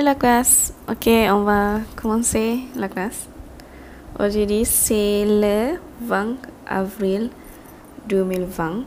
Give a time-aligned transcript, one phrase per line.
[0.00, 0.72] la classe.
[0.88, 3.28] Ok, on va commencer la classe.
[4.18, 7.28] Aujourd'hui, c'est le 20 avril
[8.08, 8.84] 2020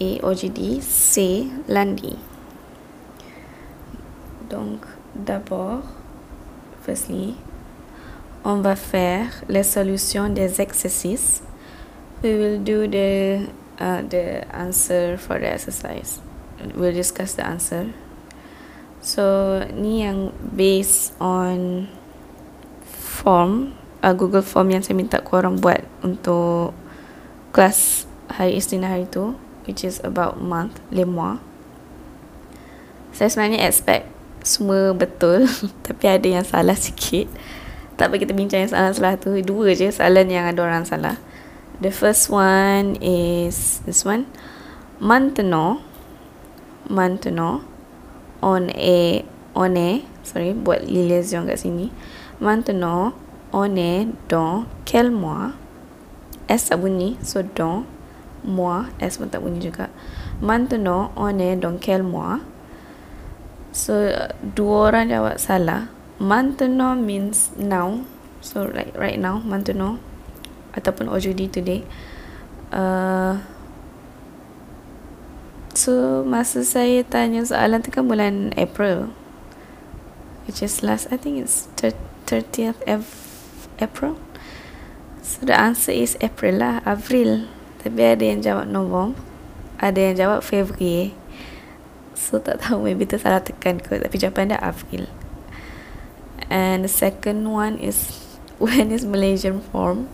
[0.00, 2.16] et aujourd'hui, c'est lundi.
[4.48, 5.82] Donc, d'abord,
[6.82, 7.34] firstly,
[8.44, 11.42] on va faire les solutions des exercices.
[12.22, 13.48] We will do the
[13.80, 16.20] uh, the answer for the exercise.
[16.76, 17.86] We'll discuss the answer
[19.04, 21.92] So ni yang based on
[22.88, 26.72] form uh, Google Form yang saya minta korang buat untuk
[27.52, 29.36] kelas hari istina hari tu
[29.68, 31.36] which is about month, mois.
[33.12, 34.08] Saya sebenarnya expect
[34.40, 35.52] semua betul
[35.86, 37.28] tapi ada yang salah sikit.
[38.00, 39.36] Tak apa kita bincang yang salah-salah tu.
[39.44, 41.20] Dua je soalan yang ada orang salah.
[41.76, 44.32] The first one is this one.
[44.96, 45.84] Manteno.
[46.88, 47.73] Manteno
[48.44, 49.24] on a
[49.56, 51.88] on a sorry buat liaison kat sini.
[52.44, 53.16] Maintenant
[53.56, 55.56] on est dans quel mois
[56.44, 57.88] tak bunyi so dans
[58.44, 59.88] mois S pun tak bunyi juga.
[60.44, 62.44] Maintenant on est dans quel mois
[63.72, 64.12] so
[64.44, 65.88] dua orang jawab salah.
[66.20, 68.04] Maintenant means now.
[68.44, 69.96] So like right now maintenant
[70.76, 71.80] ataupun aujourd'hui today.
[72.74, 73.40] Uh,
[75.74, 79.10] So masa saya tanya soalan tu kan bulan April
[80.46, 82.78] Which is last I think it's 30th
[83.82, 84.14] April.
[85.18, 87.50] So the answer is April lah April
[87.82, 89.18] Tapi ada yang jawab November
[89.82, 91.10] Ada yang jawab February.
[92.14, 95.10] So tak tahu maybe tu salah tekan ke Tapi jawapan dia April
[96.54, 98.22] And the second one is
[98.62, 100.06] When is Malaysian form?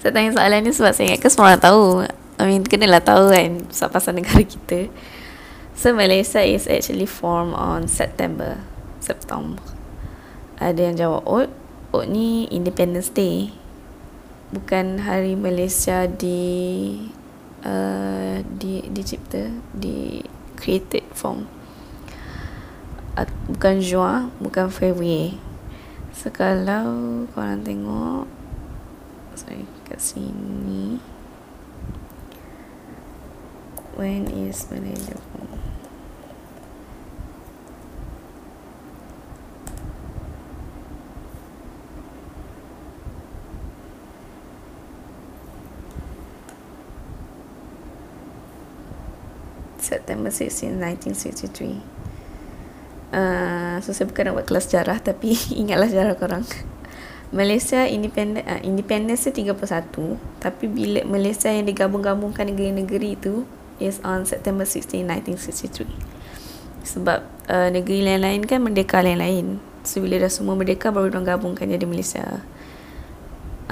[0.00, 2.08] Saya tanya soalan ni sebab saya ingat ke semua orang tahu
[2.42, 4.90] I mean kenalah tahu kan pasal negara kita.
[5.78, 8.58] So Malaysia is actually formed on September
[8.98, 9.62] September.
[10.58, 11.46] Ada yang jawab oh
[11.94, 13.54] oh ni Independence Day.
[14.50, 16.98] Bukan hari Malaysia di
[17.62, 20.26] uh, di dicipta di
[20.58, 21.46] created form.
[23.14, 25.38] Uh, bukan Juan bukan February.
[26.10, 28.26] So kalau korang tengok
[29.38, 31.11] sorry kat sini
[33.96, 35.52] when is Malaysia born?
[49.82, 51.82] September 16, 1963
[53.12, 56.46] uh, So saya bukan nak buat kelas sejarah Tapi ingatlah sejarah korang
[57.32, 59.52] Malaysia independent uh, independence 31
[60.40, 63.44] Tapi bila Malaysia yang digabung-gabungkan negeri-negeri itu
[63.86, 65.86] is on September 16, 1963.
[66.82, 67.18] Sebab
[67.50, 69.58] uh, negeri lain-lain kan merdeka lain-lain.
[69.82, 72.42] So bila dah semua merdeka baru diorang gabungkan jadi Malaysia.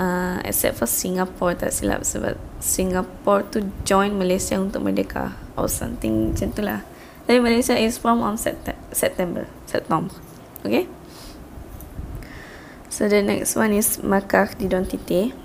[0.00, 6.32] Uh, except for Singapore tak silap sebab Singapore tu join Malaysia untuk merdeka or something
[6.32, 6.80] macam tu lah.
[7.28, 8.74] Tapi Malaysia is from on September.
[8.90, 9.44] September.
[10.64, 10.88] Okay?
[12.90, 15.36] So the next one is Makah d'identité.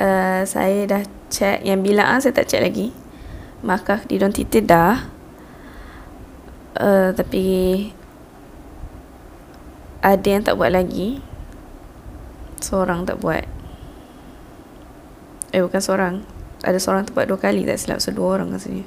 [0.00, 2.96] Uh, saya dah check yang bilangan saya tak check lagi
[3.62, 4.98] markah identiti dah.
[6.74, 7.44] Uh, tapi
[10.02, 11.22] ada yang tak buat lagi.
[12.58, 13.46] Seorang tak buat.
[15.54, 16.14] Eh bukan seorang.
[16.62, 18.86] Ada seorang tak buat dua kali tak silap so dua orang rasanya.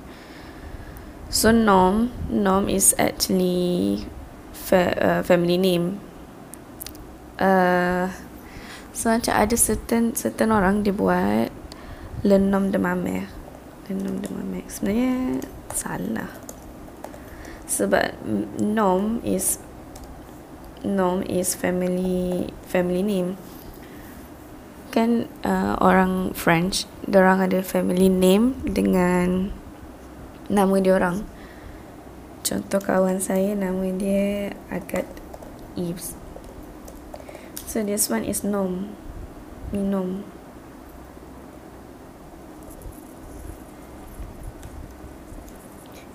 [1.31, 4.03] So nom nom is actually
[4.51, 5.99] fa- uh, family name.
[7.35, 8.11] Uh,
[8.95, 11.51] so macam ada certain certain orang dia buat
[12.23, 13.34] le nom de ma mère
[13.93, 14.81] Nom de Max.
[14.81, 16.31] Sebenarnya Salah.
[17.69, 18.17] Sebab
[18.57, 19.61] Nom is
[20.81, 23.37] Nom is family Family name.
[24.89, 29.53] Kan uh, Orang French Diorang ada family name Dengan
[30.49, 31.25] Nama dia orang.
[32.41, 35.05] Contoh kawan saya Nama dia Agat
[35.77, 36.17] Eves
[37.69, 38.95] So this one is Nom.
[39.73, 40.34] Minom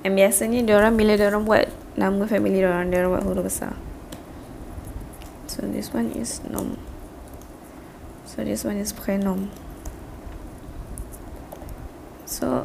[0.00, 1.68] And biasanya dia orang bila dia orang buat
[2.00, 3.76] nama family dia orang dia orang buat huruf besar.
[5.44, 6.80] So this one is nom.
[8.24, 9.52] So this one is prenom.
[12.24, 12.64] So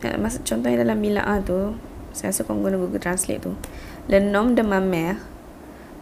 [0.00, 1.76] ya, masa contohnya dalam bilangan tu
[2.14, 3.52] saya rasa kau guna Google Translate tu.
[4.08, 5.20] Le nom de ma mère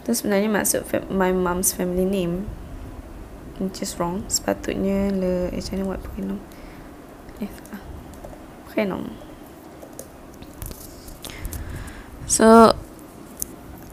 [0.06, 2.46] tu sebenarnya maksud my mom's family name.
[3.58, 4.22] Which is wrong.
[4.30, 6.38] Sepatutnya le eh, macam mana buat prenom.
[7.42, 7.50] Eh,
[8.70, 9.21] prenom.
[12.32, 12.72] So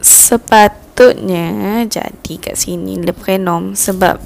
[0.00, 4.16] sepatutnya jadi kat sini le prenom sebab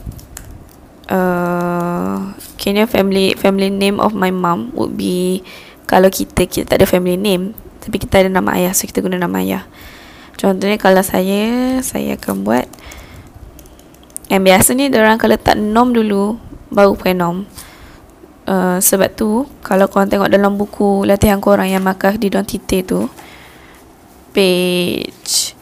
[1.10, 5.42] uh, kena family family name of my mom would be
[5.90, 9.18] kalau kita kita tak ada family name tapi kita ada nama ayah so kita guna
[9.18, 9.66] nama ayah.
[10.38, 12.70] Contohnya kalau saya saya akan buat
[14.30, 16.38] yang biasa ni orang kalau letak nom dulu
[16.70, 17.50] baru prenom.
[18.44, 23.08] Uh, sebab tu kalau korang tengok dalam buku latihan korang yang makah di Tite tu
[24.34, 25.54] page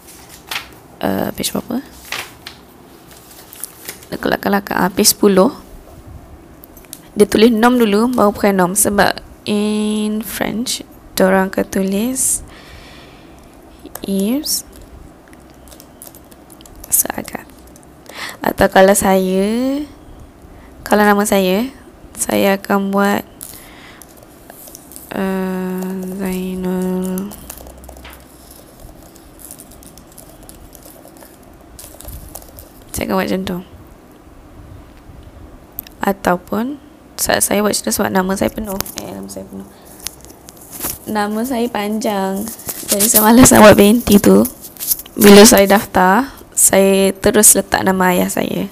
[1.04, 1.84] uh, page berapa?
[4.16, 5.72] Kelak-kelak uh, page 10
[7.12, 10.80] dia tulis nom dulu baru prenom sebab in French
[11.22, 12.42] orang akan tulis
[14.02, 14.66] ears
[16.90, 17.46] seagak
[18.42, 19.84] atau kalau saya
[20.82, 21.70] kalau nama saya
[22.18, 23.22] saya akan buat
[25.14, 27.30] uh, Zainul
[32.92, 33.58] buat macam tu.
[36.02, 36.76] Ataupun
[37.16, 38.78] saat saya buat cerita sebab nama saya penuh.
[39.00, 39.68] Eh nama saya penuh.
[41.08, 42.46] Nama saya panjang.
[42.92, 44.44] Jadi saya malas nak buat binti tu.
[45.16, 48.68] Bila saya daftar saya terus letak nama ayah saya.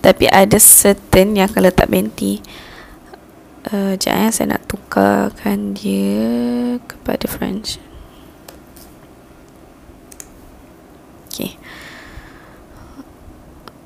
[0.00, 2.40] Tapi ada certain yang akan letak binti
[3.68, 7.76] uh, jangan saya nak tukarkan dia kepada French
[11.28, 11.60] okay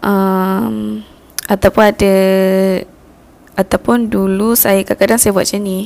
[0.05, 1.01] um,
[1.49, 2.15] ataupun ada
[3.57, 5.81] ataupun dulu saya kadang-kadang saya buat macam ni.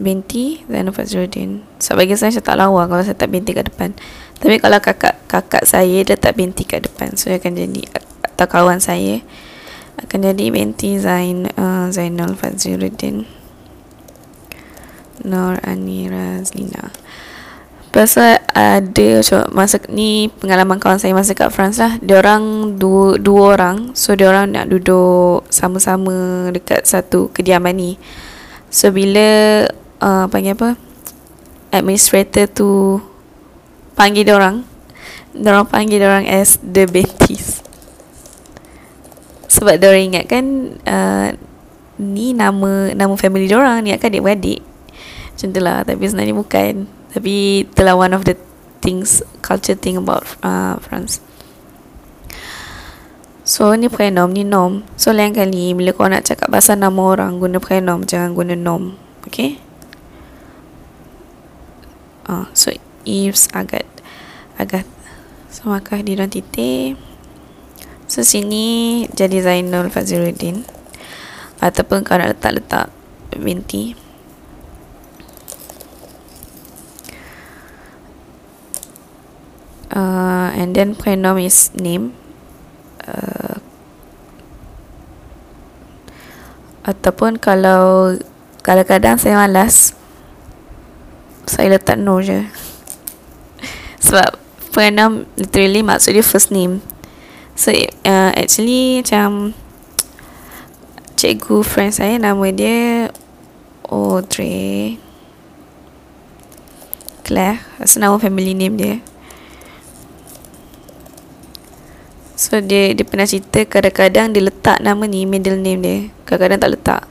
[0.00, 1.60] Binti Zainal Fazruddin.
[1.76, 3.92] Sebab bagi saya saya tak lawa kalau saya tak binti kat depan.
[4.40, 7.12] Tapi kalau kakak kakak saya dia tak binti kat depan.
[7.20, 7.84] So dia akan jadi
[8.24, 9.20] atau kawan saya
[10.00, 13.28] akan jadi binti Zain uh, Zainal Fazruddin.
[15.20, 16.88] Nur Anira Zina
[17.90, 19.08] Pasal ada
[19.50, 21.98] masa ni pengalaman kawan saya masa kat France lah.
[21.98, 23.98] Dia orang dua, dua orang.
[23.98, 27.90] So dia orang nak duduk sama-sama dekat satu kediaman ni.
[28.70, 29.66] So bila
[30.00, 30.78] uh, panggil apa
[31.70, 32.98] administrator tu
[33.94, 34.66] panggil dia orang
[35.30, 37.62] dia orang panggil dia orang as the Bentis
[39.46, 40.44] sebab dia orang ingat kan
[40.88, 41.28] uh,
[42.00, 44.60] ni nama nama family dia orang ni akan adik-beradik
[45.36, 46.74] macam tu lah tapi sebenarnya bukan
[47.10, 48.38] tapi itulah one of the
[48.80, 51.18] things culture thing about uh, France.
[53.42, 54.86] So ni prenom ni nom.
[54.94, 58.94] So lain kali bila kau nak cakap pasal nama orang Guna prenom jangan guna nom
[59.26, 59.58] Okay?
[62.30, 62.70] Uh, so
[63.02, 63.88] Eves agak
[64.54, 64.86] agak
[65.50, 66.94] so maka di dalam titik
[68.06, 70.62] so sini jadi Zainul Faziruddin.
[71.58, 72.86] Ataupun kau nak letak-letak
[73.34, 73.98] binti
[79.90, 82.14] uh, and then pronoun is name.
[83.02, 83.58] Uh,
[86.86, 88.16] ataupun kalau
[88.64, 89.92] kadang-kadang saya malas
[91.44, 92.46] saya letak no je.
[94.06, 94.38] Sebab
[94.70, 96.80] pronoun literally maksud dia first name.
[97.58, 97.74] So
[98.06, 99.52] uh, actually macam
[101.18, 103.10] cikgu friend saya nama dia
[103.90, 104.96] Audrey.
[107.26, 108.96] Claire rasa nama family name dia
[112.40, 115.98] So dia dia pernah cerita kadang-kadang dia letak nama ni middle name dia.
[116.24, 117.02] Kadang-kadang tak letak.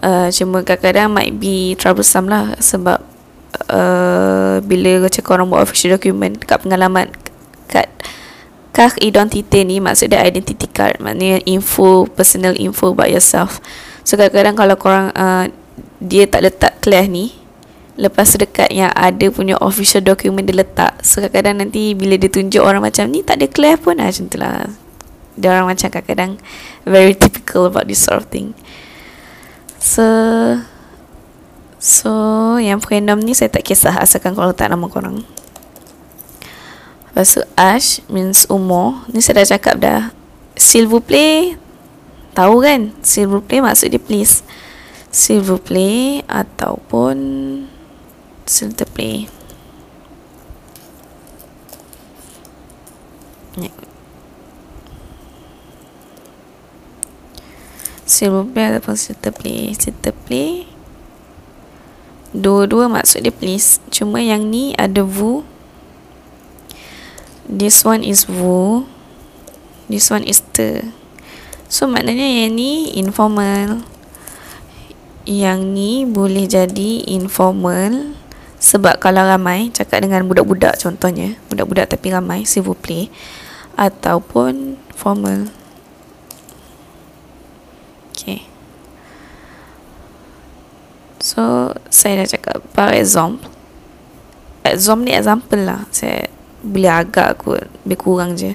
[0.00, 3.04] Uh, cuma kadang-kadang might be troublesome lah sebab
[3.68, 7.12] uh, bila cakap orang buat official document kat pengalaman
[7.68, 7.88] kat
[8.72, 13.64] kah identity ni maksud dia identity card maknanya info personal info about yourself
[14.04, 15.48] so kadang-kadang kalau korang uh,
[15.96, 17.32] dia tak letak clear ni
[17.96, 21.00] lepas dekat yang ada punya official document dia letak.
[21.00, 23.96] So kadang-kadang nanti bila dia tunjuk orang macam ni tak ada clear pun.
[23.96, 24.68] Lah macam tu lah.
[25.36, 26.32] Dia orang macam kadang-kadang
[26.84, 28.52] very typical about this sort of thing.
[29.80, 30.04] So
[31.76, 32.10] So
[32.56, 35.24] yang pronoun ni saya tak kisah asalkan kalau tak nama korang.
[37.12, 40.12] Lepas tu Ash means umur Ni saya dah cakap dah.
[40.52, 41.56] S'il vous plaît
[42.36, 42.92] Tahu kan?
[43.00, 44.44] S'il vous plaît maksud dia please.
[45.08, 47.16] S'il vous plaît Ataupun
[48.46, 48.70] S'il
[58.30, 60.62] vous plaît ataupun s'il te plaît S'il te plaît
[62.36, 63.82] Dua-dua maksud dia please.
[63.90, 65.42] Cuma yang ni ada vous
[67.50, 68.86] This one is vous
[69.90, 70.86] This one is te
[71.66, 73.82] So maknanya yang ni informal.
[75.26, 78.14] Yang ni boleh jadi informal
[78.66, 83.14] sebab kalau ramai cakap dengan budak-budak contohnya budak-budak tapi ramai vous plaît
[83.78, 85.46] ataupun formal.
[88.10, 88.42] Okay.
[91.22, 93.54] So saya dah cakap par example
[95.06, 95.86] ni example lah.
[95.94, 96.26] Saya
[96.66, 98.50] boleh agak aku lebih kurang je.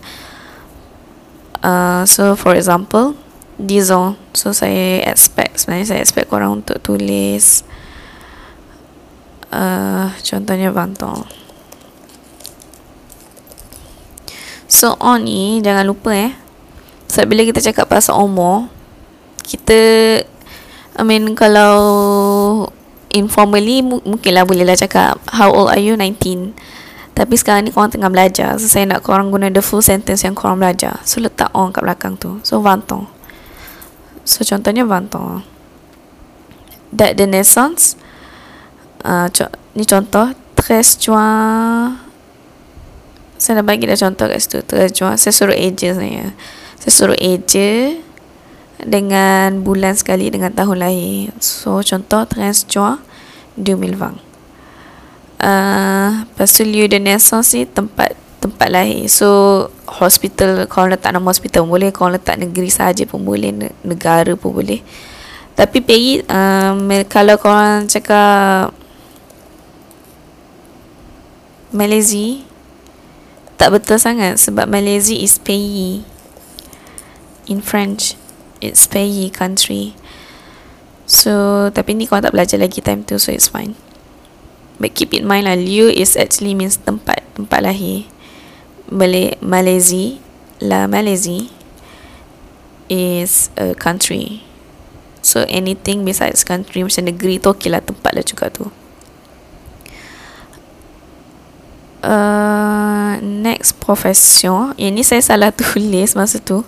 [1.64, 3.16] Uh, so for example
[3.62, 7.62] disons so saya expect sebenarnya saya expect korang untuk tulis
[9.52, 11.28] uh, contohnya bantong
[14.72, 16.32] so on ni jangan lupa eh.
[17.12, 18.72] Sebab bila kita cakap pasal umur
[19.44, 19.80] kita
[20.96, 21.76] I mean kalau
[23.12, 26.00] informally mungkinlah bolehlah cakap how old are you?
[26.00, 26.56] 19
[27.12, 30.32] tapi sekarang ni korang tengah belajar so saya nak korang guna the full sentence yang
[30.32, 31.04] korang belajar.
[31.04, 32.40] So letak on kat belakang tu.
[32.48, 33.12] So vantong
[34.24, 35.44] so contohnya vantong
[36.96, 38.00] that the naissance
[39.04, 41.98] co- ni contoh 13 juan
[43.42, 46.34] saya dah bagi dah contoh kat situ 13 juan saya suruh eja saya
[46.78, 47.98] saya suruh eja
[48.82, 51.30] dengan bulan sekali dengan tahun lahir.
[51.38, 52.98] So contoh 13 juan
[53.58, 54.34] 2020
[55.42, 59.10] Uh, lepas tu lieu de naissance ni tempat tempat lahir.
[59.10, 63.50] So hospital kalau letak nama hospital boleh kalau letak negeri saja pun boleh
[63.82, 64.86] negara pun boleh.
[65.58, 68.70] Tapi pays um, kalau korang cakap
[71.72, 72.44] Malaysia
[73.56, 76.04] tak betul sangat sebab Malaysia is pays
[77.48, 78.20] in French
[78.60, 79.96] it's pays country.
[81.08, 83.76] So tapi ni kau tak belajar lagi time tu so it's fine.
[84.84, 88.08] But keep in mind lah lieu is actually means tempat tempat lahir.
[88.92, 90.20] Malay Malaysia
[90.60, 91.48] la Malaysia
[92.92, 94.44] is a country.
[95.24, 98.74] So anything besides country macam negeri tu okey lah tempat lah juga tu
[102.02, 104.74] Uh, next profession.
[104.74, 106.66] Ini saya salah tulis masa tu.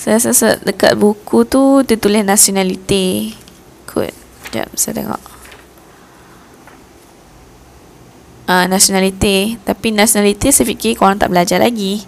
[0.00, 3.36] Saya rasa dekat buku tu Dia tulis nationality.
[3.84, 4.16] Kot
[4.48, 5.22] Sekejap saya tengok.
[8.48, 9.60] Uh, Nationality.
[9.60, 12.02] Tapi nationality saya fikir korang tak belajar lagi.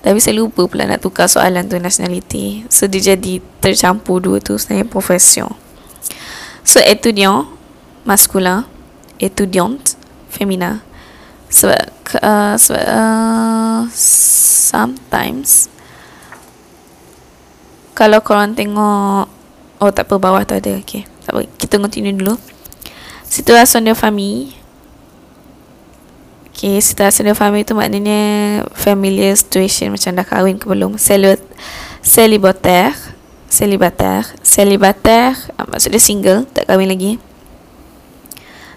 [0.00, 2.64] Tapi saya lupa pula nak tukar soalan tu nationality.
[2.72, 5.52] So dia jadi tercampur dua tu Sebenarnya profession.
[6.64, 7.44] So étudiant
[8.08, 8.64] Masculin
[9.20, 9.96] Étudiante
[10.28, 10.84] Femina
[11.54, 11.86] sebab
[12.18, 15.70] uh, sebab uh, sometimes
[17.94, 19.30] kalau korang tengok
[19.78, 21.06] oh tak apa bawah tu ada okey.
[21.22, 22.34] Tak apa kita continue dulu.
[23.30, 24.50] Situasi de famille
[26.50, 30.98] okey situasi de famille tu maknanya familiar situation macam dah kahwin ke belum.
[30.98, 32.98] Célibataire
[33.46, 37.22] célibataire célibataire uh, maksudnya single tak kahwin lagi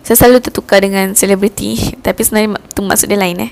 [0.08, 3.52] saya selalu tertukar dengan selebriti tapi sebenarnya tu maksud dia lain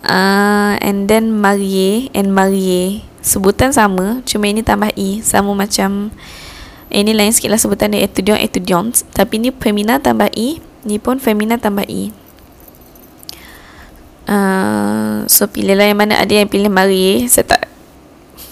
[0.00, 6.08] Uh, and then marie and marie sebutan sama cuma ini tambah i sama macam
[6.88, 11.20] ini lain sikit lah sebutan dia etudiant etudiant tapi ni femina tambah i ni pun
[11.20, 12.08] femina tambah i
[14.24, 17.68] uh, so pilihlah yang mana ada yang pilih marie saya tak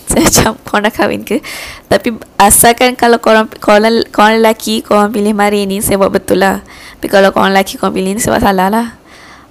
[0.12, 1.44] saya macam korang dah kahwin ke?
[1.84, 6.64] Tapi asalkan kalau korang korang, korang lelaki korang pilih marie ni saya buat betul lah
[6.98, 8.98] tapi kalau korang lelaki korang pilih ni sebab salah lah.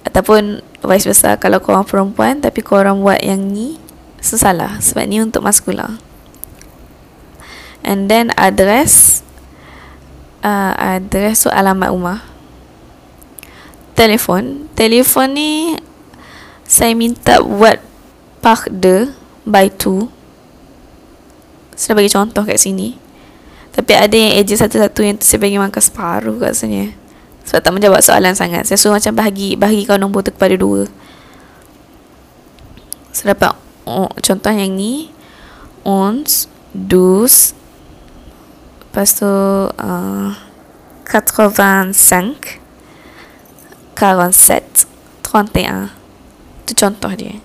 [0.04, 3.80] Ataupun vice versa Kalau korang perempuan Tapi korang buat yang ni
[4.20, 5.98] Sesalah Sebab ni untuk maskula
[7.82, 9.24] And then address
[10.44, 12.20] uh, Address tu alamat rumah.
[13.96, 14.68] Telefon.
[14.76, 15.76] Telefon ni
[16.68, 17.80] Saya minta buat
[18.44, 19.10] Park de
[19.48, 20.12] By two.
[21.72, 23.00] Saya bagi contoh kat sini.
[23.72, 27.07] Tapi ada yang eja satu-satu Yang tu saya bagi makan separuh kat sini
[27.48, 28.68] sebab tak menjawab soalan sangat.
[28.68, 30.84] Saya suruh macam bahagi Bahagi kau nombor tu kepada dua.
[33.08, 33.56] Saya dapat
[33.88, 35.08] oh, Contoh yang ni.
[35.80, 36.44] Ons
[36.76, 37.56] Dus.
[38.84, 40.30] Lepas tu uh,
[41.08, 41.96] 85
[43.96, 44.84] 47
[45.24, 45.88] 31
[46.68, 47.40] Itu contoh dia.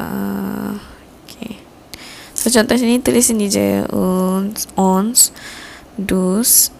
[0.00, 0.80] Uh,
[1.22, 1.60] Okay.
[2.32, 3.84] So contoh sini tulis sini je.
[3.92, 5.32] Ons Ons
[5.98, 6.70] 12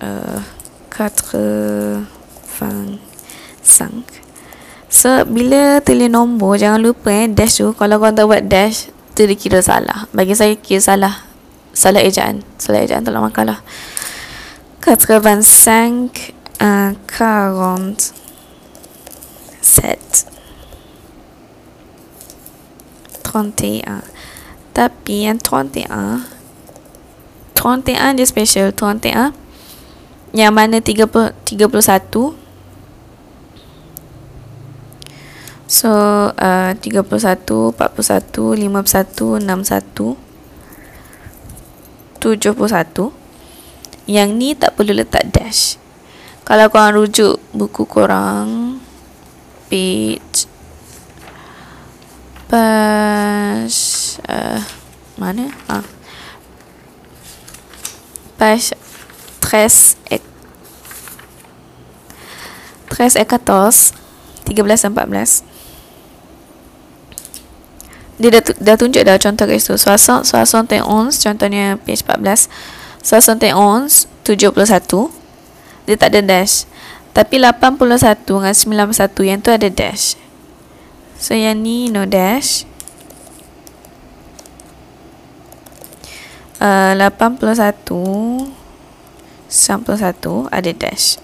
[0.00, 2.04] 85
[3.64, 4.04] eh,
[4.92, 9.30] So bila tulis nombor Jangan lupa eh dash tu Kalau korang tak buat dash tu
[9.30, 10.10] dia kira salah.
[10.10, 11.22] Bagi saya kira salah.
[11.70, 12.42] Salah ejaan.
[12.58, 13.62] Salah ejaan tolong makan lah.
[14.82, 16.34] 85
[17.06, 18.10] 47
[23.22, 24.02] 31
[24.74, 26.33] Tapi yang 31
[27.54, 28.74] 31 dia special.
[28.74, 29.34] 31
[30.34, 31.06] yang mana 30
[31.46, 32.34] 31
[35.70, 35.90] so
[36.34, 40.18] uh, 31 41 51 61
[42.18, 45.78] 71 yang ni tak perlu letak dash.
[46.44, 48.76] Kalau korang rujuk buku korang
[49.70, 50.44] page
[52.50, 53.80] page
[54.28, 54.60] uh,
[55.16, 55.48] mana?
[55.70, 55.93] Ah.
[58.44, 60.22] 13 et
[62.92, 63.96] 13 et 14
[64.44, 65.44] 13 dan 14
[68.14, 70.84] dia dah, dah tunjuk dah contoh guys tu 60, 71
[71.24, 72.46] contohnya page 14
[73.02, 75.24] 71 71
[75.84, 76.64] dia tak ada dash.
[77.14, 80.18] Tapi 81 dengan 91 yang tu ada dash.
[81.20, 82.66] So yang ni no dash
[86.60, 88.52] uh, 81
[89.48, 91.22] 91 ada dash.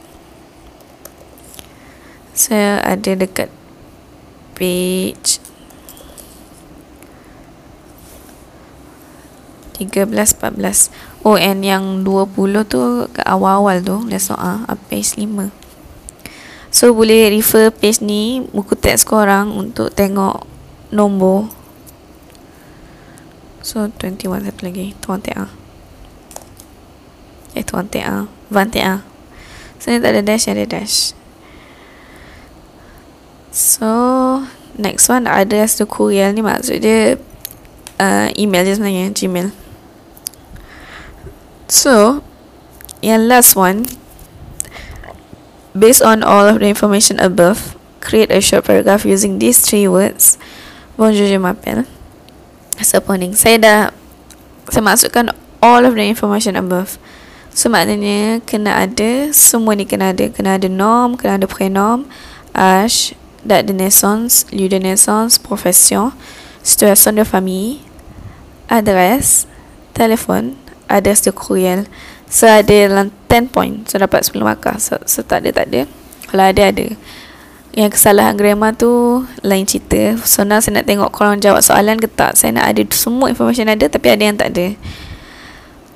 [2.35, 3.51] Saya ada dekat
[4.61, 5.41] page
[9.81, 15.49] 13 14 oh and yang 20 tu ke awal-awal tu lesson A uh, page 5
[16.69, 20.45] so boleh refer page ni buku teks korang untuk tengok
[20.93, 21.49] nombor
[23.61, 24.93] so 21 satu lagi.
[25.00, 25.47] Tuan tek A
[27.57, 28.95] eh tuan tek A van tek A
[29.81, 31.12] so ni tak ada dash ada dash.
[33.50, 33.90] So
[34.79, 36.31] next one address to courier.
[36.31, 37.19] Ni maksud dia
[38.00, 39.49] uh, email je sebenarnya gmail.
[41.71, 42.26] So,
[42.99, 43.87] yang last one,
[45.71, 50.35] based on all of the information above, create a short paragraph using these three words.
[50.99, 51.87] Bonjour, je m'appelle.
[52.81, 53.37] Supporting.
[53.37, 53.81] Saya dah,
[54.73, 56.97] saya masukkan all of the information above.
[57.53, 60.31] So, maknanya kena ada, semua ni kena ada.
[60.33, 62.09] Kena ada nom, kena ada prenom,
[62.57, 63.13] âge,
[63.45, 66.17] date de naissance, lieu de naissance, profession,
[66.65, 67.85] situation de famille,
[68.71, 69.45] adresse,
[69.93, 70.57] téléphone,
[70.91, 71.87] ada still cruel
[72.26, 75.81] so ada dalam 10 point so dapat 10 markah so, so tak ada tak ada
[76.26, 76.87] kalau ada ada
[77.71, 82.11] yang kesalahan grammar tu lain cerita so now saya nak tengok korang jawab soalan ke
[82.11, 84.75] tak saya nak ada semua information ada tapi ada yang tak ada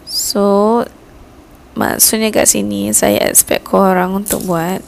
[0.07, 0.83] so
[1.75, 4.79] maksudnya kat sini saya expect korang untuk buat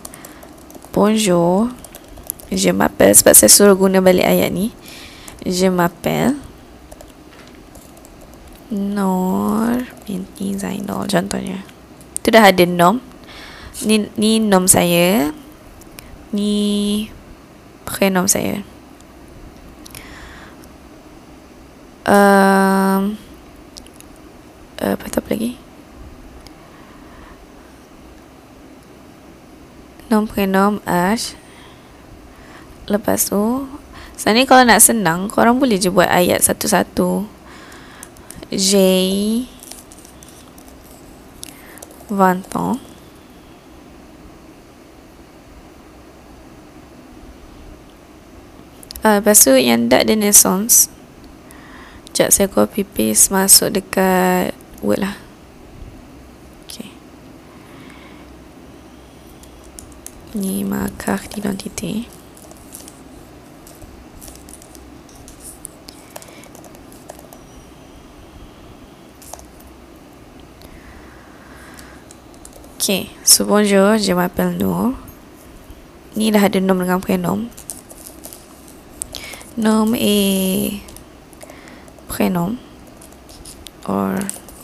[0.95, 1.75] bonjour
[2.55, 4.71] je m'appelle sebab saya suruh guna balik ayat ni
[5.43, 6.39] je m'appelle
[8.67, 11.63] Nur binti Zainal contohnya.
[12.27, 12.99] Tu dah ada nom.
[13.87, 15.31] Ni ni nom saya.
[16.37, 17.09] Ni
[17.89, 18.61] prenom saya.
[22.05, 23.17] Um,
[24.77, 25.57] apa tu lagi?
[30.13, 31.33] Nom prenom Ash.
[32.85, 33.65] Lepas tu,
[34.13, 37.25] sebenarnya kalau nak senang, korang boleh je buat ayat satu-satu.
[38.53, 39.49] J'ai
[42.09, 42.86] 20
[49.07, 50.91] Uh, lepas tu yang date de naissance
[52.11, 54.51] Sekejap saya copy paste masuk dekat
[54.83, 55.15] Word lah
[56.67, 56.91] Okay
[60.35, 62.11] Ni markah identiti
[72.75, 74.63] Okay, so bonjour, je m'appelle.
[76.15, 77.66] Ni dah ada nom dengan prenom.
[79.57, 80.81] Nom et
[82.09, 82.57] prénom.
[83.89, 84.15] Or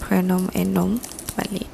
[0.00, 0.98] prénom et nom.
[1.36, 1.68] Balik.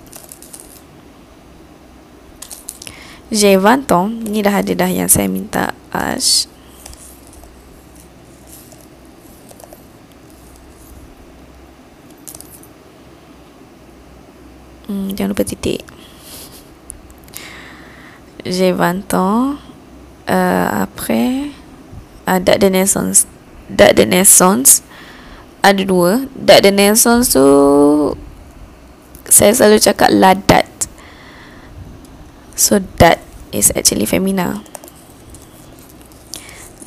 [3.30, 4.08] J'ai 20 ans.
[4.08, 6.46] Ni dah ada dah yang saya minta Ash.
[14.88, 15.84] Hmm, jangan lupa titik
[18.48, 19.54] j'ai 20 ans.
[20.30, 21.50] Euh, après,
[22.28, 24.84] uh, de naissance
[25.62, 26.24] ada dua.
[26.72, 27.46] Naissance tu
[29.28, 30.88] saya selalu cakap la date.
[32.58, 34.64] So date is actually femina.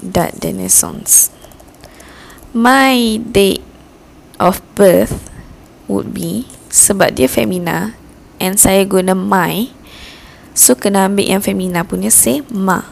[0.01, 1.29] Naissance.
[2.51, 3.63] My date
[4.41, 5.29] of birth
[5.85, 7.93] would be sebab dia femina
[8.41, 9.69] and saya guna my
[10.51, 12.83] So kena ambil yang femina punya say ma.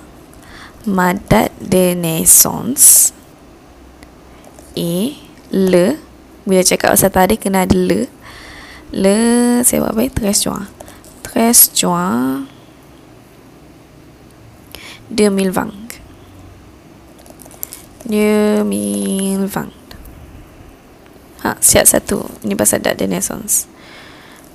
[0.90, 3.14] Ma date de naissance.
[4.74, 5.14] E
[5.54, 6.02] le
[6.50, 8.10] bila cakap pasal tarikh kena ada le.
[8.90, 9.18] Le
[9.62, 10.66] saya buat baik 13 juin.
[11.30, 12.50] 13 juin
[15.14, 16.02] 2020
[18.10, 19.80] 2020
[21.40, 22.28] Ha, siap satu.
[22.44, 23.64] Ini pasal date de naissance.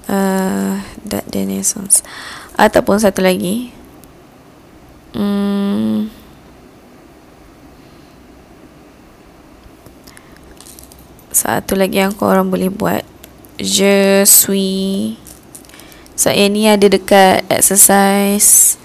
[0.05, 2.05] Uh, date de naissance.
[2.61, 3.73] Ataupun satu lagi.
[5.17, 6.13] Hmm.
[11.45, 13.05] Satu lagi yang korang boleh buat.
[13.61, 15.21] Je suis.
[16.17, 18.81] So, ini ada dekat exercise.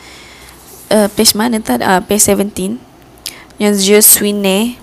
[0.92, 1.64] Uh, page mana?
[1.80, 2.76] Ah, uh, page 17.
[3.64, 4.76] Yang je suis né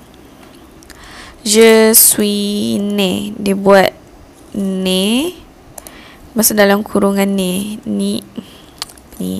[1.46, 3.94] je suis né dia buat
[4.50, 5.30] né
[6.34, 8.18] masa dalam kurungan ni ni
[9.22, 9.38] ni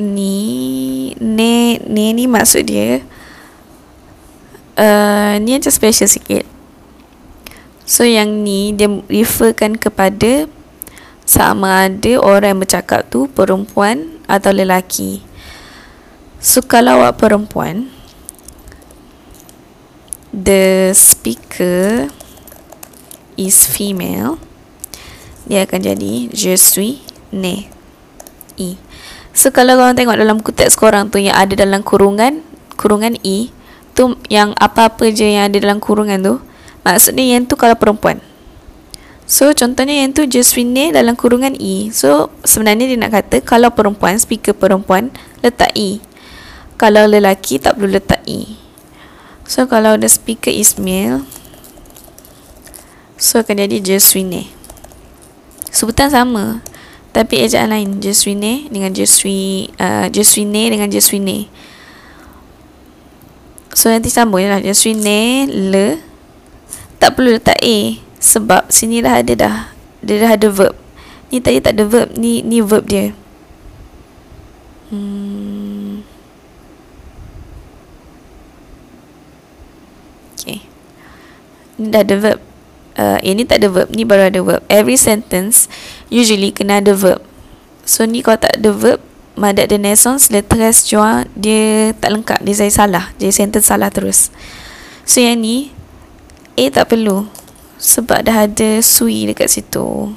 [0.00, 3.04] ni ne ne ni maksud dia
[4.80, 6.48] uh, ni macam special sikit.
[7.84, 10.48] So yang ni dia referkan kepada
[11.28, 15.20] sama ada orang yang bercakap tu perempuan atau lelaki.
[16.40, 17.92] So kalau awak perempuan
[20.32, 22.08] The speaker
[23.36, 24.40] Is female
[25.44, 27.68] Dia akan jadi Je suis né.
[28.56, 28.80] I
[29.30, 32.42] So kalau korang tengok dalam teks korang tu Yang ada dalam kurungan
[32.74, 33.54] Kurungan I
[33.94, 36.34] Tu yang apa-apa je yang ada dalam kurungan tu
[36.80, 38.24] Maksudnya yang tu kalau perempuan.
[39.28, 43.44] So contohnya yang tu je suis né dalam kurungan I So sebenarnya dia nak kata
[43.44, 45.14] Kalau perempuan, speaker perempuan
[45.44, 46.10] Letak I
[46.80, 48.56] kalau lelaki tak perlu letak E.
[49.44, 51.28] So kalau the speaker is male
[53.20, 54.48] So akan jadi je suis né
[55.68, 56.64] Sebutan sama
[57.10, 61.02] Tapi ejaan lain Je suis né dengan je suis uh, Je suis né dengan je
[61.02, 61.50] suis né
[63.74, 65.98] So nanti sambung lah Je suis né le.
[67.02, 67.76] Tak perlu letak A
[68.20, 69.56] Sebab sini dah ada dah.
[70.04, 70.76] Dia dah ada verb.
[71.32, 72.12] Ni tadi tak ada verb.
[72.20, 73.16] Ni ni verb dia.
[74.92, 76.04] Hmm.
[81.80, 82.49] Ni dah ada verb
[82.96, 83.88] uh, ini tak ada verb.
[83.92, 84.62] Ni baru ada verb.
[84.66, 85.68] Every sentence
[86.08, 87.22] usually kena ada verb.
[87.86, 89.00] So ni kalau tak ada verb
[89.38, 92.40] madat de naissance le tres juin dia tak lengkap.
[92.42, 93.04] Dia saya salah.
[93.20, 94.32] Dia sentence salah terus.
[95.06, 95.70] So yang ni
[96.58, 97.26] A tak perlu.
[97.80, 100.12] Sebab dah ada sui dekat situ.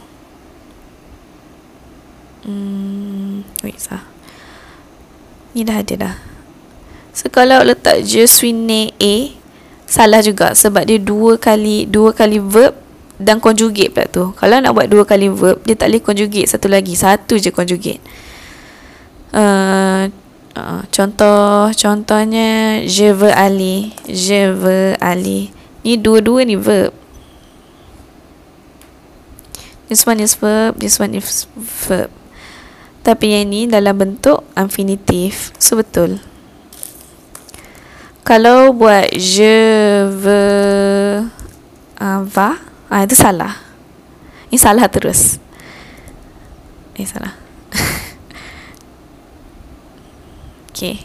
[2.43, 4.03] Hmm wait sah
[5.55, 6.15] ni dah ada dah.
[7.13, 9.15] So kalau letak je suis né A
[9.85, 12.73] salah juga sebab dia dua kali dua kali verb
[13.21, 14.23] dan conjugate pula tu.
[14.35, 16.93] Kalau nak buat dua kali verb, dia tak boleh conjugate satu lagi.
[16.97, 18.01] Satu je conjugate.
[19.33, 20.09] Uh,
[20.53, 25.49] uh, contoh contohnya je veux aller, je veux aller.
[25.83, 26.95] Ni dua-dua ni verb.
[29.91, 32.09] This one is verb, this one is verb.
[33.03, 35.51] Tapi yang ni dalam bentuk infinitive.
[35.59, 36.23] So betul.
[38.23, 41.27] Kalau buat je veux
[41.99, 42.55] uh, va
[42.87, 43.59] ah, Itu salah.
[44.47, 45.43] Ini salah terus.
[46.95, 47.33] Ini salah.
[50.73, 51.03] Okay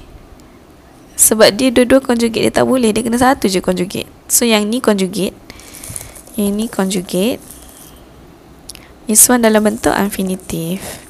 [1.18, 2.94] Sebab dia dua-dua conjugate Dia tak boleh.
[2.94, 4.06] Dia kena satu je conjugate.
[4.30, 5.34] So yang ni conjugate.
[6.38, 7.42] Yang ni conjugate.
[9.10, 11.07] This one dalam bentuk infinitive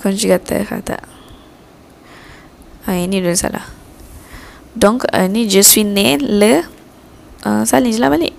[0.00, 1.00] conjugateur kata
[2.84, 3.66] ah ini dah salah
[4.76, 6.62] donc uh, ni je suis né le
[7.48, 8.36] uh, salin je lah balik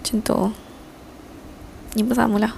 [0.00, 0.52] macam
[1.94, 2.54] ni pun sama lah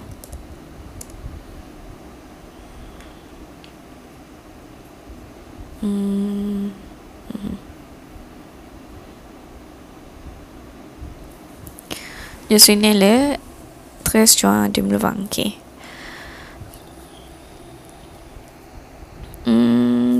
[5.82, 6.68] hmm.
[7.32, 7.56] hmm.
[12.52, 13.36] Je suis né le
[14.04, 15.24] 13 juin 2020.
[15.24, 15.61] Okay.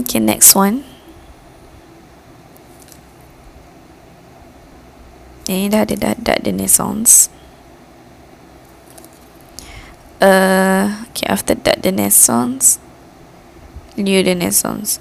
[0.03, 0.85] Okay, next one.
[5.49, 7.33] Ini dah ada dah, dah ada naissance.
[10.21, 12.77] Uh, okay, after that the.
[13.97, 15.01] Lieu de naissance.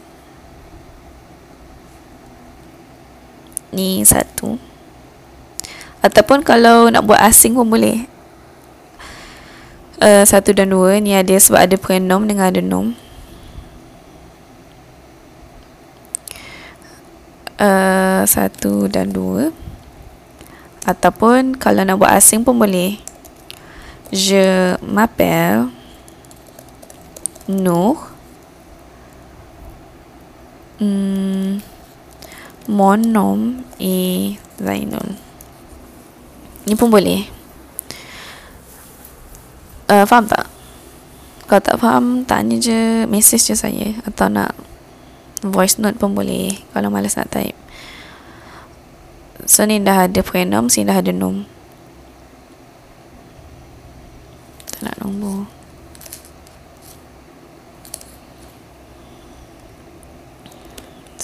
[3.71, 4.59] Ni satu.
[6.03, 8.07] Ataupun kalau nak buat asing pun boleh.
[10.01, 12.97] Uh, satu dan dua ni ada sebab ada pronom dengan ada nom.
[17.61, 19.53] Uh, satu dan dua.
[20.81, 22.97] Ataupun kalau nak buat asing pun boleh.
[24.11, 25.71] Je m'appelle
[27.47, 28.11] Nur
[30.81, 31.63] hmm,
[32.67, 33.99] monom A
[34.59, 35.09] Zainul.
[36.67, 37.25] Ni pun boleh.
[39.87, 40.47] Uh, faham tak?
[41.49, 43.99] Kalau tak faham tanya je message je saya.
[44.07, 44.55] Atau nak
[45.41, 47.57] voice note pun boleh kalau malas nak type
[49.45, 51.45] so ni dah ada pronoun sini dah ada nom
[54.69, 55.49] tak nak nombor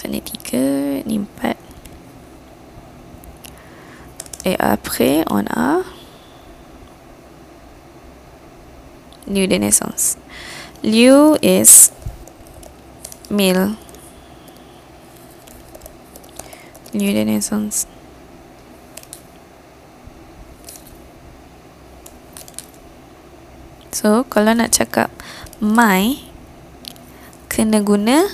[0.08, 0.64] ni tiga,
[1.04, 1.60] ni empat.
[4.48, 5.84] Et après, on a
[9.28, 10.16] lieu de naissance.
[10.84, 11.92] Liu is
[13.30, 13.76] male.
[16.94, 17.88] Lieu de naissance.
[23.92, 25.10] So, kalau nak cakap
[25.58, 26.22] my,
[27.50, 28.30] kena guna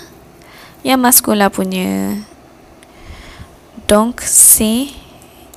[0.84, 2.20] yang maskula punya.
[3.88, 4.92] Donc c'est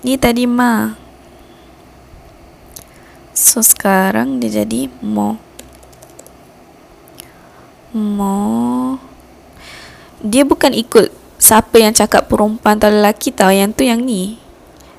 [0.07, 0.95] ni tadi ma.
[3.35, 5.35] So sekarang dia jadi mo.
[7.91, 9.01] Mo.
[10.23, 11.11] Dia bukan ikut
[11.47, 14.43] siapa yang cakap perempuan atau lelaki tau yang tu yang ni.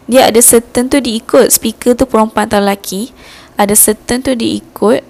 [0.07, 1.51] Dia ada certain tu diikut.
[1.51, 3.11] Speaker tu perempuan atau lelaki
[3.59, 5.03] ada certain tu diikut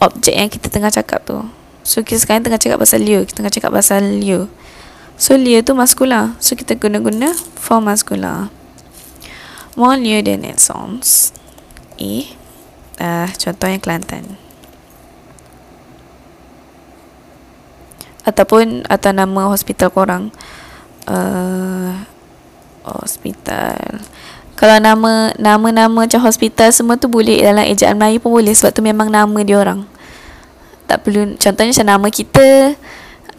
[0.00, 1.44] objek yang kita tengah cakap tu.
[1.84, 3.20] So kita sekarang tengah cakap pasal Leo.
[3.28, 4.48] Kita tengah cakap pasal Leo.
[5.16, 8.52] So Leo tu maskula So kita guna-guna for maskula
[9.72, 11.32] Mon lieu de naissance
[11.96, 12.36] E
[13.00, 14.36] uh, Contoh yang Kelantan
[18.26, 20.34] Ataupun Atau nama hospital korang.
[21.06, 21.94] Uh,
[22.82, 24.02] Hospital.
[24.58, 28.82] Kalau nama Nama-nama macam hospital Semua tu boleh Dalam ejaan Melayu pun boleh Sebab tu
[28.82, 29.86] memang nama dia orang.
[30.86, 32.46] Tak perlu contohnya macam nama kita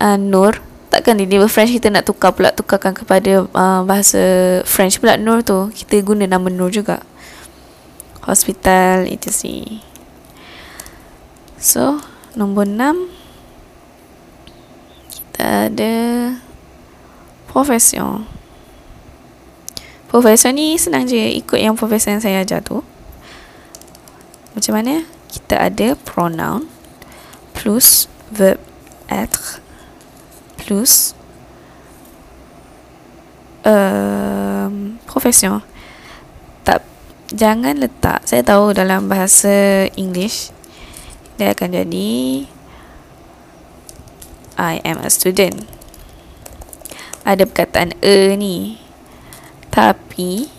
[0.04, 0.60] uh, Nur.
[0.88, 4.20] Takkan di dia French kita nak tukar pula tukarkan kepada uh, bahasa
[4.68, 5.72] French pula Nur tu.
[5.72, 7.00] Kita guna nama Nur juga.
[8.28, 9.80] Hospital itu sih.
[11.56, 12.04] So
[12.36, 13.17] nombor 6
[15.38, 15.94] ada
[17.46, 18.26] profession
[20.08, 22.82] profession ni senang je ikut yang profession yang saya ajar tu.
[24.56, 25.06] Macam mana?
[25.28, 26.66] Kita ada pronoun
[27.54, 28.58] plus verb
[29.12, 29.60] être
[30.58, 31.16] plus
[33.68, 34.68] uh,
[35.06, 35.62] profession
[36.64, 36.84] tak
[37.32, 38.24] jangan letak.
[38.26, 40.52] Saya tahu dalam bahasa English
[41.38, 42.10] dia akan jadi
[44.58, 45.70] I am a student.
[47.24, 48.82] Ada perkataan a ni.
[49.70, 50.50] Tapi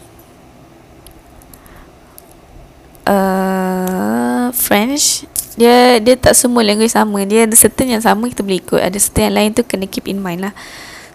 [3.03, 5.27] uh, French
[5.59, 7.27] dia dia tak semua language sama.
[7.27, 8.79] Dia ada certain yang sama kita boleh ikut.
[8.79, 10.55] Ada certain yang lain tu kena keep in mind lah.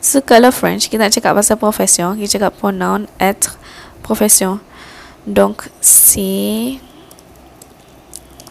[0.03, 3.55] So kalau French kita nak cakap pasal profession kita cakap pronoun être
[4.03, 4.59] profession.
[5.23, 6.75] Donc si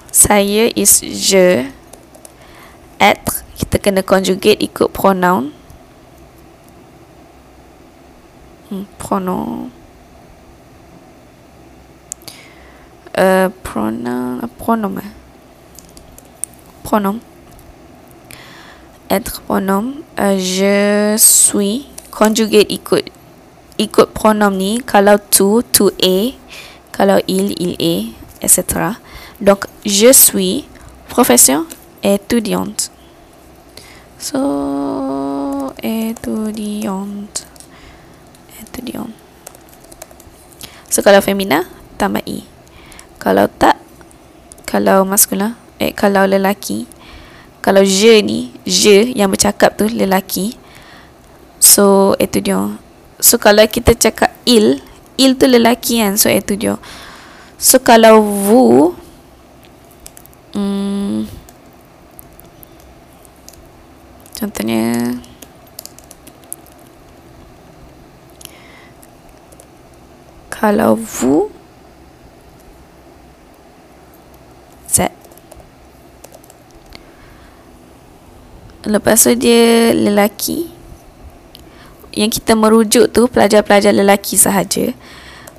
[0.09, 1.69] saya is je
[2.97, 5.55] être kita kena conjugate ikut pronoun
[8.69, 9.71] hmm, pronoun
[13.15, 15.23] uh, pronoun pronoun eh
[16.93, 17.21] pronom.
[19.09, 19.95] Être pronom.
[20.19, 21.89] Uh, je suis.
[22.11, 23.09] Conjugate ikut.
[23.81, 24.77] Ikut pronom ni.
[24.85, 26.35] Kalau tu, tu est.
[26.93, 28.13] Kalau il, il est.
[28.43, 28.61] Etc.
[29.41, 30.69] Donc, je suis.
[31.09, 31.65] Profession.
[32.03, 32.91] Étudiante.
[34.23, 37.43] So, étudiante.
[38.63, 39.19] Étudiante.
[40.87, 41.67] So, kalau femina,
[41.99, 42.47] tambah i.
[43.19, 43.83] Kalau tak,
[44.63, 46.87] kalau maskulin, eh, kalau lelaki
[47.63, 50.59] kalau je ni je yang bercakap tu lelaki
[51.63, 52.75] so itu dia
[53.23, 54.83] so kalau kita cakap il
[55.15, 56.75] il tu lelaki kan so itu dia
[57.55, 58.99] so kalau vu
[60.59, 61.31] hmm,
[64.43, 65.23] contohnya.
[70.51, 71.53] Kalau vu
[78.83, 80.67] Lepas tu dia lelaki.
[82.13, 84.93] Yang kita merujuk tu Pelajar-pelajar lelaki sahaja.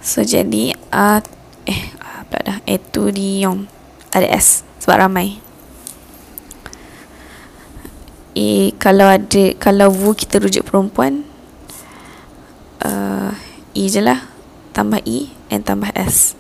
[0.04, 1.24] So jadi uh,
[1.64, 2.58] Eh apa dah.
[2.68, 3.72] Etudium.
[4.12, 5.40] Ada S Sebab ramai
[8.34, 11.26] E kalau ada Kalau wu kita rujuk perempuan
[12.82, 13.32] uh,
[13.78, 14.30] E je lah.
[14.74, 16.34] Tambah E And tambah S.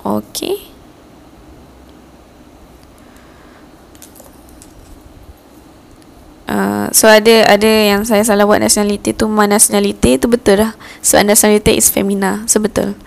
[0.00, 0.70] Okay.
[6.90, 11.16] So ada ada yang saya salah buat nationality tu my nationality tu betul dah so
[11.22, 12.98] nationality is femina so betul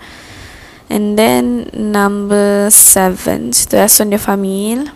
[0.90, 4.90] and then number seven situation de famille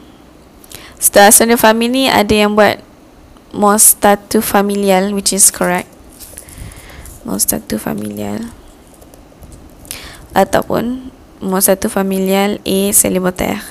[0.99, 2.83] situation de famille ni ada yang buat
[3.53, 5.89] mostatu familial which is correct.
[7.25, 8.49] Mostatu familial.
[10.33, 13.65] Ataupun mostatu familial et célibataire.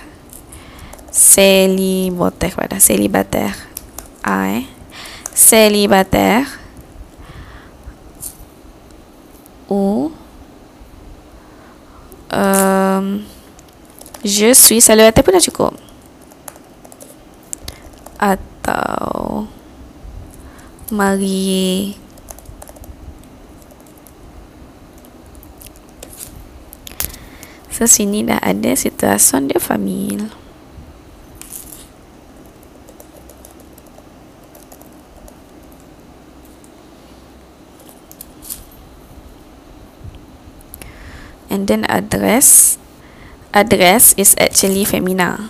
[1.14, 3.56] Célibataire pada célibataire.
[4.26, 4.68] I
[5.34, 6.46] célibataire.
[9.68, 10.14] Ou
[12.32, 13.24] um,
[14.24, 15.74] je suis célibataire pun dah cukup
[18.18, 19.46] atau
[20.90, 21.96] marié
[27.78, 30.34] So sini dah ada situasi de famille.
[41.48, 42.78] And then address
[43.56, 45.50] address is actually femina.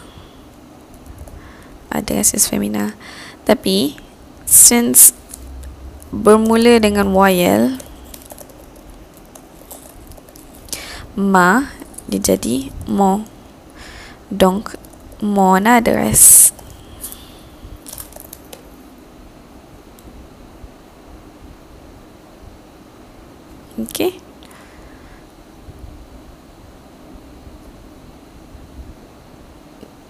[1.89, 2.93] Address is femina.
[3.43, 3.97] Tapi
[4.45, 5.11] since
[6.13, 7.83] bermula dengan YL
[11.17, 11.73] ma
[12.05, 13.25] dia jadi mo
[14.31, 14.77] donc
[15.19, 16.55] mon adresse
[23.77, 24.26] Okay.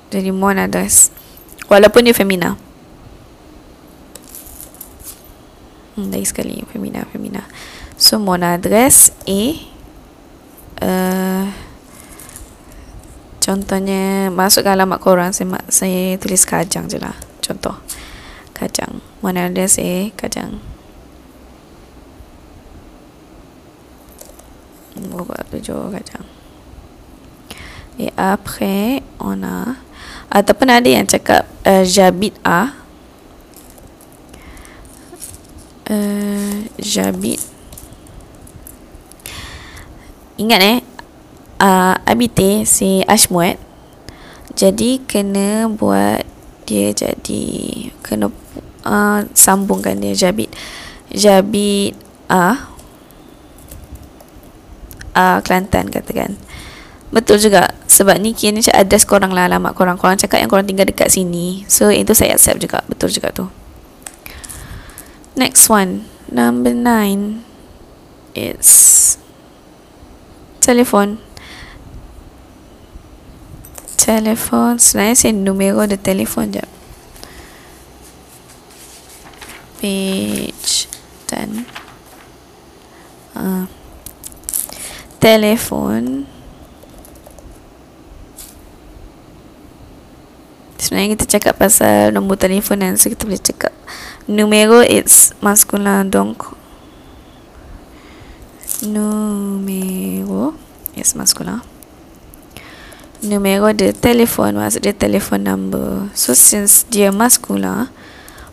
[0.07, 1.11] Jadi mon adresse
[1.67, 2.55] Walaupun dia femina.
[5.99, 6.63] Hmm, Baik sekali.
[6.71, 7.43] Femina Femina.
[7.99, 9.67] So mon adresse est
[10.79, 11.51] uh,
[13.47, 17.15] Contohnya masuk ke alamat korang saya, saya tulis kajang je lah.
[17.39, 17.79] Contoh.
[18.51, 18.99] Kajang.
[19.23, 20.59] Mana ada saya kajang.
[24.99, 26.27] Buat tujuh kajang.
[27.97, 29.86] Et après on a
[30.27, 32.75] Ataupun ada yang cakap uh, Jabit A.
[35.87, 37.39] Uh, Jabit.
[40.37, 40.79] Ingat eh
[41.63, 43.57] uh, habiter c'est Ashmuet
[44.57, 46.25] jadi kena buat
[46.65, 47.45] dia jadi
[48.01, 48.33] kena
[48.81, 50.49] uh, sambungkan dia jabit.
[51.13, 51.93] Jabit
[52.27, 52.73] ah
[55.13, 56.35] uh, Kelantan katakan
[57.13, 57.73] betul juga.
[57.87, 59.95] Sebab ni kini cak address korang lah alamat korang.
[59.95, 61.63] Korang cakap yang korang tinggal dekat sini.
[61.71, 62.83] So itu saya accept juga.
[62.85, 63.47] Betul juga tu.
[65.37, 66.07] Next one.
[66.27, 67.43] Number nine
[68.35, 69.15] it's
[70.59, 71.23] telephone.
[73.97, 76.63] Telefon sebenarnya saya numero de telefon je.
[79.77, 80.87] Page
[81.27, 81.77] 10
[83.37, 83.65] uh,
[85.21, 86.25] telefon
[90.77, 93.73] sebenarnya kita cakap pasal nombor telefon dan so kita boleh cakap.
[94.29, 96.43] Numero it's masculine donc
[98.85, 100.53] numero
[100.95, 101.65] is masculine
[103.23, 106.09] numéro de téléphone maksud dia telephone number.
[106.13, 107.89] So since dia masculin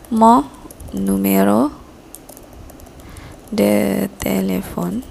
[0.09, 0.49] mon
[0.93, 1.69] numéro
[3.53, 5.05] de téléphone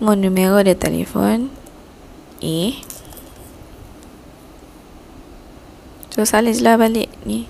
[0.00, 1.52] mon numéro de téléphone
[2.42, 2.80] est
[6.10, 7.46] so je lah balik ni.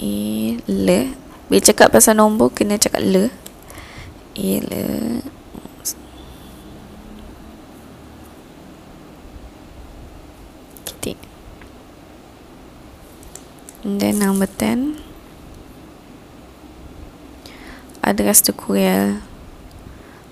[0.00, 1.12] E le
[1.50, 3.28] bila cakap pasal nombor kena cakap le
[4.34, 5.20] ialah
[10.88, 11.18] titik.
[13.84, 14.98] And then number 10
[18.00, 19.20] address to courier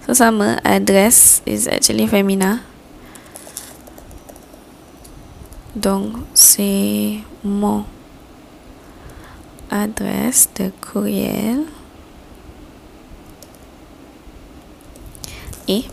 [0.06, 2.62] so sama address is actually femina.
[5.74, 7.84] Donc c'est mon
[9.70, 11.64] adresse de courriel
[15.68, 15.88] A.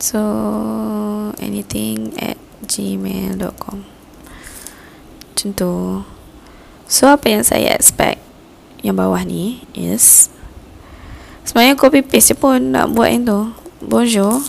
[0.00, 3.94] So anything at gmail.com
[5.52, 6.02] tu
[6.88, 8.20] so apa yang saya expect?
[8.80, 10.33] Yang bawah ni is
[11.44, 13.40] sebenarnya copy paste pun nak buat yang tu.
[13.84, 14.40] Bonjour.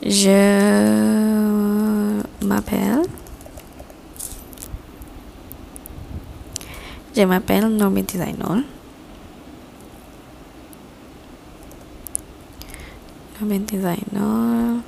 [0.00, 0.40] Je
[2.42, 3.06] m'appelle.
[7.14, 8.64] Je m'appelle Normi Designer.
[13.38, 14.84] Comment designer.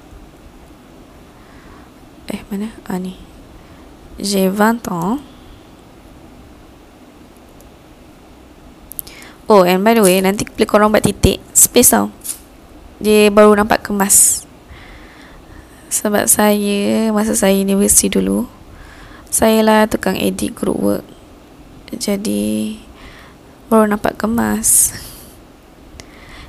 [2.46, 2.70] Mana?
[2.86, 3.18] Ah ni.
[4.22, 5.18] J'ai 20 ans
[9.46, 11.38] Oh and by the way Nanti bila korang buat titik.
[11.54, 12.10] Space tau.
[12.98, 14.42] Dia baru nampak kemas.
[15.86, 18.50] Sebab saya Masa saya universiti dulu
[19.30, 21.06] Saya lah tukang edit group work.
[21.94, 22.74] Jadi
[23.70, 24.90] Baru nampak kemas.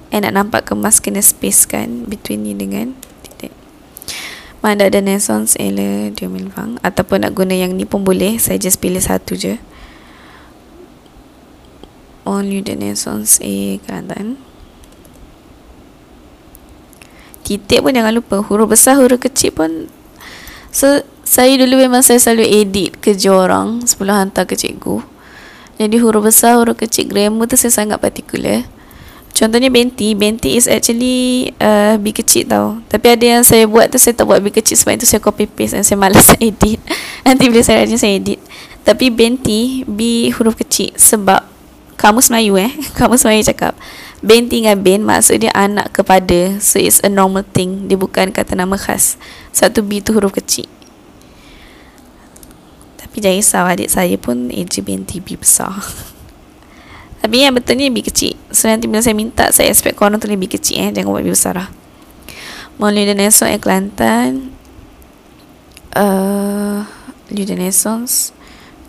[0.09, 3.53] And nak nampak kemas Kena space kan Between ni dengan Titik.
[4.65, 8.81] Mana ada Naissance Ella Dia Milvang Ataupun nak guna yang ni pun boleh Saya just
[8.81, 9.61] pilih satu je
[12.27, 14.35] only the naissance A Kelantan
[17.47, 18.43] titik pun jangan lupa.
[18.43, 19.87] Huruf besar huruf kecil pun.
[20.75, 24.99] So, saya dulu memang saya selalu edit kerja orang sebelum hantar ke cikgu.
[25.79, 28.67] Jadi huruf besar huruf kecil grammar tu saya sangat particular.
[29.31, 32.81] Contohnya benti benti is actually uh, B kecil tau.
[32.89, 35.45] Tapi ada yang saya buat tu saya tak buat B kecil sebab itu saya copy
[35.45, 36.81] paste dan saya malas edit.
[37.23, 38.41] Nanti bila saya rajin saya edit.
[38.83, 41.56] Tapi benti B huruf kecil sebab
[41.97, 42.71] kamus Melayu eh?
[42.97, 43.73] Kamus Melayu cakap
[44.21, 47.85] Ben tinggal Ben maksud dia anak kepada so it's a normal thing.
[47.85, 49.13] Dia bukan kata nama khas.
[49.53, 50.65] Satu B tu huruf kecil.
[52.97, 55.69] Tapi jangan risau adik saya pun AJ binti B besar.
[57.21, 58.33] Tapi yang betulnya B kecil.
[58.49, 60.89] So nanti bila saya minta saya expect korang tulis B kecil eh?
[60.89, 61.69] Jangan buat B besar lah.
[62.81, 64.53] Molly dan Nelson yang Kelantan.
[65.97, 66.85] Uh,
[67.29, 68.31] de Naissance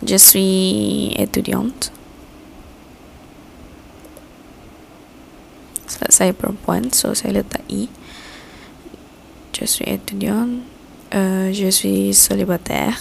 [0.05, 1.91] Je suis étudiante
[5.89, 7.89] sebab saya perempuan so saya letak E.
[9.51, 10.63] Je suis étudiant
[11.11, 12.95] uh, je suis célibataire.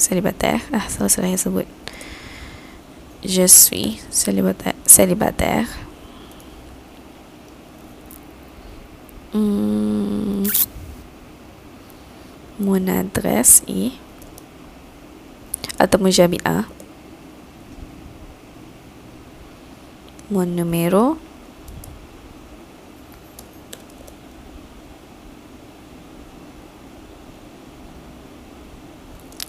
[0.00, 0.64] Célibataire?
[0.72, 1.68] Ah salah salah yang sebut.
[3.20, 5.68] Je suis célibataire célibataire.
[9.30, 10.42] Hmm.
[12.60, 13.92] mon adresse est
[15.78, 16.64] atau j'habite à
[20.30, 21.16] mon numéro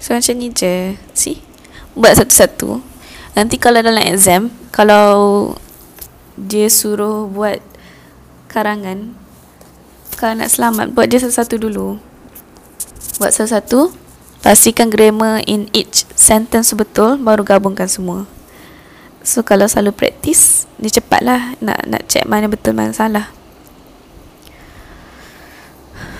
[0.01, 0.97] So macam ni je.
[1.13, 1.45] See?
[1.93, 2.81] Buat satu-satu.
[3.37, 5.07] Nanti kalau dalam exam Kalau
[6.35, 7.63] Dia suruh buat
[8.51, 9.15] Karangan
[10.19, 12.01] Kalau nak selamat Buat dia satu-satu dulu.
[13.21, 13.93] Buat satu-satu
[14.41, 18.25] Pastikan grammar in each sentence betul Baru gabungkan semua.
[19.21, 23.31] So kalau selalu praktis Dia cepat lah Nak, nak check mana betul mana salah.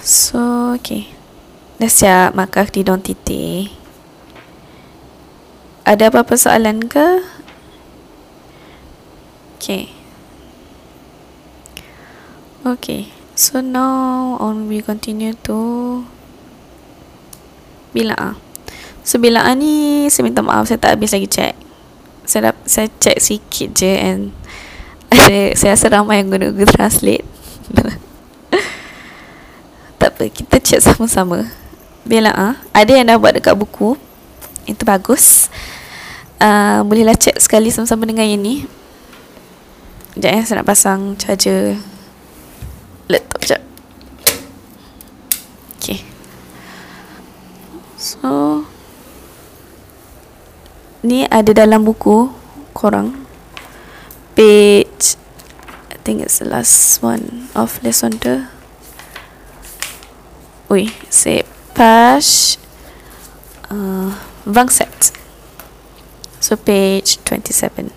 [0.06, 1.21] So okay
[1.82, 2.38] Dah siap
[2.70, 3.82] di don titik
[5.92, 7.26] ada apa-apa soalan ke?
[9.58, 9.90] Okay.
[12.64, 13.10] Okay.
[13.34, 15.60] So now on we continue to
[17.92, 18.36] bila ah.
[19.02, 21.58] So bila ah ni saya minta maaf saya tak habis lagi check.
[22.24, 24.32] Saya dah, saya check sikit je and
[25.14, 27.26] ada saya rasa ramai yang guna Google Translate.
[30.00, 31.61] tak apa, kita check sama-sama.
[32.02, 33.96] Bila ah, ada yang dah buat dekat buku
[34.66, 35.50] itu bagus.
[36.42, 38.66] Uh, bolehlah check sekali sama-sama dengan yang ni.
[40.18, 41.78] Sekejap ya saya nak pasang charger
[43.08, 43.62] laptop sekejap.
[45.78, 45.88] Ok
[48.02, 48.66] so
[51.06, 52.28] ni ada dalam buku
[52.74, 53.24] korang.
[54.34, 55.22] Page
[55.94, 58.62] I think it's the last one of lesson 2
[60.72, 61.44] Ui, c'est
[61.74, 62.58] page
[63.72, 64.12] uh,
[64.46, 65.16] 27
[66.40, 67.92] so page 27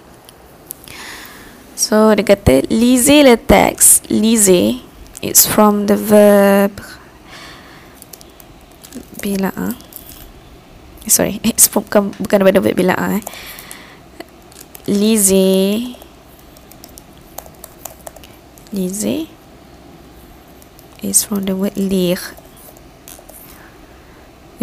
[1.74, 4.06] so dia kata liser le texte.
[4.06, 4.78] Liser
[5.24, 6.78] it's from the verb.
[9.18, 9.74] Bila ah.
[11.04, 13.24] Sorry it's from, bukan, bukan daripada verb bila ah eh.
[14.84, 15.96] liser
[18.68, 19.24] liser
[21.00, 22.20] is from the word lire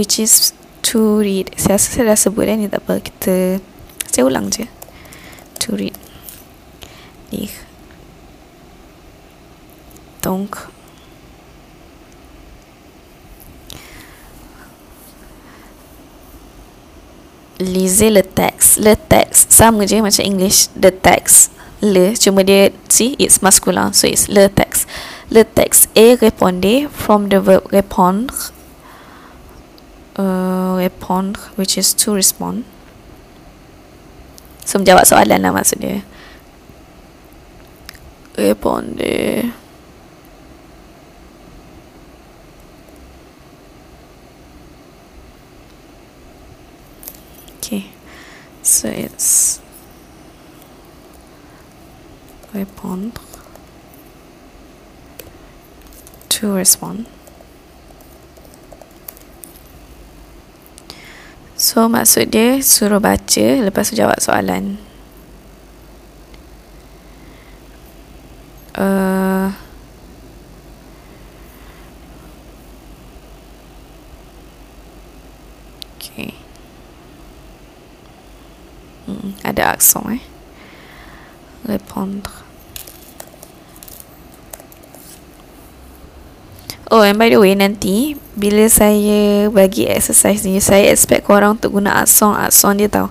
[0.02, 1.54] which is to read.
[1.62, 3.62] Saya rasa saya dah sebut kan ni tak apa kita
[4.10, 4.66] saya ulang je.
[5.62, 5.94] To read.
[7.30, 7.70] Lire
[10.22, 10.70] donc
[17.60, 20.70] lisez le texte le texte sama je macam English.
[20.78, 24.86] The text le cuma dia see it's masculine so it's le texte
[25.34, 28.54] le texte est répondé from the verb répondre
[30.16, 32.66] uh, répondre which is to respond.
[34.66, 36.04] So menjawab soalan lah maksud dia.
[47.60, 47.92] Okay.
[48.64, 49.60] So it's
[52.54, 53.22] répondre
[56.30, 57.08] to respond
[61.62, 64.82] so maksud dia suruh baca lepas tu jawab soalan.
[68.74, 69.54] Uh,
[76.02, 76.34] okay.
[79.06, 80.24] Hmm, ada aksen eh?
[81.70, 82.41] Répondre
[86.92, 91.80] Oh and by the way nanti Bila saya bagi exercise ni Saya expect korang untuk
[91.80, 93.08] guna akson-akson dia tau.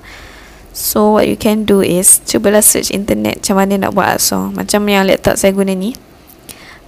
[0.76, 4.84] So what you can do is Cubalah search internet Macam mana nak buat akson Macam
[4.84, 5.96] yang laptop saya guna ni.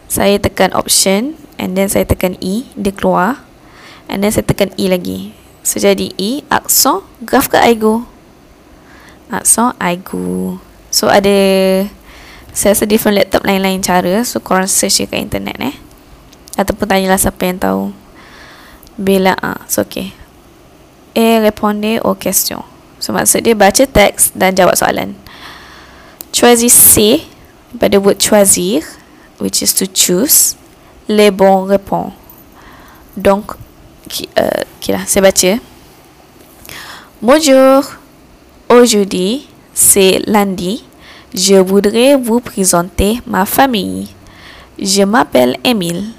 [0.04, 3.40] Saya tekan option And then saya tekan E Dia keluar.
[4.12, 5.32] And then saya tekan E lagi.
[5.64, 8.04] So jadi E Akson Graf ke Aigo
[9.32, 10.60] Akson Aigo
[10.92, 11.32] So ada
[12.52, 14.20] Saya rasa different laptop lain-lain cara.
[14.28, 15.91] So korang search je kat internet eh
[16.58, 17.84] ataupun tanyalah siapa yang tahu.
[18.98, 20.12] Bila ah so okay.
[21.12, 22.64] Et répondez aux questions
[23.00, 25.16] so maksud dia baca teks dan jawab soalan.
[26.32, 27.28] Choisissez
[27.76, 28.84] pada word choisir
[29.40, 30.56] which is to choose
[31.08, 32.12] les bons réponses
[33.16, 33.56] donc
[34.36, 35.60] uh, okay lah, saya baca.
[37.20, 37.84] Bonjour.
[38.68, 40.84] Aujourd'hui c'est lundi.
[41.32, 44.08] Je voudrais vous présenter ma famille.
[44.78, 46.12] Je m'appelle Emile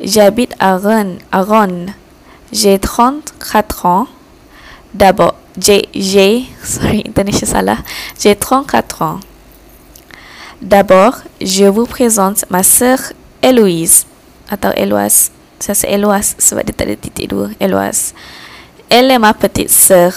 [0.00, 1.18] J'habite à Rennes.
[1.32, 1.94] À Rennes.
[2.52, 4.06] J'ai 34 ans.
[4.94, 7.78] D'abord, j'ai, j'ai, sorry, salah.
[8.18, 9.20] J'ai 34 ans.
[10.62, 12.98] D'abord, je vous présente ma sœur
[13.42, 14.06] Héloïse.
[14.50, 15.30] Atau Héloise.
[15.58, 16.36] Ça c'est Héloise.
[17.60, 18.14] Héloise.
[18.88, 20.14] Elle est ma petite sœur.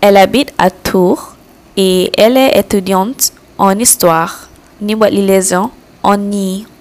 [0.00, 1.36] Elle habite à Tours
[1.76, 4.48] et elle est étudiante en histoire.
[4.80, 4.94] Ni.
[6.02, 6.18] En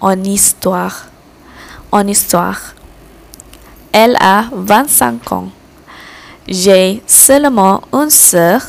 [0.01, 1.07] en histoire
[1.95, 2.59] en histoire.
[3.93, 5.49] Elle a 25 ans.
[6.45, 8.61] J'ai seulement une sœur,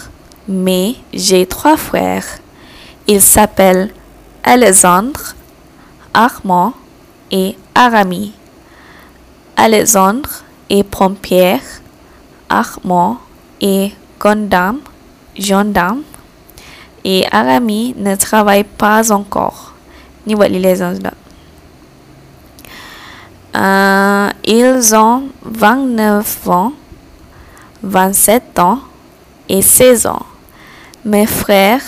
[0.47, 2.27] mais j'ai trois frères.
[3.09, 3.93] Ils s'appellent
[4.45, 5.35] Alexandre,
[6.14, 6.72] Armand
[7.33, 8.33] et Aramis.
[9.57, 10.31] Alexandre
[10.70, 11.61] est pompier,
[12.49, 13.18] Armand
[13.61, 13.91] est
[14.22, 14.81] gendarme,
[15.37, 16.03] gendarme
[17.05, 19.74] et Aramis ne travaille pas encore.
[20.27, 20.37] Ni
[23.57, 26.72] euh, ils ont 29 ans,
[27.82, 28.80] 27 ans
[29.48, 30.26] et 16 ans.
[31.04, 31.82] Mes frères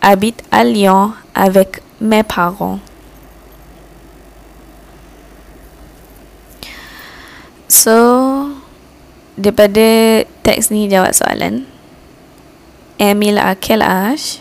[0.00, 2.78] habitent à Lyon avec mes parents.
[7.68, 8.54] So,
[9.36, 11.66] daripada teks ni jawab soalan.
[12.96, 14.40] Emil a quel âge?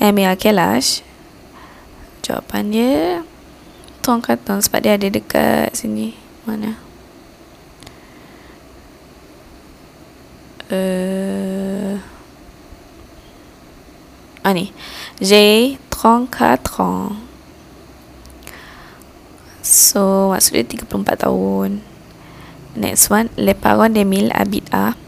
[0.00, 1.00] Emil a quel âge?
[2.20, 3.22] Jawapan dia
[4.02, 6.18] tuang karton sebab dia ada dekat sini.
[6.42, 6.74] Mana?
[10.66, 12.02] Uh,
[14.42, 14.74] ah ni.
[15.22, 17.14] J'ai 34 ans
[19.62, 21.86] so maksud dia 34 tahun.
[22.74, 24.98] Next one les parents d'Emile habitent à.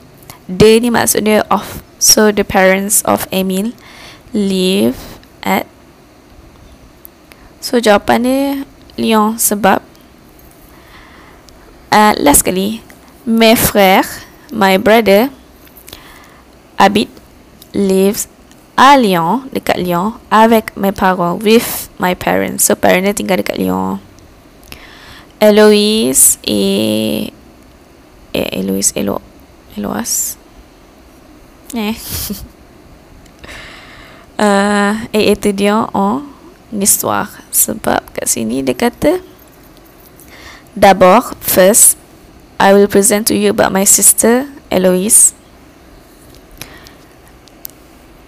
[0.46, 3.74] De ni maksud dia of so the parents of Emile
[4.30, 5.66] live at
[7.58, 9.82] so jawapan dia Lyon sebab
[11.90, 12.82] uh, last kali
[13.26, 15.30] mes frères my brother
[16.78, 17.10] habite
[17.74, 18.30] lives
[18.74, 22.66] à Lyon dekat Lyon avec mes parents with my parents.
[22.66, 24.02] So parents dia tinggal dekat Lyon
[25.38, 27.30] Eloise et
[28.34, 29.18] eh, Eloise Elo
[29.76, 30.38] Eloise
[31.74, 31.94] eh.
[34.34, 36.22] Uh, et étudiant en
[36.80, 39.20] histoire sebab kat sini dia kata
[40.74, 41.98] d'abord first
[42.58, 45.34] I will present to you about my sister Eloise.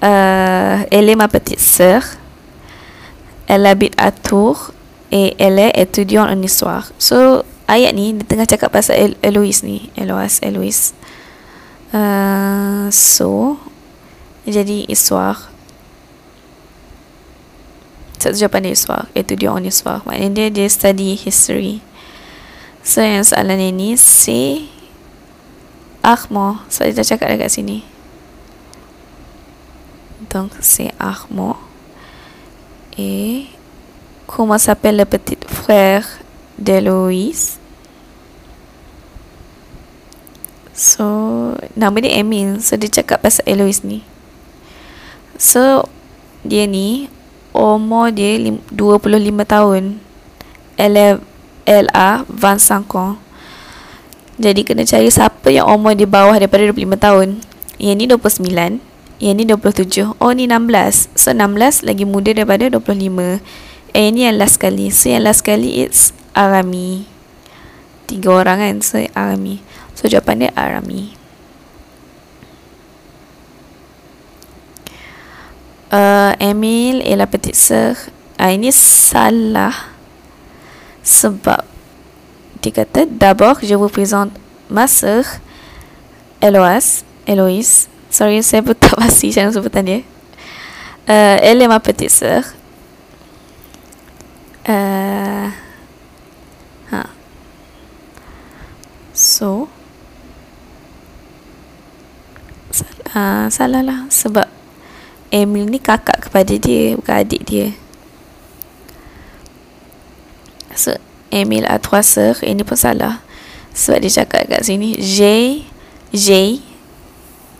[0.02, 2.02] Uh, elle est ma petite sœur.
[3.46, 4.72] Elle habite à Tours
[5.10, 6.92] et elle est étudiante en histoire.
[6.98, 9.90] So ayat ni dia tengah cakap pasal El Eloise ni.
[9.96, 10.92] Eloise Eloise.
[11.94, 13.58] Uh, so
[14.46, 15.48] jadi histoire
[18.18, 21.84] satu jawapan dia soal Iaitu dia on soal Maknanya dia, dia study history.
[22.86, 24.66] So yang soalan ini C
[26.00, 27.82] Armo Sebab dia dah cakap dekat sini.
[30.30, 31.58] Donc c'est Armo
[32.96, 33.46] Et
[34.26, 36.06] Comment s'appelle le petit frère
[36.58, 37.58] d'Héloïse
[40.72, 41.04] So
[41.76, 44.06] Nama dia Emil So dia cakap pasal Eloise ni.
[45.36, 45.90] So
[46.46, 47.10] Dia ni
[47.56, 48.68] Umur dia 25
[49.48, 50.04] tahun.
[51.66, 53.18] LA Van Sankon
[54.36, 57.28] Jadi kena cari siapa yang umur di bawah daripada 25 tahun.
[57.80, 58.80] Yang ni 29
[59.16, 63.40] Yang ni 27 Oh ni 16 So 16 lagi muda daripada 25
[63.96, 67.08] Eh ni yang last kali So yang last kali it's Arami.
[68.04, 68.76] Tiga orang kan?
[68.84, 69.64] So Arami.
[69.96, 71.15] So jawapan dia Arami
[75.96, 77.96] uh, Emil et la petite sœur
[78.36, 79.72] uh, Ini salah
[81.00, 81.64] Sebab
[82.60, 84.36] Dia kata D'abord je vous présente
[84.68, 85.24] Ma sœur
[86.44, 90.00] Eloise Eloise Sorry saya pun tak pasti Macam sebutan dia.
[91.06, 92.42] Uh, Elle est ma petite sœur.
[94.66, 95.54] Uh,
[96.90, 97.06] ha.
[99.14, 99.68] So
[103.14, 104.50] uh, salah lah sebab
[105.34, 107.74] Emil ni kakak kepada dia bukan adik dia.
[110.76, 110.94] So
[111.32, 113.24] Emil a trois sœurs ini pun salah.
[113.76, 115.66] Sebab dia cakap kat sini j'ai
[116.14, 116.62] j'ai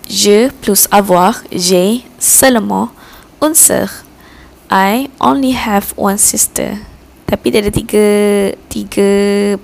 [0.07, 2.95] je plus avoir j'ai seulement
[3.43, 4.07] une sœur
[4.71, 6.83] I only have one sister.
[7.27, 8.07] Tapi dia ada tiga
[8.67, 9.11] tiga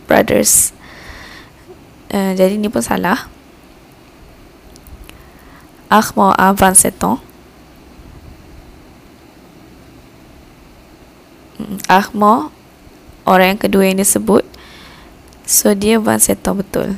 [0.06, 0.70] brothers.
[2.10, 3.26] Uh, jadi ni pun salah.
[5.90, 7.20] Armand a 27 ans.
[11.86, 12.54] Armand
[13.26, 14.46] orang yang kedua yang disebut.
[15.42, 16.88] So dia 27 ans betul.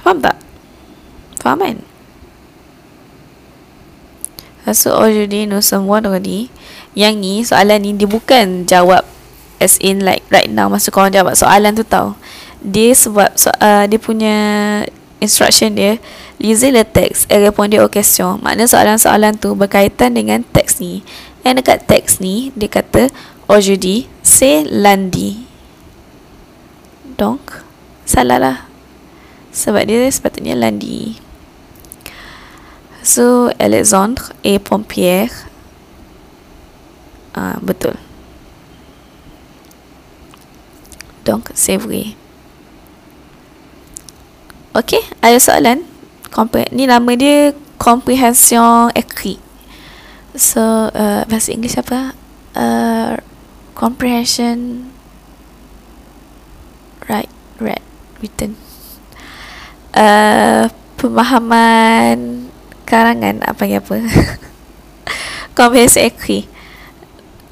[0.00, 0.36] Faham tak?
[1.38, 1.78] Faham kan?
[4.72, 6.48] So aujourd'hui nous sommes vendredi.
[6.92, 9.04] Yang ni soalan ni dia bukan jawab
[9.62, 12.18] as in like right now masa korang jawab soalan tu tau.
[12.62, 14.36] Dia sebab so, uh, dia punya
[15.22, 16.02] instruction dia
[16.42, 21.06] lisez le texte et répondez aux questions maknanya soalan-soalan tu berkaitan dengan teks ni
[21.42, 23.10] yang dekat teks ni dia kata
[23.50, 25.44] aujourd'hui c'est lundi
[27.18, 27.62] donc
[28.06, 28.58] salah lah.
[29.52, 31.20] Sebab dia sepatutnya lundi
[33.04, 35.28] so Alexandre et Pompier.
[37.34, 37.96] Ah, betul.
[41.24, 42.16] Donc c'est vrai.
[44.72, 45.84] Ok ada soalan?
[46.32, 49.36] Compre- ni nama dia comprehension écrit
[50.34, 52.16] so uh, bahasa Inggeris apa?
[52.52, 53.16] Uh,
[53.76, 54.90] comprehension.
[57.08, 57.82] Right read
[58.22, 58.56] written.
[59.92, 62.48] Uh, pemahaman
[62.88, 64.00] karangan apa ya apa?
[65.58, 66.48] Comprehension écrit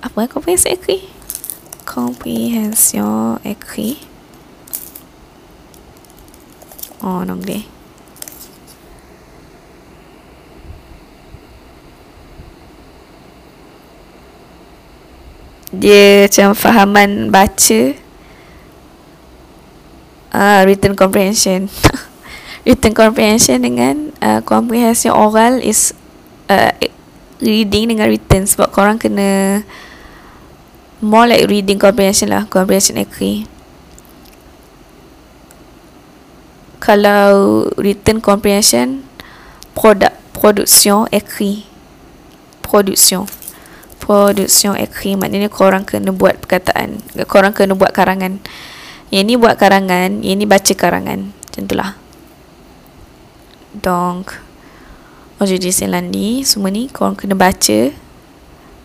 [0.01, 0.25] apa?
[0.31, 1.21] Comprehension écrit
[1.91, 3.99] comprehension écrit
[7.03, 7.67] oh nong deh
[15.71, 17.83] dia macam fahaman baca.
[20.31, 21.67] Uh, written comprehension.
[22.69, 25.97] Written comprehension dengan uh, comprehension oral is
[26.47, 26.71] uh,
[27.43, 28.47] reading dengan written.
[28.47, 29.65] Sebab korang kena
[31.01, 33.49] more like reading comprehension lah comprehension écrit
[36.77, 39.01] kalau written comprehension
[39.73, 41.65] produk production écrit
[42.61, 43.25] production
[44.01, 46.99] production écrit maknanya korang kena buat perkataan
[47.29, 48.41] korang kena buat karangan.
[49.11, 51.31] Yang ni buat karangan yang ni baca karangan.
[51.31, 51.99] Macam tu lah.
[53.77, 54.39] Donc
[55.39, 57.93] aujourd'hui c'est lundi semua ni korang kena baca.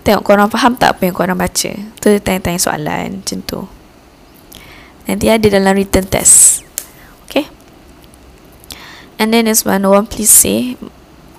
[0.05, 1.71] Tengok korang faham tak apa yang korang baca.
[1.73, 3.65] Tu tanya-tanya soalan macam tu.
[5.05, 6.65] Nanti ada dalam written test.
[7.25, 7.49] Okay?
[9.17, 10.77] And then this one one please say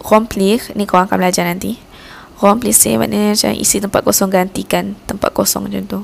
[0.03, 1.83] remplir ni korang akan belajar nanti
[2.37, 6.01] remplacer maknanya macam isi tempat kosong gantikan tempat kosong macam tu.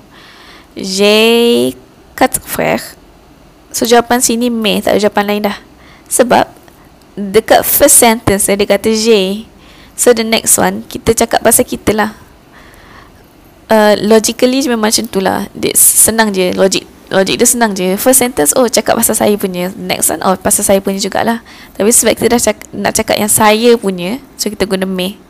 [0.72, 1.76] J'ai
[2.16, 2.96] quatre frères
[3.72, 5.56] so jawapan sini mais tak ada jawapan lain dah.
[6.08, 6.48] Sebab
[7.16, 9.44] dekat first sentence dia kata j'ai
[9.92, 12.10] so the next one kita cakap pasal kita lah.
[13.72, 15.48] Uh, logically memang macam tu lah.
[15.76, 17.96] Senang je logik logik dia senang je.
[18.00, 19.68] First sentence oh cakap pasal saya punya.
[19.76, 21.44] Next one oh pasal saya punya jugalah.
[21.76, 25.20] Tapi sebab kita dah cakap, nak cakap yang saya punya so kita guna mais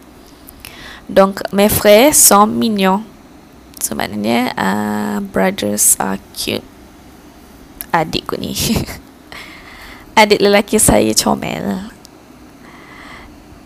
[1.13, 3.03] Donc, mes frères sont mignons.
[3.83, 6.65] So, maknanya, uh, brothers are cute.
[7.93, 8.57] Adikku ni.
[10.17, 11.93] Adik lelaki saya comel.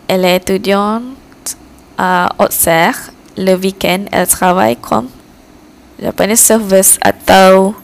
[0.08, 1.56] Elle est étudiante
[1.98, 3.10] à Auxerre.
[3.36, 5.08] Le week-end, elle travaille comme
[6.00, 7.74] Japanese service atau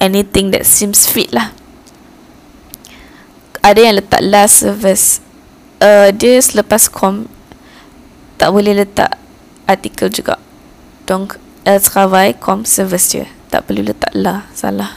[0.00, 1.50] anything that seems fit lah.
[3.64, 5.24] ada yang letak la service
[5.80, 7.24] uh, dia selepas com
[8.38, 9.16] tak boleh letak
[9.66, 10.38] artikel juga.
[11.06, 13.16] Donc elle travaille comme service
[13.50, 14.90] tak perlu letak la salah.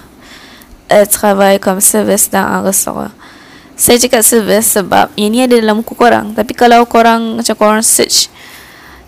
[0.90, 3.12] Elle travaille comme service dans un restaurant.
[3.78, 6.34] Saya cakap service sebab ini ada dalam buku korang.
[6.34, 8.32] Tapi kalau korang macam korang search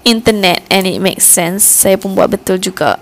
[0.05, 3.01] internet and it makes sense saya pun buat betul juga.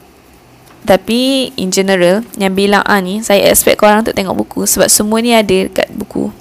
[0.88, 5.20] Tapi in general yang bilang A ni saya expect korang untuk tengok buku sebab semua
[5.20, 6.32] ni ada dekat buku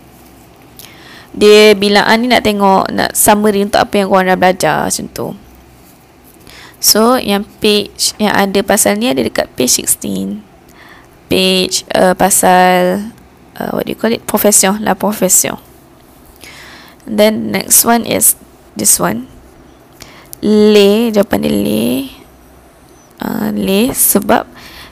[1.36, 5.28] dia bilang ni nak tengok nak summary untuk apa yang korang dah belajar macam tu.
[6.80, 10.40] So yang page yang ada pasal ni ada dekat page 16
[11.28, 13.12] page uh, pasal
[13.60, 14.24] uh, what do you call it?
[14.24, 15.60] Profession la profession
[17.06, 18.34] then next one is
[18.74, 19.30] this one.
[20.42, 21.86] Le jawapan dia le.
[23.16, 24.44] Uh, le sebab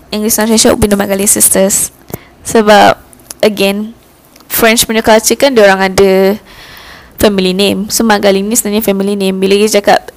[0.09, 1.91] English Translation Ubin Magali Sisters.
[2.47, 2.97] Sebab
[3.43, 3.93] again
[4.55, 6.39] French punya culture kan orang ada
[7.19, 7.91] family name.
[7.91, 9.43] So Magali ni sebenarnya family name.
[9.43, 10.15] Bila dia cakap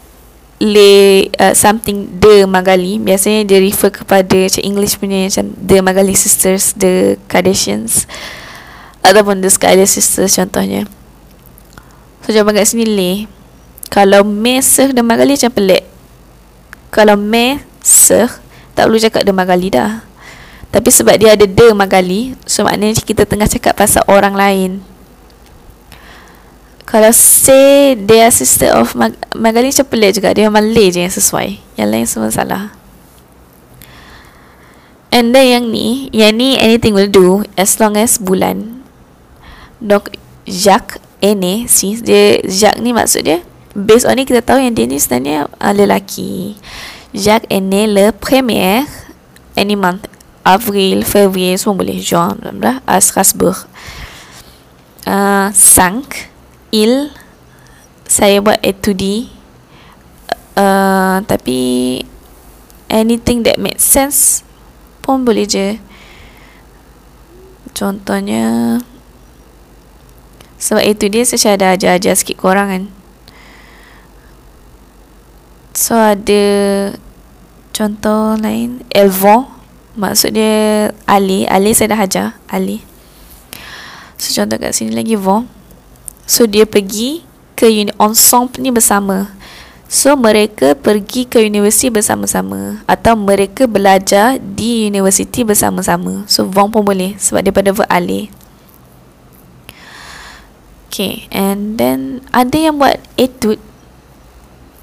[0.62, 6.18] le uh, something the Magali biasanya dia refer kepada macam English punya macam the Magali
[6.18, 8.10] Sisters the Kardashians
[9.06, 10.86] ataupun the Skyler Sisters contohnya.
[12.26, 13.12] So jawapan kat sini le.
[13.88, 15.84] Kalau me seh dan Magali macam pelik.
[16.94, 18.30] Kalau me seh
[18.78, 20.06] tak perlu cakap de Magali dah
[20.68, 24.72] tapi sebab dia ada de Magali so maknanya kita tengah cakap pasal orang lain.
[26.88, 30.32] Kalau say dia sister of Mag- Magali macam pelik juga.
[30.32, 31.59] Dia le je yang sesuai.
[31.76, 32.72] Yang lain semua salah.
[35.11, 38.84] And then yang ni yang ni anything will do as long as bulan.
[39.84, 40.15] Donc
[40.47, 43.43] Jacques Ene si dia Jacques ni maksud dia
[43.76, 46.55] based on ni kita tahu yang dia ni sebenarnya uh, lelaki.
[47.15, 48.88] Jacques né le premier
[49.59, 50.07] any month
[50.48, 53.68] avril, février semua boleh juin bla à Strasbourg.
[55.04, 56.32] Uh, cinq
[56.72, 57.12] il
[58.08, 59.32] saya buat etudi
[60.56, 62.04] uh, tapi
[62.88, 64.43] anything that makes sense
[65.04, 65.80] pun boleh je.
[67.76, 68.80] Contohnya
[70.58, 72.84] sebab itu dia saya dah ajar-ajar sikit korang kan.
[75.76, 76.43] So ada
[77.76, 79.57] contoh lain Elvon
[79.98, 82.86] maksud dia Ali Ali saya dah ajar Ali.
[84.22, 85.50] So contoh kat sini lagi Von
[86.30, 87.26] So dia pergi
[87.58, 89.34] ke uni ensemble ni bersama.
[89.88, 96.28] So mereka pergi ke universiti bersama-sama Atau mereka belajar di universiti bersama-sama.
[96.30, 98.30] So Von pun boleh sebab daripada verb Ali.
[100.88, 103.62] Okay and then ada yang buat etude.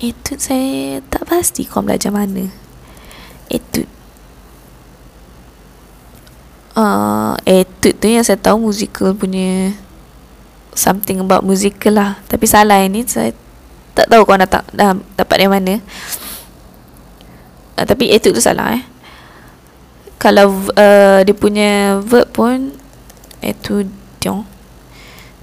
[0.03, 2.51] Etude saya tak pasti kau belajar mana.
[3.51, 4.04] Etude
[6.77, 9.75] uh, Etude tu yang saya tahu musical punya
[10.75, 12.19] Something about musical lah.
[12.27, 13.31] Tapi salah ini saya
[13.95, 15.75] tak tahu kau nak dah dapat dari mana.
[17.79, 18.85] Uh, Tapi etude tu salah eh.
[20.19, 22.75] Kalau uh, dia punya verb pun
[23.39, 24.43] Etudiant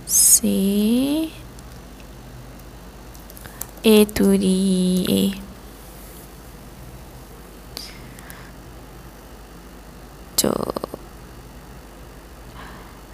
[0.03, 1.31] Si
[3.83, 5.41] étudier.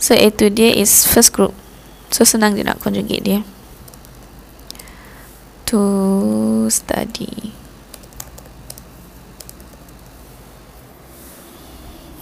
[0.08, 1.51] So, so étudier is first group.
[2.16, 3.39] So senang je nak conjugate dia.
[5.68, 7.51] To study.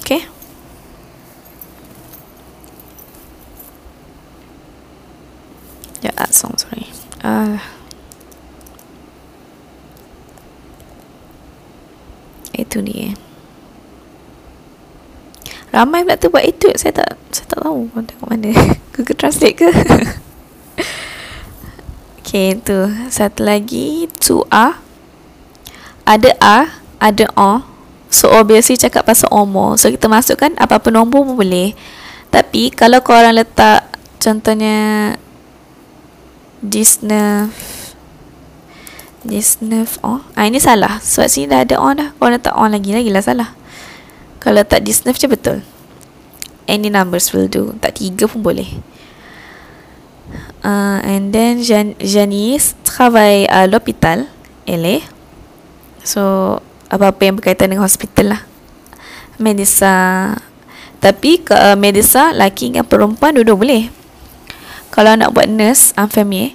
[0.01, 0.25] Okay.
[6.01, 6.89] Yeah, that song, sorry.
[7.21, 7.61] Uh,
[12.57, 13.13] Itu dia
[15.75, 18.55] Ramai pula tu buat itu Saya tak Saya tak tahu Tengok mana.
[18.95, 19.67] Google Translate ke?
[22.25, 22.89] Okay tu.
[23.13, 24.09] Satu lagi.
[24.17, 24.81] Tu A.
[26.07, 26.59] Ada A
[27.03, 27.61] Ada O.
[28.07, 31.75] So obviously cakap pasal umur So kita masukkan Apa-apa nombor pun boleh.
[32.31, 33.83] Tapi Kalau korang letak
[34.23, 35.11] Contohnya
[36.63, 37.51] Disney
[39.27, 41.03] This nerve on ah, Ini salah.
[41.03, 42.09] Sebab sini dah ada on dah.
[42.15, 43.64] Kalau letak on lagi Lagi lah salah
[44.45, 45.65] Kalau letak this nerve je betul.
[46.69, 47.73] Any numbers will do.
[47.81, 48.69] Tak tiga pun boleh.
[50.61, 54.25] Uh, And then Jan Janice Travaille à l'hôpital
[54.65, 55.05] Elle
[56.01, 56.57] So
[56.89, 58.41] Apa-apa yang berkaitan dengan hospital lah.
[59.41, 60.37] Medisa.
[61.01, 63.83] Tapi ke uh, Medisa Laki dengan perempuan Dua-dua boleh.
[64.93, 66.53] Kalau nak buat nurse Infirmier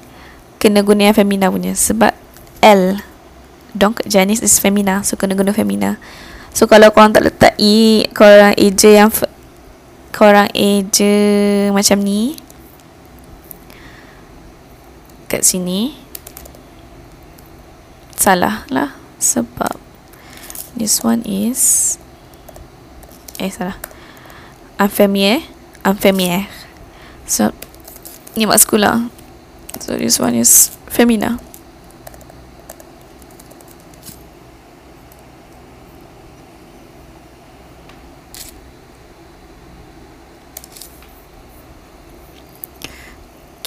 [0.62, 1.74] Kena guna yang femina punya.
[1.74, 2.14] Sebab
[2.62, 3.02] L
[3.74, 5.98] Donc Janice is femina So kena guna femina
[6.54, 9.10] So kalau korang tak letak E Korang eja yang
[10.10, 11.14] Korang eja
[11.70, 12.40] Macam ni
[15.30, 15.94] kat sini
[18.18, 19.78] salah lah sebab
[20.74, 21.94] this one is
[23.38, 23.78] eh salah.
[24.82, 25.46] Infirmier
[25.86, 26.50] infirmier
[27.30, 27.54] so
[28.34, 29.06] ni maskula
[29.78, 31.38] so this one is femina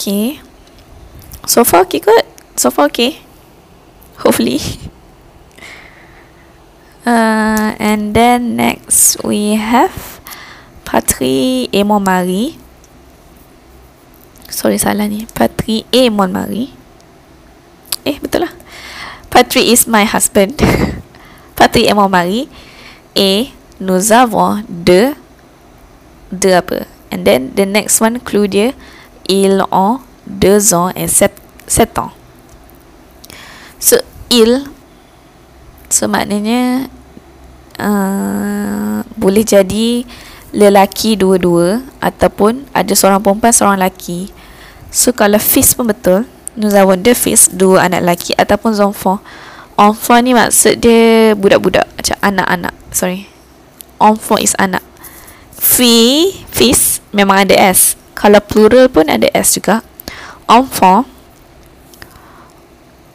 [0.03, 0.43] okay.
[1.47, 2.27] So far okay good
[2.59, 3.23] so far okay.
[4.19, 4.59] Hopefully.
[7.03, 10.23] Uh, and then next we have
[10.87, 12.55] Patrie et mon mari
[14.47, 15.27] sorry salah ni.
[15.35, 16.71] Patrie et mon mari
[18.07, 18.55] eh betul lah.
[19.27, 20.63] Patrie is my husband.
[21.59, 22.47] Patrie et mon mari
[23.19, 23.51] et
[23.83, 25.11] nous avons deux
[26.31, 26.87] deux apa?
[27.11, 28.71] And then the next one clue dia
[29.29, 31.33] ils ont deux ans et sept,
[31.67, 32.11] sept ans.
[33.79, 33.99] So
[34.31, 34.63] il
[35.91, 36.87] so maknanya
[37.77, 40.07] uh, boleh jadi
[40.53, 44.31] lelaki dua-dua ataupun ada seorang perempuan seorang lelaki.
[44.93, 46.23] So kalau fils pun betul
[46.55, 49.19] nous avons deux fils dua anak lelaki ataupun enfant.
[49.73, 53.25] Enfant ni maksud dia budak-budak macam anak-anak sorry.
[53.97, 54.85] Enfant is anak.
[55.57, 59.81] Fi fils memang ada s kalau plural pun ada s juga.
[60.49, 61.05] Enfant.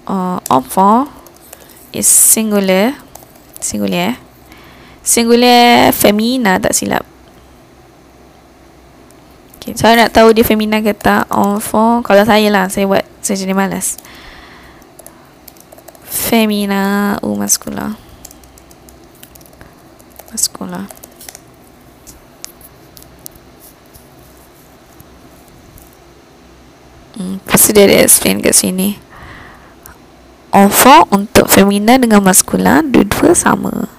[0.08, 1.08] Uh, enfant
[1.94, 2.94] is singular.
[3.58, 4.18] Singular.
[5.02, 7.06] Singular femina tak silap.
[9.58, 11.24] Okay, saya nak tahu dia femina ke tak.
[11.32, 13.96] Enfant kalau saya lah saya buat saya jadi malas.
[16.08, 17.96] Femina u maskula
[20.28, 20.84] maskula
[27.18, 28.94] Hmm, pasti dia ada explain kat sini.
[30.54, 33.90] Enfant untuk femina dengan maskula dua-dua sama.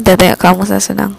[0.00, 1.12] Dah tengok kamu saya senang.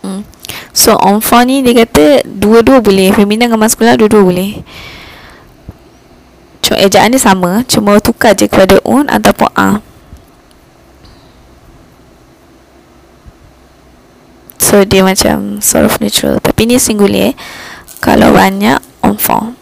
[0.00, 0.24] Hmm.
[0.90, 3.14] So enfant ni dia kata dua-dua boleh.
[3.14, 4.58] Femina dengan maskula dua-dua boleh.
[6.66, 7.62] Cuma ejaan dia sama.
[7.62, 9.78] Cuma tukar je kepada un ataupun a.
[14.58, 16.42] So dia macam sort of neutral.
[16.42, 17.38] Tapi ni singular
[18.02, 19.54] Kalau banyak enfant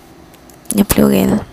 [0.72, 1.44] Ni plural.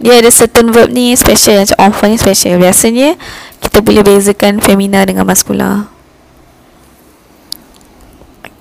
[0.00, 1.68] Dia ada certain verb ni special.
[1.68, 2.56] Macam enfant ni special.
[2.56, 3.20] Biasanya
[3.60, 5.92] kita boleh bezakan femina dengan maskula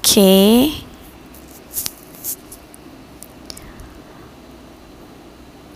[0.03, 0.83] Okay.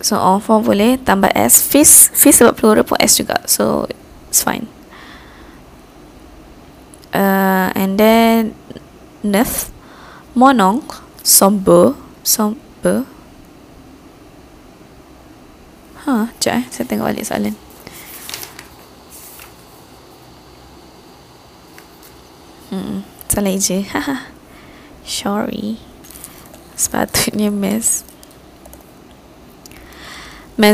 [0.04, 1.00] So enfant boleh.
[1.00, 1.64] Tambah S.
[1.64, 3.40] Fils Fils sebab plural pun S juga.
[3.48, 3.88] So
[4.28, 4.68] it's fine.
[7.16, 8.52] Uh, And then
[9.24, 9.72] Neuf
[10.36, 12.52] Mon oncle Son beau Son
[12.84, 13.08] beau
[16.04, 16.64] Ha, huh, eh.
[16.68, 17.56] Saya tengok balik soalan.
[22.68, 23.84] Hmm Salah je
[25.04, 25.76] Sorry.
[26.74, 28.02] Sepatutnya Mes.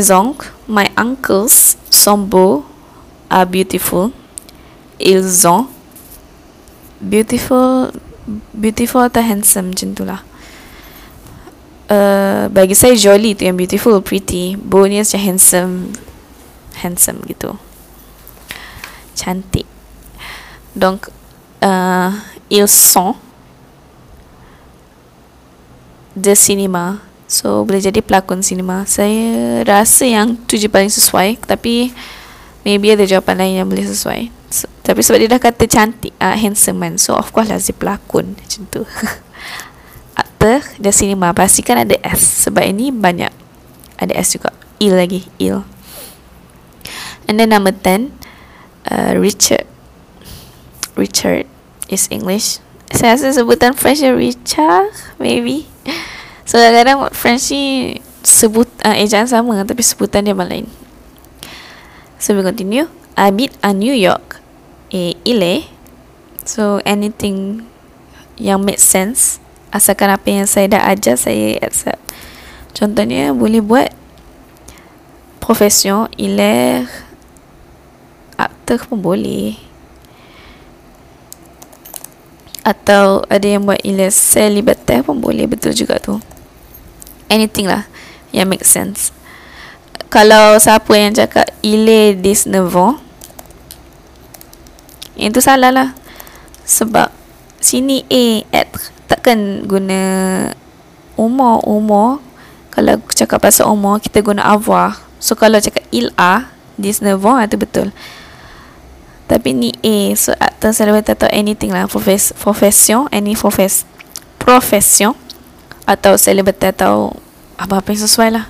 [0.09, 1.77] Oncles My uncles
[2.17, 2.63] beaux
[3.29, 4.11] Are beautiful.
[4.99, 5.67] Ils ont
[7.03, 7.91] Beautiful
[8.55, 10.23] Beautiful atau handsome Macam tu lah.
[11.85, 14.55] Uh, Bagi saya jolly tu yang beautiful Pretty.
[14.55, 15.91] Beau ni macam handsome
[16.81, 17.55] Handsome gitu.
[19.15, 19.67] Cantik.
[20.75, 21.07] Donc
[21.65, 22.13] uh,
[22.49, 23.17] ils sont
[26.13, 27.01] de cinéma.
[27.25, 28.85] So boleh jadi pelakon sinema.
[28.85, 31.89] Saya rasa yang tu je paling sesuai tapi
[32.61, 34.29] maybe ada jawapan lain yang boleh sesuai.
[34.53, 37.01] So, tapi sebab dia dah kata cantik, uh, handsome man.
[37.01, 38.85] So of course lah dia pelakon macam tu.
[40.21, 43.33] Aktor de cinema pastikan ada S sebab ini banyak
[43.97, 44.53] ada S juga.
[44.77, 45.65] Il lagi, il.
[47.25, 48.13] And then number 10
[48.85, 49.65] uh, Richard
[50.93, 51.49] Richard
[51.91, 52.61] is English.
[52.93, 55.65] Saya rasa sebutan French Richard maybe.
[56.45, 60.69] So kadang-kadang French ni sebut uh, ejaan sama tapi sebutan dia lain.
[62.21, 62.89] So we continue.
[63.17, 64.41] Habite à New York.
[64.93, 65.65] Et il est
[66.45, 67.65] so anything
[68.37, 69.41] yang make sense
[69.73, 71.99] asalkan apa yang saya dah ajar saya accept.
[72.77, 73.89] Contohnya boleh buat
[75.41, 76.85] profession il est
[78.65, 79.53] célibataire pun boleh
[82.65, 86.17] atau ada yang buat il est célibataire pun boleh betul juga tu.
[87.29, 87.85] Anything lah
[88.33, 89.13] yang make sense.
[90.09, 92.97] Kalau siapa yang cakap il est 19 ans
[95.15, 95.89] itu salah lah.
[96.65, 97.13] Sebab
[97.61, 100.01] sini A être takkan guna
[101.13, 102.17] umur umur.
[102.73, 107.55] Kalau cakap pasal umur kita guna avoir so kalau cakap il a 19 ans itu
[107.57, 107.89] betul
[109.25, 111.89] tapi ni A So akta celebrate atau anything lah.
[111.89, 113.83] Profes, Profession Any profes,
[114.37, 115.17] Profession
[115.89, 117.13] Atau celebrate atau
[117.57, 118.45] Apa-apa yang sesuai lah.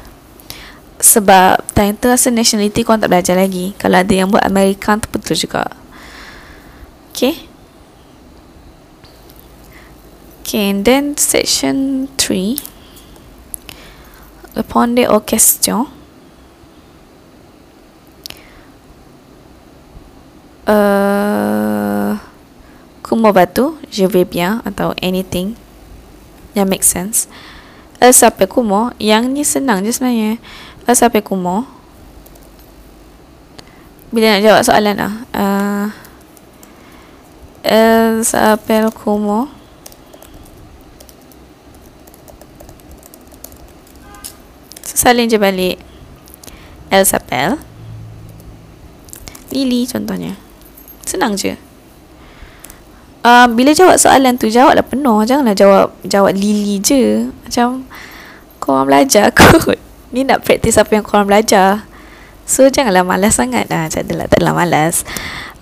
[0.99, 3.71] Sebab Time tu rasa nationality Korang tak belajar lagi.
[3.79, 5.71] Kalau ada yang buat American tu betul juga.
[7.15, 7.47] Okay.
[10.43, 12.59] Okay and then Section 3
[14.55, 15.87] Répondez aux questions
[20.67, 22.17] uh,
[23.01, 25.55] Kumo batu Je vais bien Atau anything.
[26.55, 27.17] Yang make sense.
[27.99, 30.37] El sape kumo Yang ni senang je sebenarnya.
[30.85, 31.65] El sape kumo
[34.13, 35.13] Bila nak jawab soalan lah.
[35.35, 35.87] Uh,
[37.65, 39.49] El sape kumo
[44.95, 45.77] Salin je balik.
[46.89, 47.59] El sapel
[49.51, 50.44] Lily contohnya
[51.05, 51.55] Senang je.
[53.25, 55.25] Uh, bila jawab soalan tu jawablah penuh.
[55.25, 57.29] Janganlah jawab jawab lili je.
[57.45, 57.85] Macam
[58.59, 59.77] kau orang belajar kot.
[60.13, 61.85] Ni nak praktis apa yang kau orang belajar.
[62.45, 63.69] So janganlah malas sangat.
[63.69, 65.05] Ah tak adalah tak adalah malas.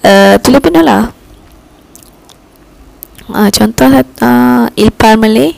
[0.04, 1.16] Uh, tulis penuh lah
[3.32, 3.88] uh, contoh
[4.20, 5.56] uh, ilpal malay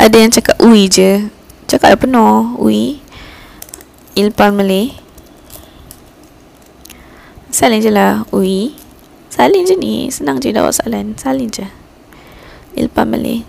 [0.00, 1.28] ada yang cakap ui je.
[1.68, 3.04] Cakap penuh ui.
[4.16, 4.96] Ilpal malay.
[7.52, 8.79] Salin je lah ui
[9.30, 10.10] Salin je ni.
[10.10, 11.14] Senang je jawab soalan.
[11.16, 11.80] Salin je.
[12.76, 13.42] Ilpa Malay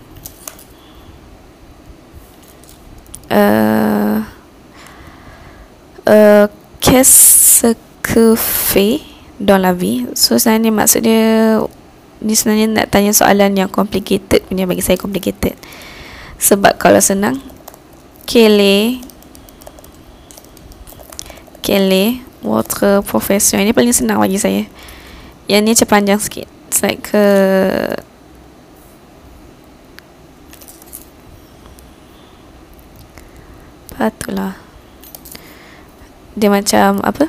[3.30, 4.18] uh,
[6.06, 6.46] uh,
[6.80, 9.00] Qu'est-ce que fait
[9.38, 11.22] Dans la vie So sebenarnya dia
[12.22, 15.58] Ni sebenarnya nak tanya soalan yang complicated punya bagi saya complicated.
[16.38, 17.42] Sebab kalau senang
[18.30, 19.02] Quelle
[21.66, 23.58] Quelle Votre profession?
[23.58, 24.62] Ini paling senang bagi saya
[25.52, 26.48] yang ni macam panjang sikit.
[26.72, 27.12] It's like
[33.92, 34.56] Patutlah.
[36.32, 37.28] Dia macam Apa?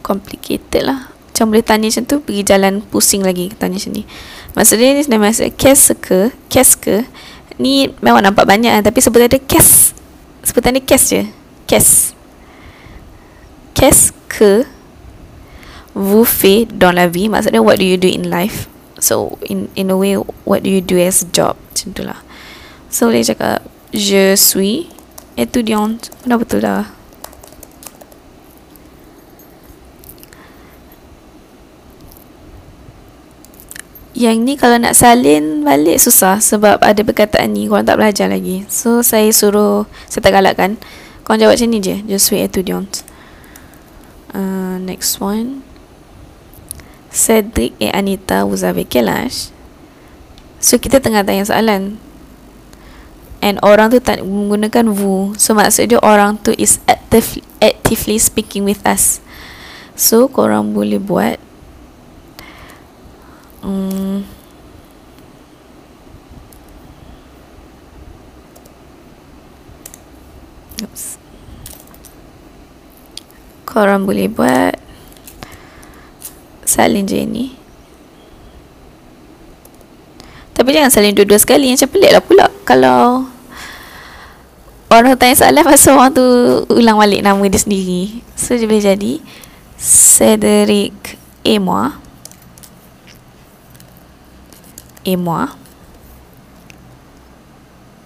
[0.00, 1.12] Complicated lah.
[1.28, 4.08] Macam boleh tanya macam tu Pergi jalan pusing lagi Tanya macam ni.
[4.56, 7.04] Maksudnya ni sebenarnya maksud Kes ke Kes ke?
[7.60, 9.92] Ni memang nampak banyak Tapi sebenarnya ada kes.
[10.40, 11.22] Sebenarnya kes je.
[11.68, 11.88] Kes.
[13.76, 14.64] Kes ke
[15.94, 18.68] vous fait dans la vie maksudnya what do you do in life
[19.00, 22.20] so in in a way what do you do as job macam tu lah
[22.88, 23.60] so boleh cakap
[23.92, 24.88] je suis
[25.36, 26.88] étudiante dah betul dah
[34.12, 38.62] Yang ni kalau nak salin balik susah sebab ada perkataan ni korang tak belajar lagi.
[38.68, 40.76] So saya suruh saya tak galakkan.
[41.24, 41.96] Korang jawab macam ni je.
[42.06, 43.02] Je suis étudiante.
[44.36, 45.64] Uh, next one.
[47.12, 49.52] Cedric et Anita, vous avez quel âge?
[50.64, 52.00] So, kita tengah tanya soalan.
[53.44, 55.36] And orang tu tak menggunakan vous.
[55.36, 59.20] So, maksud dia orang tu is active, actively speaking with us.
[59.92, 61.36] So, korang boleh buat.
[63.60, 64.24] Hmm.
[70.80, 71.04] Oops.
[73.68, 74.80] Korang boleh buat
[76.72, 77.52] salin je ni.
[80.56, 82.46] Tapi jangan salin dua-dua sekali macam pelik lah pula.
[82.64, 83.28] Kalau
[84.88, 86.24] orang tanya soalan pasal orang tu
[86.72, 88.24] ulang balik nama dia sendiri.
[88.36, 89.12] So dia boleh jadi
[89.82, 91.98] Cedric et moi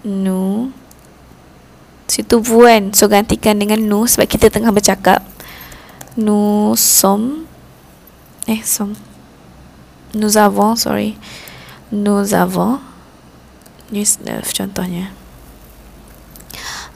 [0.07, 0.71] nous
[2.07, 5.21] situ kan so gantikan dengan nous sebab kita tengah bercakap.
[6.17, 7.45] Nous sommes
[8.47, 8.95] eh som
[10.15, 11.19] nous avons sorry
[11.93, 12.79] nous avons
[13.93, 15.11] 19 contohnya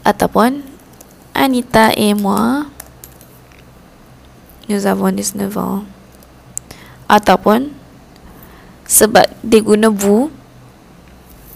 [0.05, 0.71] ataupun
[1.35, 2.67] Anita et moi.
[4.69, 5.83] Nous avons 19 ans
[7.11, 7.75] ataupun
[8.87, 10.31] sebab dia guna vous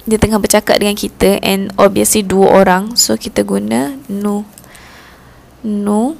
[0.03, 2.99] dia tengah bercakap dengan kita and obviously dua orang.
[2.99, 4.43] So kita guna nous
[5.63, 6.19] nous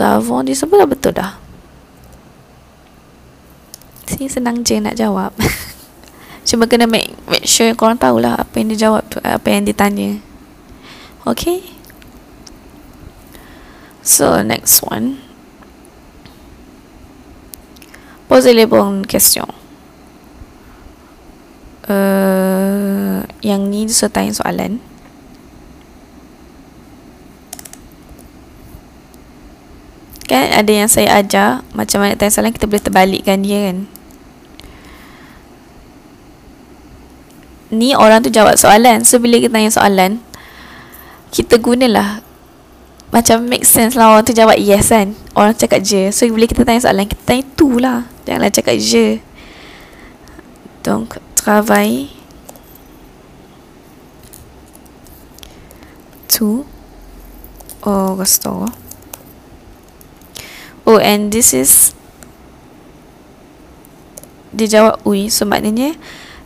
[0.00, 1.36] avons disebut betul dah
[4.06, 5.34] sini senang je nak jawab.
[6.48, 10.22] Cuma kena make, make sure korang tahulah apa yang dia jawab tu apa yang ditanya
[11.26, 11.66] okay?
[14.06, 15.18] So next one.
[18.30, 19.50] Posez les bonnes questions
[21.90, 24.82] uh, yang ni saya tanya soalan.
[30.26, 33.95] Kan ada yang saya ajar macam mana tanya soalan kita boleh terbalikkan dia kan
[37.70, 39.02] ni orang tu jawab soalan.
[39.02, 40.22] So bila kita tanya soalan
[41.34, 42.22] kita gunalah
[43.14, 45.14] macam make sense lah orang tu jawab yes kan.
[45.32, 46.10] Orang cakap je.
[46.10, 48.06] So bila kita tanya soalan kita tanya tu lah.
[48.26, 49.18] Janganlah cakap je.
[50.82, 52.12] Donc travail.
[56.26, 56.66] Tu
[57.86, 58.74] au restaurant
[60.84, 61.96] Oh and this is
[64.52, 65.32] Dia jawab oui.
[65.32, 65.96] So maknanya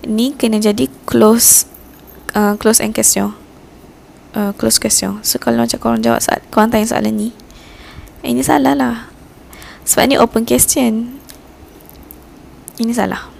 [0.07, 1.68] Ni kena jadi close
[2.32, 3.36] uh, Close and question.
[4.32, 5.20] Uh, Close question.
[5.26, 7.28] So kalau macam korang jawab saat Korang tanya soalan ni
[8.20, 8.96] Ini salah lah.
[9.84, 11.16] Sebab ni open question.
[12.76, 13.32] Ini salah.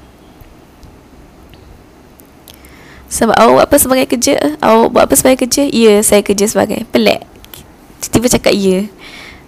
[3.11, 4.35] Sebab awak buat apa sebagai kerja?
[4.63, 5.67] Awak buat apa sebagai kerja?
[5.69, 7.27] Ya saya kerja sebagai Pelik.
[8.01, 8.89] Tiba-tiba cakap ya.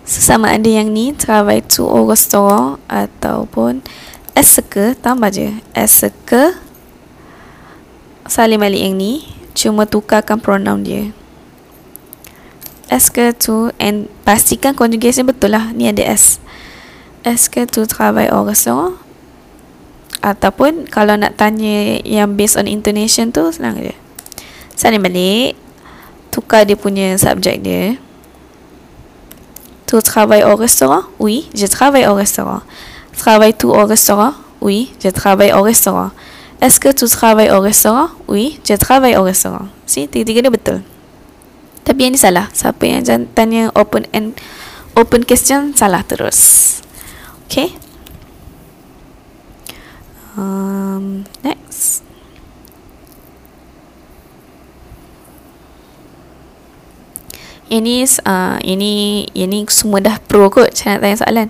[0.02, 3.80] Sesama ada yang ni Travail tu au restaurant Ataupun
[4.34, 5.48] Est-ce que Tambah je.
[5.78, 6.52] Est-ce que
[8.32, 11.12] Salim balik yang ni Cuma tukarkan pronoun dia.
[12.88, 15.68] Est-ce que tu And pastikan conjugation betul lah.
[15.76, 16.40] Ni ada S.
[17.28, 18.96] Est-ce que tu travail au restaurant
[20.24, 23.92] Ataupun Kalau nak tanya Yang based on intonation tu Senang je.
[24.80, 25.52] Salim balik
[26.32, 28.00] Tukar dia punya subject dia.
[29.84, 32.64] Tu travailles au restaurant Oui, je travaille au restaurant.
[33.12, 34.32] Travailles-tu au restaurant
[34.64, 36.16] Oui, je travaille au restaurant.
[36.62, 39.66] Est-ce que tu travailles au restaurant Oui, je travaille au restaurant.
[39.82, 40.78] Si, tiga-tiga dia betul.
[41.82, 42.46] Tapi yang ni salah.
[42.54, 43.02] Siapa yang
[43.34, 44.38] tanya open and
[44.94, 46.78] open question salah terus.
[47.50, 47.74] Okay.
[50.38, 52.06] Um, next.
[57.72, 61.48] ini uh, ini ini semua dah pro kot saya nak tanya soalan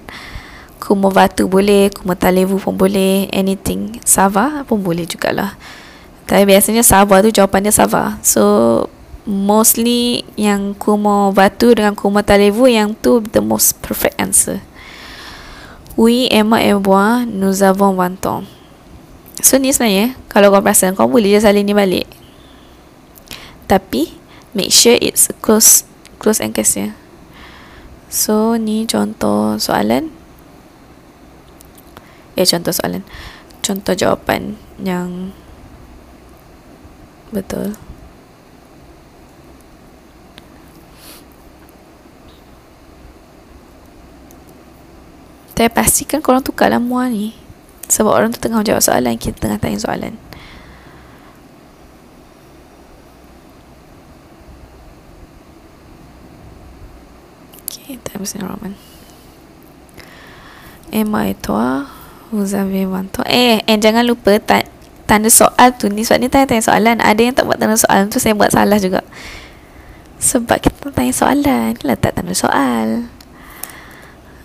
[0.83, 5.55] kumo batu boleh kumo talevu pun boleh anything sava pun boleh jugalah
[6.27, 8.43] tapi biasanya sava tu jawapan dia sava so
[9.23, 14.59] mostly yang kumo batu dengan kumo talevu yang tu the most perfect answer
[15.93, 18.45] Oui, Emma et moi, nous avons 20 ans.
[19.45, 22.09] So ni sebenarnya, kalau kau perasan, kau boleh je salin ni balik.
[23.69, 24.09] Tapi,
[24.57, 25.85] make sure it's close
[26.17, 26.97] close and case ya.
[28.09, 30.09] So ni contoh soalan.
[32.37, 33.05] Eh contoh soalan.
[33.63, 35.31] Contoh jawapan yang
[37.31, 37.77] betul.
[45.53, 47.37] Tapi pastikan korang tukarlah mua ni
[47.87, 50.17] Sebab orang tu tengah jawab soalan Kita tengah tanya soalan
[58.23, 58.79] Bismillahirrahmanirrahim.
[60.95, 61.43] Emma et
[62.33, 63.27] vous avez 20 ans.
[63.29, 64.67] Eh, eh jangan lupa ta-
[65.05, 66.03] tanda soal tu ni.
[66.03, 66.97] Sebab ni tanya-tanya soalan.
[66.99, 69.05] Ada yang tak buat tanda soalan tu saya buat salah juga.
[70.17, 71.77] Sebab kita tanya soalan.
[71.85, 73.07] Letak tanda soal.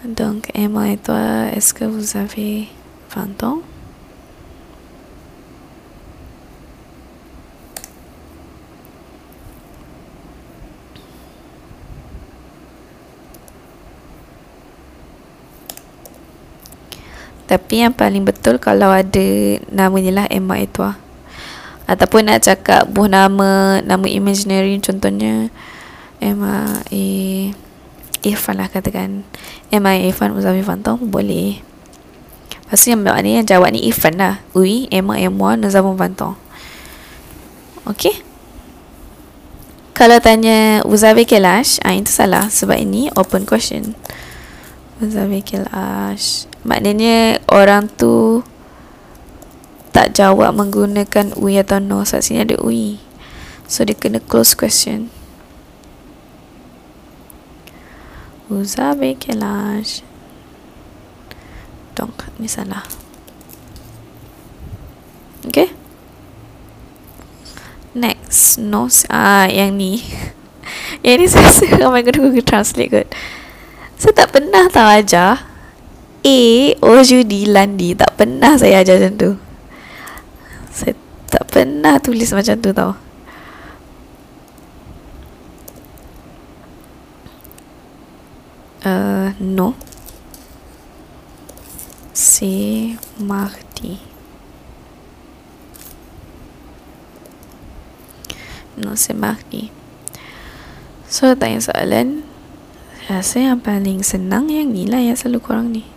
[0.04, 2.70] Donc, Emma et toi, est-ce que vous avez
[3.16, 3.60] 20 ans?
[17.48, 19.28] Tapi yang paling betul kalau ada
[19.72, 21.00] namanya lah Emma lah.
[21.88, 25.48] Ataupun nak cakap buah nama, nama imaginary contohnya
[26.20, 27.06] Emma A.
[28.28, 29.24] Irfan lah katakan.
[29.72, 29.96] Emma.
[29.96, 31.64] Irfan Uzafi Fantom boleh.
[32.68, 34.44] Pasti yang maknanya yang jawab ni Irfan lah.
[34.52, 36.36] Ui, Emma Emma Nazamun Fantom.
[37.88, 38.20] Okay.
[39.96, 43.96] Kalau tanya Uzafi Kelash, ah, itu salah sebab ini open question.
[45.00, 46.52] Uzafi Kelash.
[46.68, 48.44] Maknanya orang tu
[49.96, 52.04] tak jawab menggunakan ui atau no.
[52.04, 53.00] Sebab sini ada ui.
[53.72, 55.08] So dia kena close question.
[58.52, 60.04] Vous avez quel âge?
[61.96, 62.84] Donc, ni salah.
[65.48, 65.72] Okay.
[67.96, 68.60] Next.
[68.60, 68.92] No.
[69.08, 70.04] Ah, yang ni.
[71.08, 73.08] yang ni saya rasa ramai guna Google Translate kot.
[74.00, 75.47] Saya tak pernah tahu ajar
[76.28, 77.96] A Oh Judy Landi.
[77.96, 79.32] Tak pernah saya ajar macam tu.
[80.76, 80.94] Saya
[81.32, 82.92] tak pernah tulis macam tu tau.
[88.84, 89.72] Uh, No.
[92.18, 94.02] C'est mardi.
[98.78, 99.72] No, c'est mardi.
[101.08, 102.26] So, tanya soalan.
[103.08, 105.97] Rasa yang paling senang yang ni lah yang selalu korang ni.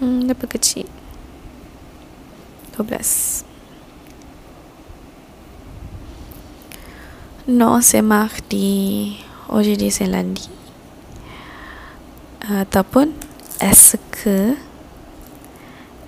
[0.00, 0.88] Hmm, dapat kecil.
[2.74, 3.44] 12.
[7.52, 9.20] Non, c'est mardi.
[9.52, 10.48] Aujourd'hui, c'est lundi.
[12.40, 13.12] Ataupun
[13.60, 14.56] est-ce que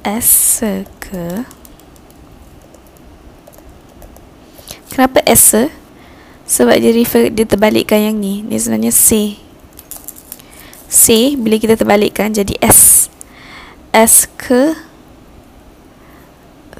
[0.03, 1.45] est-ce que
[4.91, 5.69] kenapa est-ce
[6.49, 9.39] sebab dia refer dia terbalikkan yang ni ni sebenarnya C
[10.91, 13.12] C bila kita terbalikkan jadi S
[13.93, 14.73] est-ce que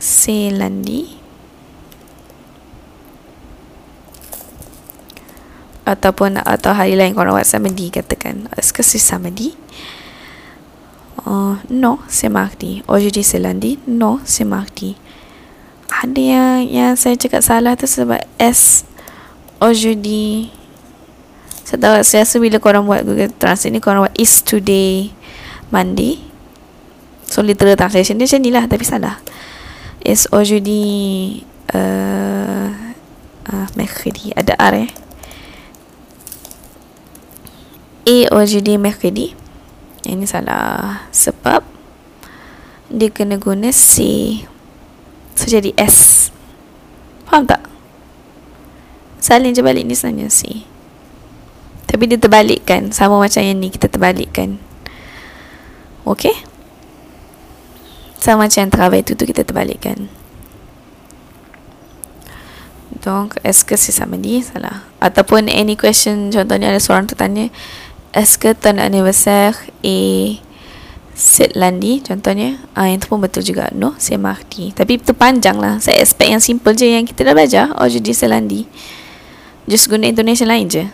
[0.01, 1.17] c'est lundi
[5.87, 9.55] ataupun atau hari lain korang buat samedi katakan est-ce que c'est samedi
[11.23, 12.83] Uh, non, c'est mardi.
[12.89, 13.79] Aujourd'hui c'est lundi.
[13.87, 14.97] Non, c'est mardi.
[16.03, 18.83] Ada yang yang saya cakap salah tu sebab S
[19.63, 20.51] aujourd'hui.
[21.63, 25.15] Saya tahu saya rasa bila korang buat Google Translate ni korang buat is today
[25.71, 26.32] Monday.
[27.33, 29.17] So literal translation dia macam ni lah tapi salah.
[30.05, 31.41] Is aujourd'hui
[31.73, 32.69] uh,
[33.49, 34.37] uh, mercredi.
[34.37, 34.91] Ada R eh.
[38.05, 39.33] Et aujourd'hui mercredi.
[40.03, 41.63] Ini salah Sebab
[42.91, 44.03] Dia kena guna C
[45.39, 46.29] So jadi S
[47.31, 47.63] Faham tak?
[49.23, 50.67] Salin je balik ni sebenarnya C
[51.87, 54.59] Tapi dia terbalikkan Sama macam yang ni kita terbalikkan
[56.03, 56.35] Okay?
[58.23, 60.07] Sama macam travail tu tu kita terbalikkan.
[63.03, 64.47] Donc, est-ce que c'est samedi?
[64.47, 64.87] Salah.
[65.03, 67.51] Ataupun any question, contohnya ada seorang tu tanya,
[68.15, 70.39] est-ce que ton anniversaire est
[71.19, 71.99] c'est lundi?
[71.99, 73.75] Contohnya ah yang tu pun betul juga.
[73.75, 74.71] No c'est mardi.
[74.71, 75.83] Tapi itu panjang lah.
[75.83, 77.75] Saya expect yang simple je yang kita dah belajar.
[77.75, 78.71] Oh jadi c'est lundi.
[79.67, 80.87] Just guna intonation lain je.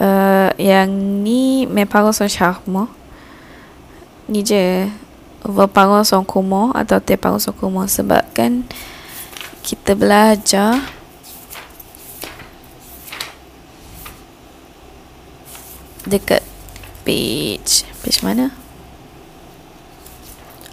[0.00, 0.88] Uh, yang
[1.20, 2.88] ni mes parents sont charmants
[4.28, 4.88] ni je
[6.04, 6.96] sont comment atau
[7.38, 8.64] sont comment sebab kan
[9.64, 10.80] kita belajar.
[16.04, 16.44] Dekat
[17.04, 18.52] page page mana?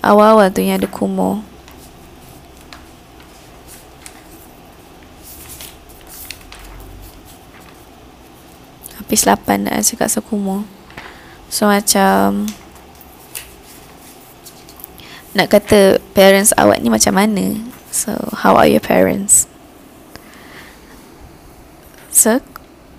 [0.03, 1.43] Awal-awal tu yang ada kumo.
[9.11, 10.63] Page 8 nak cakap sekumo
[11.51, 12.47] so macam
[15.31, 17.55] nak kata parents awak ni macam mana?
[17.91, 19.47] So how are your parents?
[22.11, 22.43] So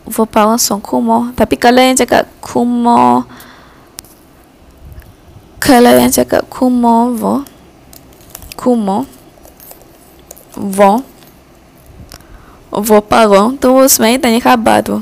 [0.08, 3.28] vos parents sont comment tapi kalau yang cakap comment
[5.62, 7.46] kalau yang cakap comment vos
[8.56, 9.06] comment
[10.56, 11.04] vont
[12.72, 14.96] vos parents tu sebenarnya tanya khabar tu.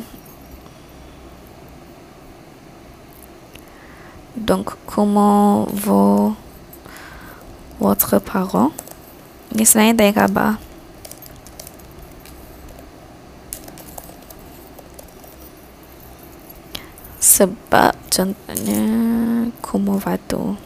[4.35, 6.35] Donc comment vos
[7.81, 8.77] votre parent
[9.57, 10.53] ni sebenarnya tanya khabar.
[17.19, 18.83] Sebab contohnya
[19.65, 20.61] Kumovato.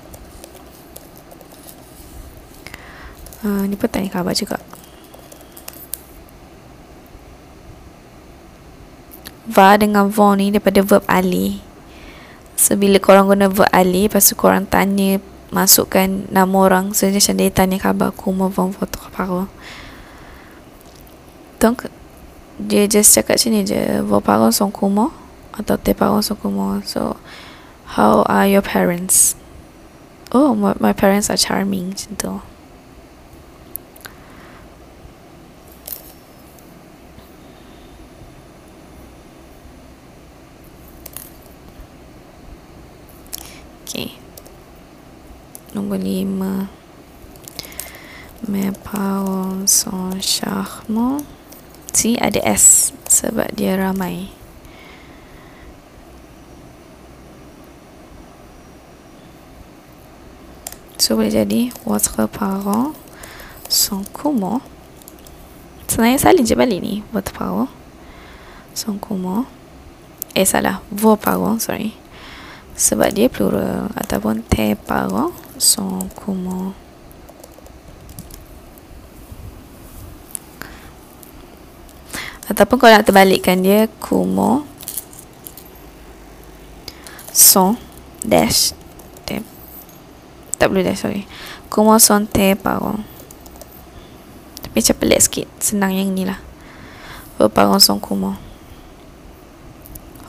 [3.45, 4.59] Uh, ni pun tanya khabar juga.
[9.45, 11.61] Va dengan von ni daripada verb ali
[12.57, 15.21] so bila korang guna verb ali lepas tu korang tanya
[15.55, 19.47] masukkan nama orang so macam dia tanya khabar Kumo von votre parent
[21.63, 21.87] donc
[22.59, 25.15] dia just cakap macam ni je vos parents sont comment
[25.55, 27.15] atau tes parents sont comment so
[27.95, 29.37] how are your parents?
[30.33, 32.35] Oh my, my parents are charming macam tu
[43.85, 44.19] Okay.
[45.75, 46.71] Nombor lima.
[48.87, 51.27] Parents sont charmants.
[51.91, 54.31] Si, ada S sebab dia ramai.
[61.05, 62.97] So boleh jadi Votre parent
[63.69, 64.65] Sont comment
[65.85, 67.69] Sebenarnya salin je balik ni Votre parent
[68.73, 69.45] Sont comment
[70.33, 71.93] Eh salah Vos parents Sorry
[72.73, 76.75] Sebab dia plural Ataupun tes parents Sont comment
[82.51, 84.67] Ataupun kalau nak terbalikkan dia Kumo.
[87.31, 87.79] Son
[88.25, 88.75] Dash
[89.29, 89.43] te,
[90.59, 91.29] Tak perlu dash sorry.
[91.71, 93.05] Kumo son te parents
[94.65, 96.41] Tapi macam pelik sikit Senang yang ni lah.
[97.39, 98.35] Vos parents son kumo.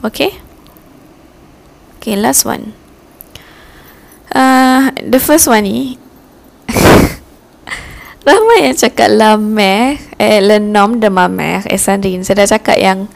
[0.04, 0.38] Okay?
[1.98, 2.75] Okay last one
[4.36, 5.96] uh, The first one ni
[8.26, 12.26] Ramai yang cakap la mère eh, le nom de ma mère est Sandrine.
[12.26, 13.06] Saya dah cakap yang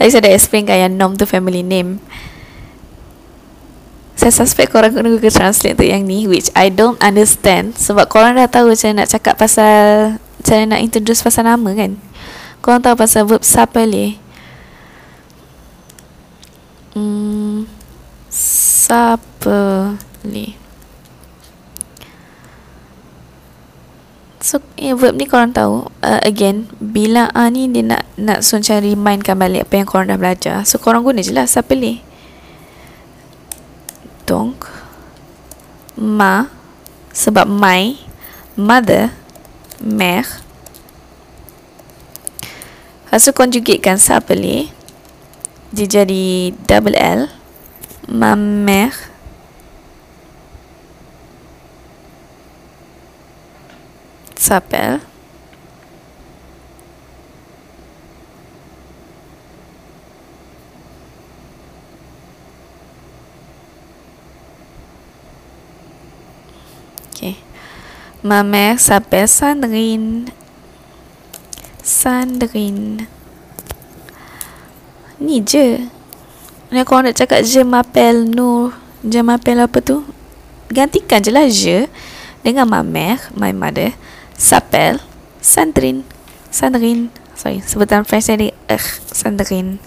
[0.00, 2.00] tadi saya dah explain kan yang nom tu family name.
[4.16, 8.40] Saya suspect korang kena Google Translate tu yang ni which I don't understand sebab korang
[8.40, 12.00] dah tahu macam nak cakap pasal cara nak introduce pasal nama kan.
[12.64, 14.16] Korang tahu pasal verb sapele.
[16.96, 17.68] Hmm,
[18.32, 19.44] sapele.
[24.44, 28.60] So eh, verb ni korang tahu uh, Again Bila A ni dia nak Nak so
[28.60, 30.60] macam remindkan balik Apa yang korang dah belajar.
[30.68, 31.72] So korang guna je lah Siapa
[34.28, 34.68] Donc
[35.96, 36.52] Ma.
[37.16, 37.96] Sebab my
[38.60, 39.16] Mother.
[39.80, 40.44] Mère
[43.08, 44.36] Lepas tu conjugatekan Siapa
[45.72, 47.32] Dia jadi Double L.
[48.12, 49.13] Ma mère
[54.44, 55.00] s'appelle.
[68.24, 70.24] Ma mère s'appelle Sandrine.
[71.82, 73.04] Sandrine.
[75.20, 75.76] Ni je.
[76.72, 78.72] Ni kalau nak cakap je m'appelle Nur.
[79.04, 80.00] Je m'appelle apa tu?
[80.72, 81.84] Gantikan je lah je
[82.40, 83.92] dengan ma mère, my mother
[84.44, 85.00] s'appelle
[85.40, 86.04] Sandrine.
[86.52, 87.08] Sandrine.
[87.34, 88.52] Sorry, sebutan French tadi.
[88.68, 89.80] Eh, Sandrine.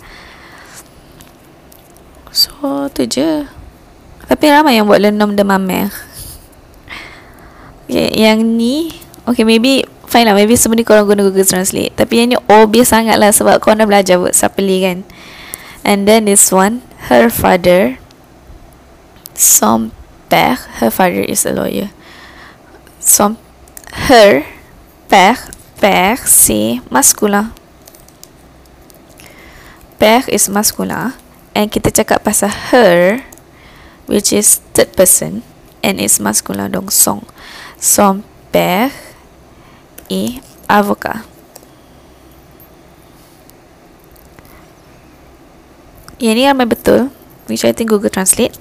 [2.33, 3.45] So, tu je.
[4.27, 5.93] Tapi ramai yang buat le nom de ma mère.
[7.87, 8.91] Okay, yang ni,
[9.23, 10.35] okay, maybe, fine lah.
[10.35, 11.95] Maybe semua ni korang guna Google Translate.
[11.95, 15.07] Tapi yang ni obvious sangat lah sebab korang dah belajar buat sapeli kan.
[15.87, 17.95] And then this one, her father,
[19.31, 19.95] son
[20.27, 21.95] père, her father is a lawyer.
[22.99, 23.39] Son
[23.93, 24.43] her
[25.07, 27.51] père père c'est masculin.
[29.99, 31.13] Père is masculin
[31.55, 33.21] and kita cakap pasal her
[34.05, 35.41] which is third person
[35.81, 37.21] and is masculin donc son
[37.77, 38.93] son père
[40.09, 41.25] est avocat.
[46.17, 47.13] Yang ni ramai betul
[47.45, 48.57] which I think Google Translate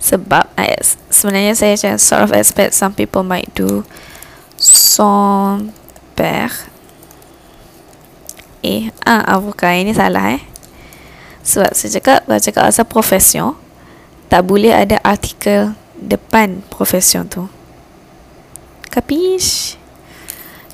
[0.00, 0.48] sebab
[1.12, 3.84] sebenarnya saya macam sort of expect some people might do
[4.90, 5.70] son
[6.18, 6.50] père
[8.66, 9.78] et un avocat.
[9.78, 10.42] Ini salah eh?
[11.46, 13.48] Sebab saya cakap kalau cakap asal profession
[14.26, 17.46] tak boleh ada artikel depan profession tu.
[18.90, 19.78] Capiche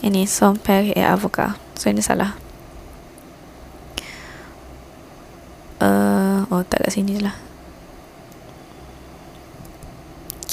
[0.00, 1.52] ini son père et avocat.
[1.76, 2.32] So ini salah.
[5.76, 7.36] Uh, oh tak kat sini lah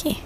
[0.04, 0.20] okay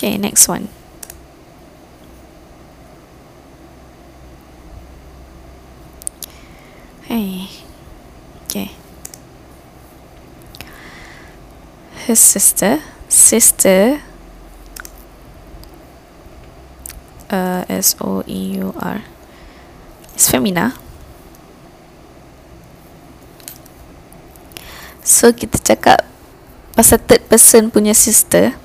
[0.00, 0.72] Okay, next one.
[7.04, 7.52] Hey.
[8.48, 8.72] Okay.
[12.08, 12.80] His sister.
[13.12, 14.00] Sister.
[17.28, 19.04] Uh, S O E U R.
[20.16, 20.80] It's femina.
[25.04, 26.08] So kita cakap
[26.72, 28.56] pasal third person punya sister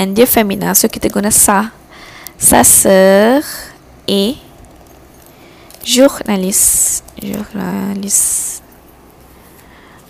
[0.00, 0.72] and dia femina.
[0.72, 1.76] So kita guna sa.
[2.40, 3.44] Sa sœur
[4.08, 4.40] est
[5.84, 8.64] journaliste journaliste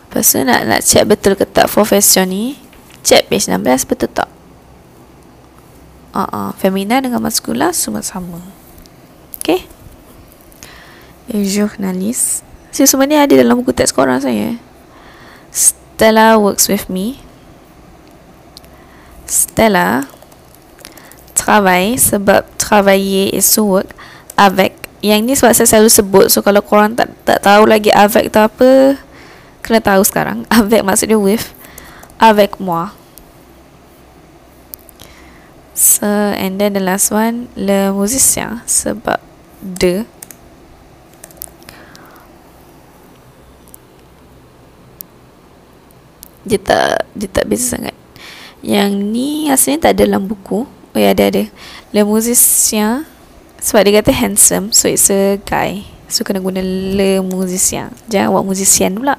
[0.07, 0.39] lepas tu?
[0.47, 2.55] Nak, nak check betul ke tak profession ni?
[3.03, 4.31] Check page 16 betul tak?
[6.15, 6.49] Uh -uh.
[6.55, 8.39] femina dengan maskula semua sama.
[9.43, 9.67] Ok
[11.31, 12.43] journaliste
[12.75, 14.59] so, semua ni ada dalam buku teks korang saya.
[15.51, 17.23] Stella works with me
[19.31, 20.11] Stella
[21.39, 23.95] travaille sebab travailler is to work
[24.35, 24.75] avec.
[25.01, 28.43] Yang ni sebab saya selalu sebut so kalau korang tak tak tahu lagi avec tu
[28.43, 28.99] apa
[29.63, 30.45] kena tahu sekarang.
[30.53, 31.55] Avec maksudnya with
[32.19, 32.93] avec moi.
[35.79, 36.05] So
[36.35, 39.23] and then the last one le musicien sebab
[39.63, 40.05] de.
[46.45, 48.00] Dia tak dia tak biasa sangat
[48.61, 50.69] yang ni asalnya tak ada dalam buku.
[50.69, 51.45] Oh ya ada ada.
[51.93, 53.07] Le musicien.
[53.61, 55.85] Sebab dia kata handsome so it's a guy.
[56.09, 57.93] So kena guna le musicien.
[58.09, 59.17] Jangan buat musician pula.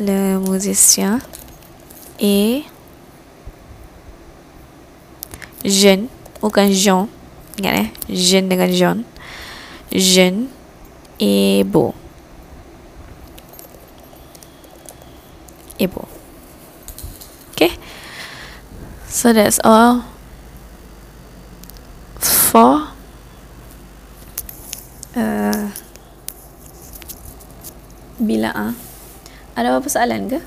[0.00, 1.20] Le musicien
[2.18, 2.64] et
[5.64, 6.08] jeune.
[6.38, 7.10] Bukan Jean.
[7.58, 7.88] Ingat eh?
[8.08, 8.98] Jeune dengan Jean
[9.92, 10.48] jeune
[11.20, 11.94] et beau.
[15.78, 16.00] Ibu.
[16.00, 16.17] Okay.
[19.08, 20.04] So that's all
[22.20, 22.92] for
[25.16, 25.72] uh,
[28.20, 28.72] bila ah.
[29.58, 30.38] Ada apa soalan ke?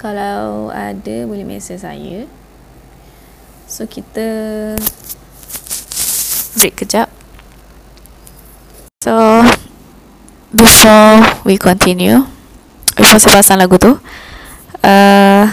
[0.00, 2.24] Kalau ada boleh mesej saya.
[3.68, 4.24] So kita
[6.56, 7.12] break kejap.
[9.04, 9.44] So
[10.54, 12.24] before we continue
[12.96, 14.00] before saya pasang lagu tu
[14.88, 15.52] uh,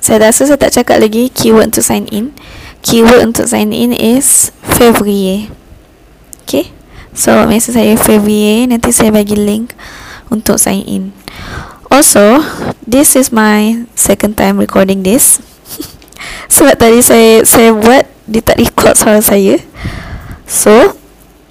[0.00, 2.32] saya rasa saya tak cakap lagi keyword untuk sign in.
[2.80, 5.52] Keyword untuk sign in is February
[6.50, 6.74] okay?
[7.14, 9.70] So mesej saya February nanti saya bagi link
[10.34, 11.04] untuk sign in.
[11.86, 12.42] Also
[12.82, 15.38] this is my second time recording this.
[16.54, 19.62] Sebab tadi saya saya buat dia tak record suara saya.
[20.50, 20.98] So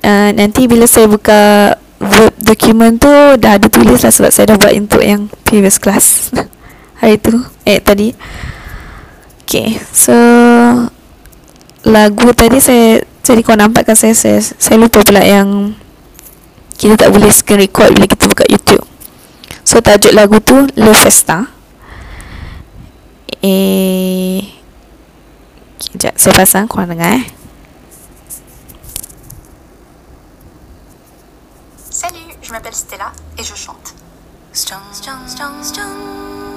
[0.04, 4.58] uh, nanti bila saya buka Word document tu dah ada tulis lah sebab saya dah
[4.60, 6.32] buat untuk yang previous class
[7.00, 7.36] hari tu?
[7.64, 8.14] Eh tadi.
[9.48, 10.14] Okay so
[11.88, 15.74] lagu tadi saya jadi kau nampak kan saya, saya saya lupa pula yang
[16.78, 18.86] kita tak boleh screen record bila kita buka YouTube.
[19.66, 21.50] So tajuk lagu tu Le Festa.
[23.40, 24.44] Eh
[25.80, 27.40] Sekejap, saya pasang korang dengar eh.
[32.50, 33.94] Je m'appelle Stella et je chante.
[34.54, 36.49] Stung, stung, stung, stung.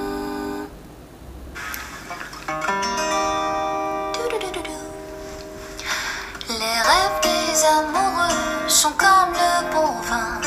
[6.49, 10.41] Les rêves des amoureux sont comme le bon vin.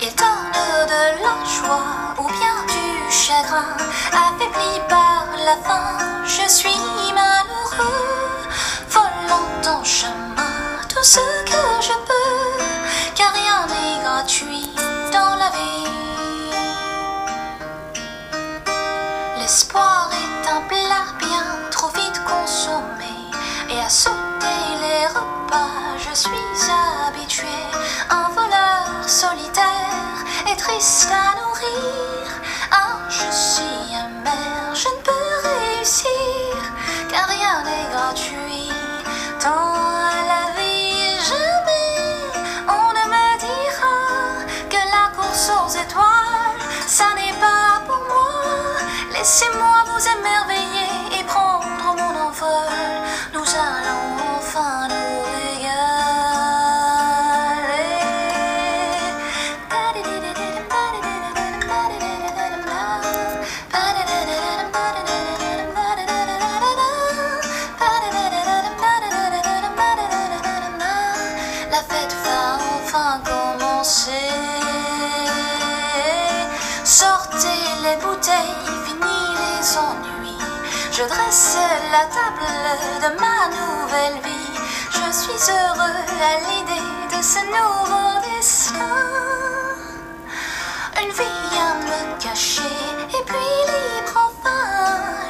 [0.00, 3.76] Ils donnent de la joie ou bien du chagrin.
[4.12, 6.80] Affaibli par la faim, je suis
[7.14, 8.48] malheureux.
[8.88, 12.64] Volant en chemin tout ce que je peux,
[13.14, 14.70] car rien n'est gratuit
[15.12, 16.35] dans la vie.
[19.46, 23.14] L'espoir est un plat bien trop vite consommé
[23.70, 26.72] et à sauter les repas je suis
[27.06, 27.46] habitué.
[28.10, 30.18] Un voleur solitaire
[30.52, 32.26] et triste à nourrir.
[32.72, 36.10] Ah, je suis amer, je ne peux réussir
[37.08, 38.72] car rien n'est gratuit
[49.26, 49.32] moi.
[49.32, 50.65] Laissez-moi vous émerveiller et
[80.92, 81.58] Je dresse
[81.92, 82.48] la table
[83.02, 84.58] de ma nouvelle vie.
[84.90, 86.00] Je suis heureux
[86.30, 88.96] à l'idée de ce nouveau destin.
[91.02, 92.62] Une vie à me cacher
[93.10, 94.64] et puis libre enfin.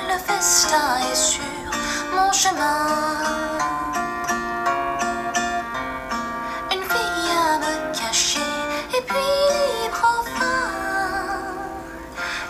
[0.08, 1.42] Le festin est sur
[2.14, 2.86] mon chemin.
[6.72, 8.52] Une fille à me cacher
[8.96, 10.68] et puis libre enfin.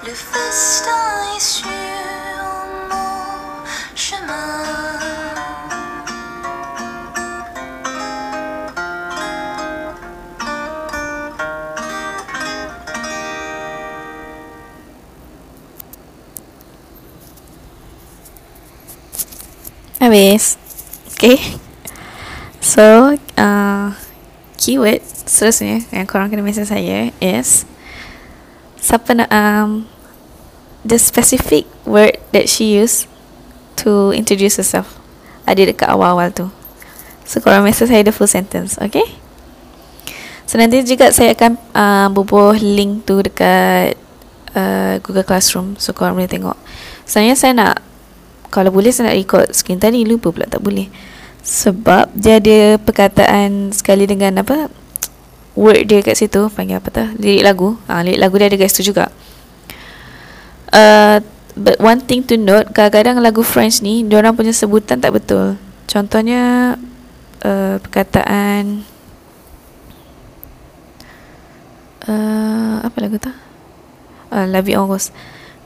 [0.05, 1.45] Le festin est
[20.07, 20.55] Habis.
[21.19, 21.59] Okay.
[22.62, 23.91] So uh,
[24.55, 27.66] Keyword Seterusnya Yang korang kena mesej saya Is
[28.78, 29.91] Siapa nak um,
[30.87, 33.11] The specific word That she use
[33.83, 34.97] To introduce herself.
[35.45, 36.49] Ada dekat awal-awal tu.
[37.28, 39.05] So korang mesej saya the full sentence Okay?
[40.47, 43.99] So nanti juga saya akan uh, bubuh link tu dekat
[44.55, 45.74] uh, Google Classroom.
[45.77, 46.57] So korang boleh tengok.
[47.05, 47.74] Sebenarnya saya nak
[48.57, 50.89] Kalau boleh saya nak record screen tadi Lupa pula tak boleh
[51.45, 54.73] Sebab dia ada perkataan Sekali dengan apa
[55.53, 58.73] Word dia kat situ Panggil apa tu Lirik lagu ha, Lirik lagu dia ada kat
[58.73, 59.12] situ juga
[60.73, 61.20] uh,
[61.53, 66.74] But one thing to note Kadang-kadang lagu French ni Diorang punya sebutan tak betul Contohnya
[67.45, 68.97] uh, Perkataan
[72.09, 73.31] uh, apa lagu tu?
[74.31, 75.11] Uh, La Vie en Rose.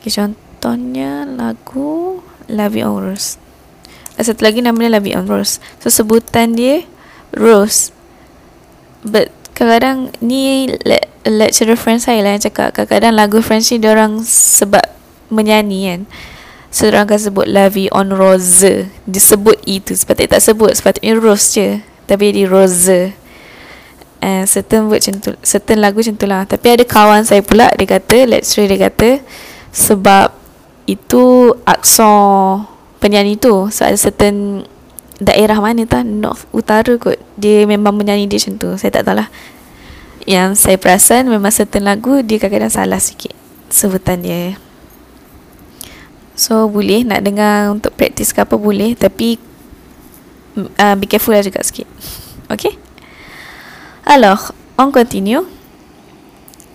[0.01, 3.39] Okay, contohnya lagu La Vie en Rose.
[4.19, 5.63] Uh, satu lagi namanya La Vie en Rose.
[5.79, 6.85] So sebutan dia
[7.35, 7.95] Rose.
[9.07, 14.21] But kadang-kadang ni le- lecturer friend saya lah yang cakap kadang-kadang lagu French ni orang
[14.25, 14.83] sebab
[15.31, 16.01] menyanyi kan.
[16.71, 18.91] So orang akan sebut La Vie en Rose.
[19.07, 19.95] Disebut itu.
[19.95, 20.71] Sepatutnya tak sebut.
[20.75, 21.69] Sepatutnya Rose je.
[22.07, 23.15] Tapi di Rose.
[24.21, 27.73] And certain word macam tu Certain lagu macam tu lah Tapi ada kawan saya pula
[27.73, 29.25] Dia kata Lecturer dia kata
[29.73, 30.40] Sebab
[30.85, 32.65] Itu Akson
[33.01, 33.69] Penyanyi tu.
[33.73, 34.65] So ada certain
[35.21, 37.21] Daerah mana tak North Utara kot.
[37.37, 38.71] Dia memang menyanyi dia macam tu.
[38.81, 39.29] Saya tak tahu lah
[40.25, 43.37] Yang saya perasan Memang certain lagu Dia kadang-kadang salah sikit
[43.69, 44.57] Sebutan dia.
[46.37, 48.97] So boleh Nak dengar Untuk praktis ke apa Boleh.
[48.97, 49.37] Tapi
[50.57, 51.87] uh, Be careful lah juga sikit.
[52.51, 52.75] Okay?
[54.03, 55.47] Alors, on continue.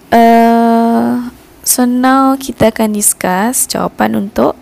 [0.07, 1.27] Uh,
[1.66, 4.56] so now kita akan discuss jawapan untuk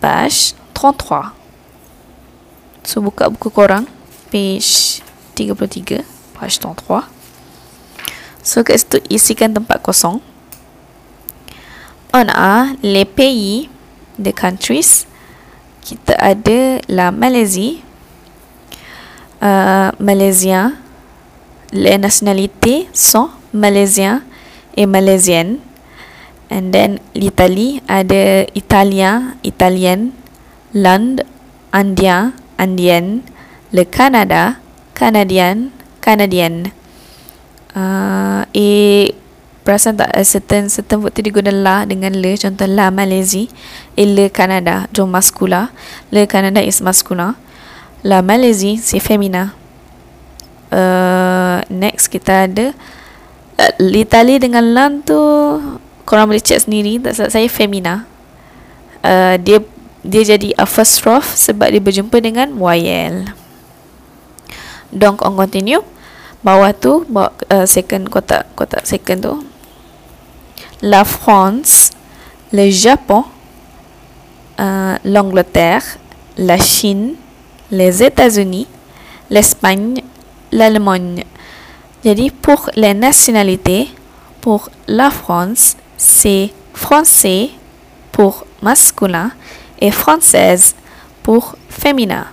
[0.00, 1.36] page 33.
[2.88, 3.84] So buka buku korang
[4.32, 5.04] page
[5.36, 6.06] 33,
[6.38, 7.04] page 33.
[8.40, 10.24] So kat situ isikan tempat kosong.
[12.16, 13.68] On A, les pays,
[14.16, 15.04] the countries.
[15.84, 17.84] Kita ada la Malaisie,
[19.40, 20.76] uh, Malaysia,
[21.72, 24.22] les nationalités sont malaisiens
[24.76, 25.58] et malaisiennes.
[26.50, 30.10] And then l'Italie ada italien, italienne,
[30.74, 31.22] l'Inde,
[31.70, 33.22] indien, indienne,
[33.70, 34.58] le Canada,
[34.94, 35.70] canadien,
[36.02, 36.74] canadienne.
[37.70, 39.14] Uh, et
[39.62, 43.46] perasan tak uh, certain certain word tu diguna la dengan le contoh la Malaisie
[43.94, 45.70] et le Canada donc masculin
[46.10, 47.38] le Canada is masculin
[48.02, 49.54] la Malaisie c'est féminin.
[50.74, 52.74] Uh, next kita ada
[53.58, 55.14] uh, Litali dengan Lan tu
[56.04, 57.00] korang boleh check sendiri.
[57.00, 58.04] Tak saya Femina.
[59.00, 59.64] Uh, dia
[60.04, 63.40] dia jadi a first rough sebab dia berjumpa dengan YL
[64.92, 65.82] donc on continue.
[66.40, 69.34] Bawah tu bawah, uh, second kotak kotak second tu.
[70.80, 71.92] La France
[72.50, 73.28] le Japon
[74.58, 75.84] uh, l'Angleterre
[76.40, 77.14] la Chine
[77.70, 78.66] les États-Unis
[79.28, 80.02] l'Espagne
[80.50, 81.24] l'Allemagne.
[82.02, 83.92] Jadi pour les nationalités
[84.40, 87.50] pour la France c'est français
[88.10, 89.32] pour masculin
[89.78, 90.74] et française
[91.22, 92.24] pour féminin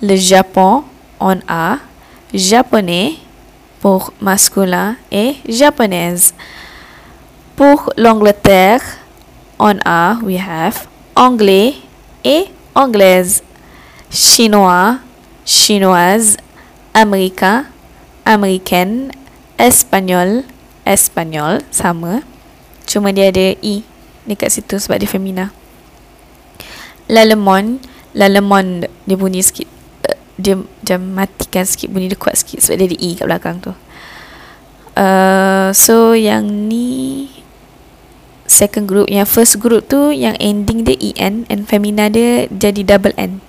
[0.00, 0.84] le Japon
[1.18, 1.78] on a
[2.32, 3.14] japonais
[3.80, 6.34] pour masculin et japonaise.
[7.56, 8.80] Pour l'Angleterre,
[9.58, 10.86] on a, we have
[11.16, 11.74] anglais
[12.22, 12.44] et
[12.74, 13.42] anglaise,
[14.10, 14.98] chinois,
[15.44, 16.36] chinoise,
[16.94, 17.64] américain,
[18.24, 19.10] américaine,
[19.58, 20.44] espagnol,
[20.86, 22.20] espagnol, sama.
[22.88, 23.84] Cuma dia ada i
[24.24, 25.52] dekat situ sebab dia femina.
[27.12, 27.84] L'allemand,
[28.16, 29.68] l'allemand dia bunyi sikit
[30.38, 33.72] dia macam matikan sikit bunyi dia kuat sikit sebab dia ada E kat belakang tu.
[34.98, 37.28] Uh, so yang ni
[38.48, 39.10] second group.
[39.12, 43.44] Yang first group tu yang ending dia EN and femina dia jadi double N.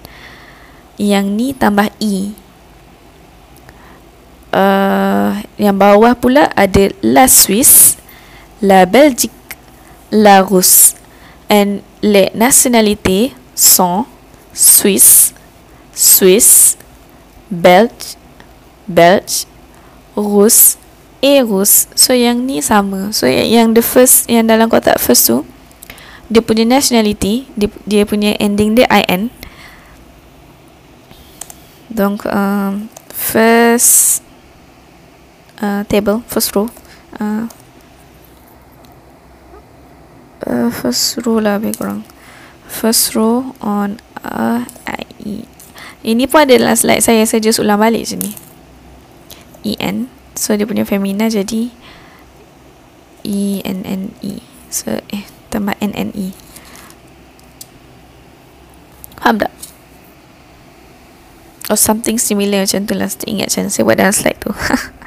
[1.00, 2.36] Yang ni tambah E.
[4.50, 7.99] Uh, yang bawah pula ada La Suisse
[8.62, 9.32] La Belgique
[10.12, 10.96] La Russe
[11.50, 14.06] and les nationalités sont
[14.54, 15.34] Suisse
[16.00, 16.78] Suisse,
[17.52, 18.16] Belge,
[18.88, 19.44] Belge,
[20.16, 20.80] Rus,
[21.20, 21.92] et Rus.
[21.92, 23.12] So yang ni sama.
[23.12, 25.44] So yang, yang the first yang dalam kotak first tu
[26.32, 29.28] dia punya nationality, dia, dia punya ending dia IN.
[31.92, 34.24] Donc um, first
[35.60, 36.72] uh, table, first row.
[37.20, 37.52] Uh,
[40.46, 42.08] uh, first row lah lebih kurang.
[42.70, 45.36] First row on A, I, E.
[46.06, 48.32] Ini pun adalah slide saya Saya just ulang balik je ni
[49.68, 50.08] E-N
[50.38, 51.74] So dia punya femina jadi
[53.26, 54.34] E-N-N-E
[54.72, 56.32] So eh Tambah N-N-E
[59.20, 59.52] Faham tak?
[61.70, 64.50] or something similar macam tu lah saya ingat macam saya buat dalam slide tu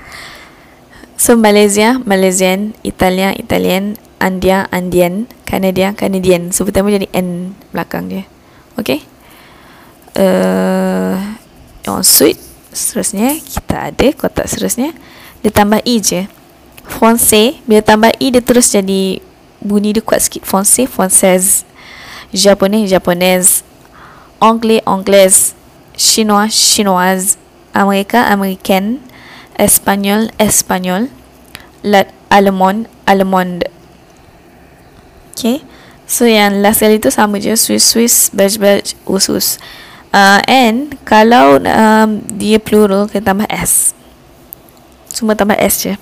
[1.23, 6.51] so Malaysia Malaysian Italian Italian Andia Andian Canadian Canadian.
[6.51, 8.27] So pertama jadi N belakang dia.
[8.75, 9.07] Okay?
[10.19, 11.39] Uh,
[11.87, 12.43] ensuite
[12.75, 14.91] seterusnya kita ada kotak seterusnya.
[15.47, 16.27] Dia tambah E je.
[16.83, 19.23] Francais bila tambah E dia terus jadi
[19.63, 20.43] bunyi dia kuat sikit.
[20.43, 21.63] Francais Française
[22.35, 23.63] Japonais Japonaise.
[24.43, 25.55] Anglais Anglaise
[25.95, 27.37] Chinois, chinoise,
[27.71, 28.99] America, américaine,
[29.59, 31.09] espagnol, espagnol,
[32.31, 33.69] allemand, allemande.
[35.33, 35.65] Okay.
[36.07, 39.57] So yang last kali tu sama je Swiss, Swiss, Belge, Belge, Usus.
[40.13, 43.97] Uh, and kalau um, dia plural kita tambah S.
[45.09, 45.97] Semua tambah S je.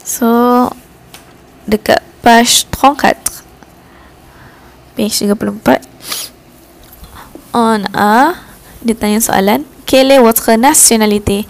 [0.00, 0.72] So
[1.68, 3.22] dekat page 34
[4.98, 5.84] page 34
[7.54, 8.34] on a
[8.82, 11.46] dia tanya soalan quelle est votre nationalité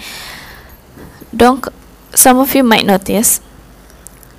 [1.33, 1.69] donc
[2.15, 3.41] some of you might notice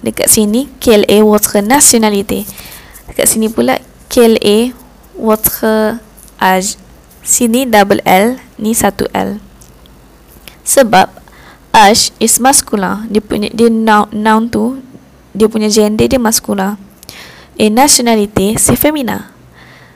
[0.03, 2.45] dekat sini quelle est votre nationalité
[3.09, 3.79] dekat sini pula
[4.09, 4.71] quelle est
[5.17, 5.97] votre
[6.41, 6.75] âge
[7.23, 9.39] sini double L ni satu L.
[10.67, 11.09] Sebab
[11.71, 13.07] âge is masculine.
[13.09, 14.79] Dia punya dia noun, noun tu
[15.33, 16.75] dia punya gender dia masculine.
[17.57, 19.29] Et nationalité c'est féminin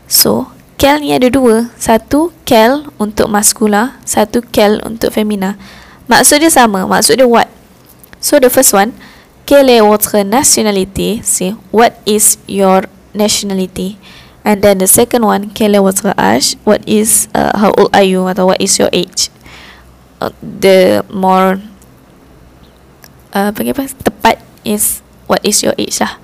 [0.07, 1.73] so Kel ni ada dua.
[1.81, 5.57] Satu kel untuk maskula, satu kel untuk femina.
[6.05, 6.85] Maksud dia sama.
[6.85, 7.49] Maksud dia what?
[8.21, 8.93] So the first one,
[9.49, 11.25] quelle est votre nationalité?
[11.25, 12.85] C'est what is your
[13.17, 13.97] nationality?
[14.45, 16.55] And then the second one, quel est votre âge?
[16.61, 18.29] What is, uh, how old are you?
[18.29, 19.33] Atau what is your age?
[20.21, 21.57] Uh, the more,
[23.33, 26.21] uh, apa, tepat is what is your age lah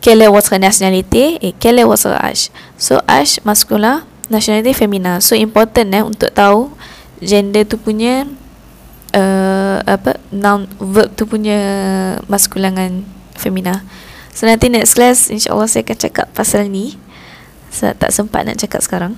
[0.00, 2.50] quelle est votre nationalité et quel est votre âge.
[2.78, 5.20] So âge masculin, nationalité féminin.
[5.20, 6.72] So important eh untuk tahu
[7.20, 8.24] gender tu punya
[9.12, 11.58] uh, apa noun verb tu punya
[12.28, 12.92] maskulin dengan
[13.36, 13.84] femina.
[14.32, 16.96] So nanti next class insyaallah saya akan cakap pasal ni.
[17.70, 19.14] Saya tak sempat nak cakap sekarang.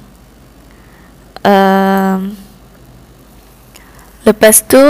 [1.42, 2.36] Um,
[4.22, 4.82] lepas tu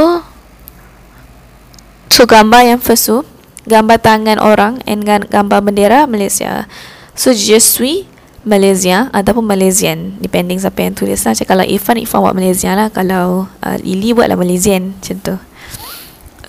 [2.12, 3.24] So gambar yang first tu
[3.68, 6.66] gambar tangan orang and gambar bendera Malaysia.
[7.14, 8.08] So je suis
[8.42, 11.36] Malaysia ataupun Malaysian depending siapa yang tulis lah.
[11.36, 12.90] Macam kalau Ifan, Ifan buat Malaysia lah.
[12.90, 15.36] Kalau uh, Ili buatlah Malaysian macam tu.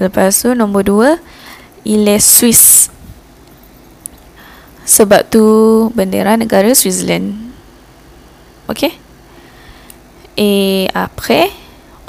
[0.02, 1.10] Lepas tu nombor dua
[1.86, 2.90] Il est Swiss
[4.84, 5.44] Sebab tu
[5.94, 7.38] bendera negara Switzerland
[8.66, 8.98] Okay
[10.36, 11.54] Et après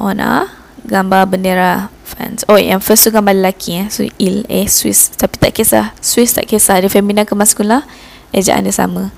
[0.00, 0.48] On a
[0.88, 2.46] gambar bendera fans.
[2.46, 3.86] Oh, yang first tu gambar lelaki eh.
[3.90, 5.10] So, il eh Swiss.
[5.12, 5.90] Tapi tak kisah.
[5.98, 6.78] Swiss tak kisah.
[6.78, 7.82] Dia femina ke maskula.
[8.30, 9.10] Ejaan dia sama.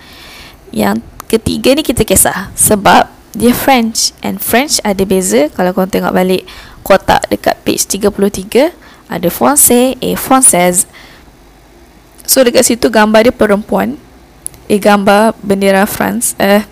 [0.73, 2.51] Yang ketiga ni kita kisah.
[2.57, 4.17] Sebab dia French.
[4.25, 5.53] And French ada beza.
[5.53, 6.49] Kalau korang tengok balik
[6.81, 8.73] kotak dekat page 33.
[9.07, 10.89] Ada Francais eh Française.
[12.27, 13.95] So, dekat situ gambar dia perempuan.
[14.67, 16.35] Eh, gambar bendera France.
[16.43, 16.67] Eh,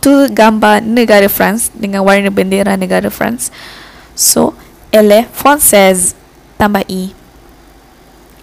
[0.00, 3.52] tu gambar negara France dengan warna bendera negara France.
[4.20, 4.52] So,
[4.92, 6.12] elle est française.
[6.60, 7.16] Tambah I.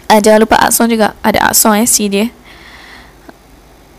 [0.10, 1.14] Uh, jangan lupa akson juga.
[1.22, 2.34] Ada akson eh, C dia.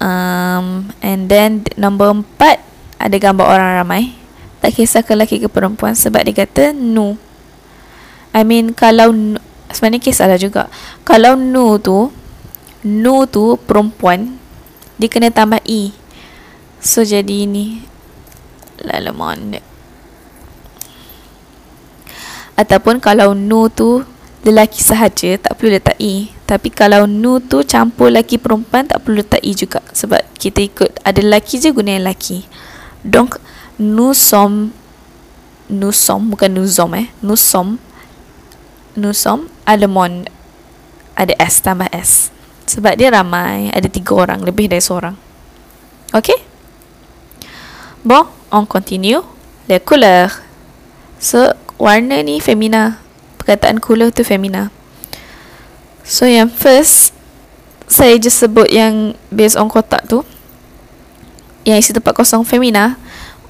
[0.02, 2.58] Um, and then, nombor empat,
[2.98, 4.18] ada gambar orang ramai.
[4.58, 7.14] Tak kisah ke lelaki ke perempuan sebab dia kata no.
[8.34, 9.14] I mean, kalau
[9.70, 10.66] sebenarnya kisahlah juga.
[11.06, 12.10] Kalau no tu,
[12.82, 14.34] no tu perempuan,
[14.98, 15.94] dia kena tambah I.
[16.82, 17.86] So, jadi ni.
[18.82, 19.62] Lalamon
[22.58, 24.02] ataupun kalau nu tu
[24.42, 26.34] lelaki sahaja tak perlu letak i.
[26.42, 29.78] Tapi kalau nu tu campur lelaki perempuan tak perlu letak i juga.
[29.94, 32.50] Sebab kita ikut ada lelaki je guna yang lelaki.
[33.06, 33.38] Donc
[33.78, 34.74] nous sommes
[35.70, 37.06] nous sommes bukan nous sommes eh.
[37.22, 37.78] Nous sommes
[38.98, 40.26] nous sommes allemand
[41.14, 42.34] ada s tambah s.
[42.66, 45.14] Sebab dia ramai ada tiga orang lebih dari seorang.
[46.10, 46.34] Ok?
[48.02, 49.22] Bon on continue.
[49.68, 50.40] Les couleurs.
[51.20, 52.98] So warna ni femina.
[53.38, 54.74] Perkataan cooler tu femina.
[56.02, 57.14] So yang first
[57.88, 60.26] saya just sebut yang based on kotak tu.
[61.64, 63.00] Yang isi tempat kosong femina.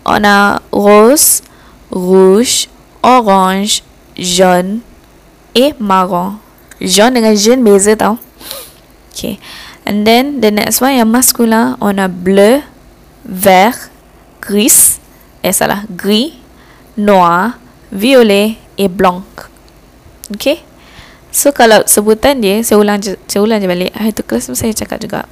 [0.06, 1.42] On a rose
[1.90, 2.70] rouge
[3.02, 3.82] orange
[4.14, 4.84] jaune
[5.56, 6.38] et marron.
[6.78, 8.20] Jaune dengan jaune beza tau.
[9.10, 9.40] Okay.
[9.88, 12.62] And then the next one yang masculin on a bleu
[13.24, 13.90] vert
[14.38, 15.00] gris.
[15.42, 15.88] Eh salah.
[15.90, 16.38] Gris
[16.98, 17.58] noir
[17.90, 19.24] violet et blanc.
[20.34, 20.64] Okay?
[21.32, 23.92] So kalau sebutan dia, saya ulang je, saya ulang je balik.
[23.96, 25.28] Hari tu kelas saya cakap juga.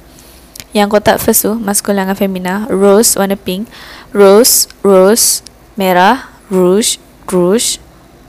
[0.75, 3.65] yang kotak first tu maskulin dengan femina rose warna pink
[4.13, 5.41] rose rose
[5.73, 7.79] merah rouge rouge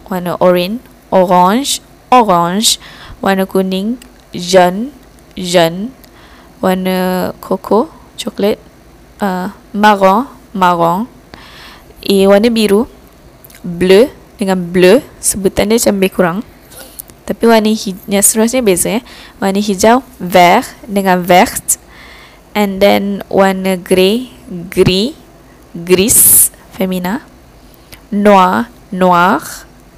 [0.09, 0.81] warna orange
[1.11, 2.81] orange orange
[3.21, 4.01] warna kuning
[4.33, 4.95] jaune
[5.35, 5.93] jaune
[6.63, 8.57] warna koko coklat
[9.21, 11.05] uh, marron marron
[12.01, 12.87] eh warna biru
[13.63, 14.09] bleu
[14.39, 16.39] dengan bleu sebutan dia macam lebih kurang.
[17.29, 19.03] Tapi warna hijau seterusnya beza eh.
[19.37, 21.77] Warna hijau vert dengan vert.
[22.57, 25.13] And then warna grey gris
[25.77, 27.27] gris femina.
[28.09, 29.45] Noir noir.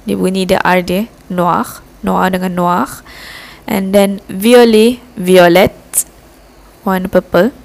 [0.03, 2.89] Dia bunyi dia R dia noir noir dengan noir.
[3.63, 5.77] And then violet violet.
[6.83, 7.55] Warna purple.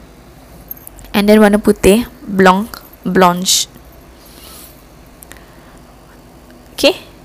[1.10, 3.66] And then warna putih blanc blanche
[6.76, 7.16] okay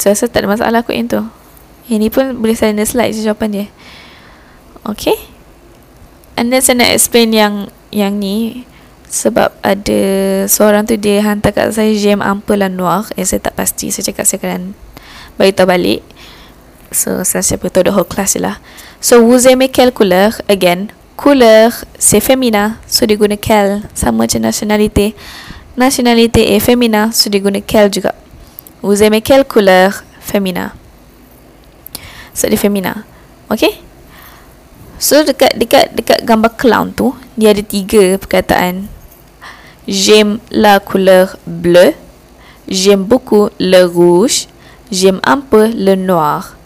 [0.00, 1.20] saya rasa tak ada masalah kot yang tu.
[1.92, 3.66] Ini pun boleh saya slide je jawapan dia.
[4.80, 5.12] Okay
[6.40, 8.36] And then saya nak explain yang Yang ni.
[9.12, 10.00] Sebab ada
[10.48, 11.92] Seorang tu dia hantar kat saya
[12.24, 13.92] ample dan noir Eh saya tak pasti.
[13.92, 14.72] Saya cakap saya akan
[15.36, 16.00] Beritahu balik.
[16.88, 18.56] So saya siapa tahu the whole class je lah.
[19.04, 25.12] So aimez quelle couleur Again Couleur C'est féminin So dia guna quelle Sama macam nationalité
[25.76, 28.16] Nationalité est féminin So dia guna quelle juga
[28.82, 30.72] Vous aimez quelle couleur Femina.
[32.32, 33.04] So dia femina.
[33.50, 33.82] Okay
[34.96, 38.88] So dekat dekat dekat gambar clown tu Dia ada tiga perkataan.
[39.84, 41.92] J'aime la couleur bleu
[42.70, 44.46] J'aime beaucoup le rouge.
[44.88, 46.56] J'aime un peu le noir.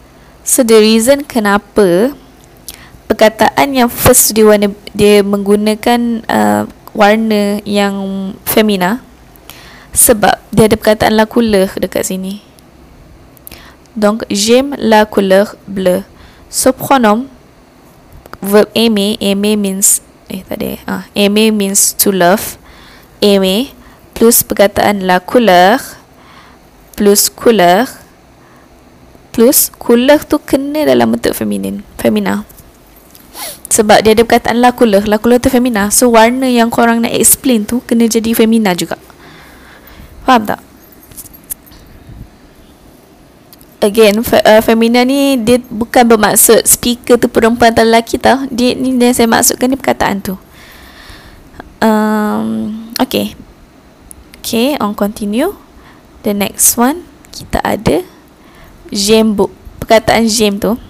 [0.45, 2.15] So the reason kenapa
[3.11, 6.63] Perkataan yang first dia warna Dia menggunakan uh,
[6.95, 9.03] Warna yang femina
[9.95, 12.39] sebab dia ada perkataan la couleur dekat sini.
[13.99, 16.07] Donc, j'aime la couleur bleue.
[16.47, 17.27] So, pronom,
[18.39, 19.99] verb aimer, aimer means,
[20.31, 22.55] eh tadi, ah, aimer means to love.
[23.19, 23.75] Aimer,
[24.15, 25.79] plus perkataan la couleur,
[26.95, 27.87] plus couleur,
[29.35, 32.47] plus couleur tu kena dalam bentuk feminin, femina.
[33.67, 35.91] Sebab dia ada perkataan la couleur, la couleur tu femina.
[35.91, 38.95] So, warna yang korang nak explain tu kena jadi femina juga.
[40.25, 40.61] Faham tak?
[43.85, 48.49] Again, fe, uh, femina ni dia bukan bermaksud speaker tu perempuan atau lelaki tau.
[48.49, 50.33] Dia ni yang saya maksudkan ni perkataan tu.
[51.85, 53.37] Um, okay.
[54.41, 55.53] Okay, on continue.
[56.25, 58.01] The next one, kita ada
[59.37, 59.53] book.
[59.81, 60.81] Perkataan j'aime tu.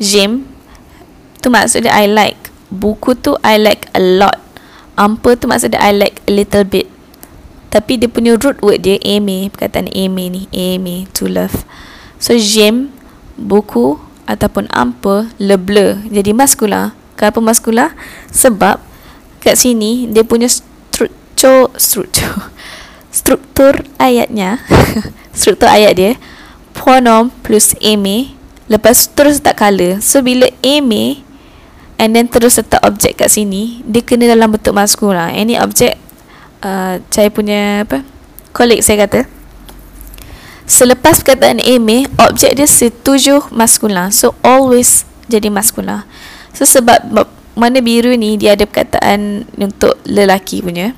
[0.00, 0.48] J'aime
[1.44, 2.40] tu maksud dia I like.
[2.72, 4.40] Buku tu I like a lot.
[4.96, 6.88] Ampa tu maksud dia I like a little bit.
[7.70, 11.62] Tapi dia punya root word dia aimer, perkataan aimer ni, aimer, to love.
[12.18, 12.90] So j'aime
[13.38, 16.92] buku ataupun ampe le bleu jadi maskula.
[17.14, 17.94] Kenapa maskula?
[18.34, 18.82] Sebab
[19.40, 22.52] kat sini dia punya struktur struktur
[23.18, 24.60] struktur ayatnya
[25.38, 26.12] struktur ayat dia
[26.76, 28.34] pronom plus aimer
[28.70, 29.98] lepas terus tak color.
[29.98, 31.18] So bila aimer
[31.98, 35.28] and then terus letak objek kat sini, dia kena dalam bentuk maskula.
[35.34, 35.98] Any objek
[36.64, 38.04] uh, saya punya apa?
[38.52, 39.40] Kolik saya kata
[40.70, 46.06] selepas perkataan ame objek dia setuju maskula so always jadi maskula
[46.54, 47.10] so sebab
[47.58, 50.94] mana biru ni dia ada perkataan untuk lelaki punya.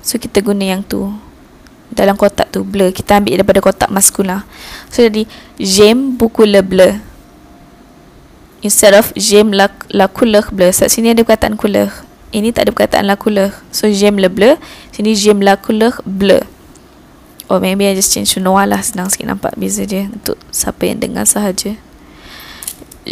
[0.00, 1.12] So kita guna yang tu.
[1.86, 4.42] Dalam kotak tu bleu kita ambil daripada kotak maskula
[4.90, 5.28] so jadi
[5.60, 6.98] j'aime beaucoup le bleu.
[8.64, 10.74] Instead of j'aime la, la couleur bleu.
[10.74, 11.92] So, sini ada perkataan couleur
[12.36, 13.48] ini tak ada perkataan la couleur.
[13.72, 14.60] So j'aime le bleu.
[14.92, 16.44] Sini j'aime la couleur bleu.
[17.48, 18.84] Oh maybe I just change to noir lah.
[18.84, 20.12] Senang sikit nampak beza dia.
[20.12, 21.72] Untuk siapa yang dengar sahaja.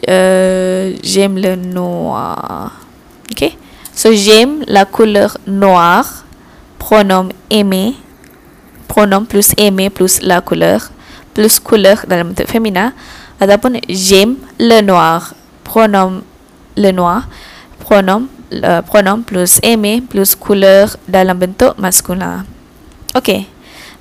[0.05, 2.77] Uh, j'aime le noir.
[3.33, 3.57] Okay.
[3.97, 6.29] So j'aime la couleur noire.
[6.77, 7.97] Pronom aimer.
[8.93, 10.93] Pronom plus aimer plus la couleur.
[11.33, 12.93] Plus couleur dalam bentuk femina.
[13.41, 15.33] Ataupun j'aime le noir.
[15.65, 16.21] Pronom
[16.77, 17.25] le noir.
[17.81, 22.45] Pronom uh, pronom plus aimer plus couleur dalam bentuk maskulin.
[23.15, 23.47] Okay.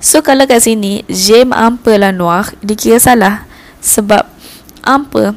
[0.03, 3.47] So kalau kat sini j'aime un peu la noir dikira salah
[3.79, 4.27] sebab
[5.07, 5.31] peu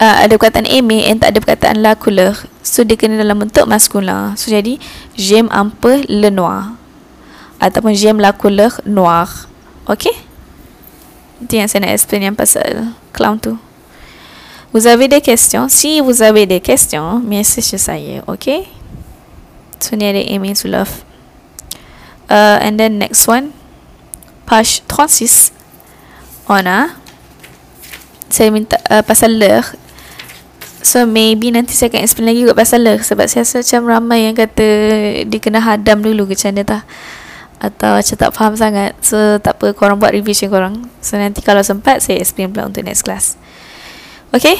[0.00, 2.32] uh, ada perkataan aimer and tak ada perkataan la couleur.
[2.64, 4.32] So dia kena dalam bentuk maskulin.
[4.40, 4.80] So jadi
[5.12, 6.72] j'aime un peu le noir
[7.60, 9.46] ataupun j'aime la couleur noire.
[9.86, 10.14] Okay?
[11.42, 13.58] Itu yang saya nak explain yang pasal clown tu.
[14.72, 15.68] Vous avez des questions?
[15.68, 18.64] Si vous avez des questions, message saya, okay?
[19.76, 21.04] So ni ada email to love.
[22.32, 23.52] Uh, and then next one,
[24.48, 25.52] page 36.
[26.48, 26.96] On a,
[28.32, 29.76] saya minta uh, pasal leur.
[30.80, 34.26] So maybe nanti saya akan explain lagi kot pasal le Sebab saya rasa macam ramai
[34.26, 34.66] yang kata
[35.30, 36.82] Dia kena hadam dulu ke macam mana tak
[37.62, 41.62] Atau macam tak faham sangat So tak apa korang buat revision korang So nanti kalau
[41.62, 43.38] sempat saya explain pula untuk next class
[44.32, 44.56] Okay?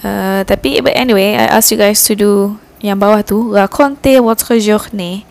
[0.00, 3.52] Uh, Tapi but anyway I ask you guys to do Yang bawah tu.
[3.52, 5.28] Raconte votre journée.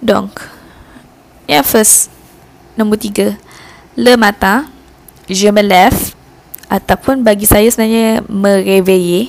[0.00, 0.40] Donc
[1.44, 1.96] Yang first
[2.80, 3.36] Nombor tiga.
[3.96, 4.64] Le matin
[5.28, 6.16] Je me lève.
[6.72, 9.28] Ataupun bagi saya sebenarnya Mereveiller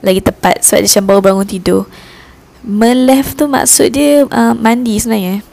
[0.00, 1.84] Lagi tepat Sebab dia macam baru bangun tidur.
[2.64, 5.44] Melef tu maksud dia uh, Mandi sebenarnya.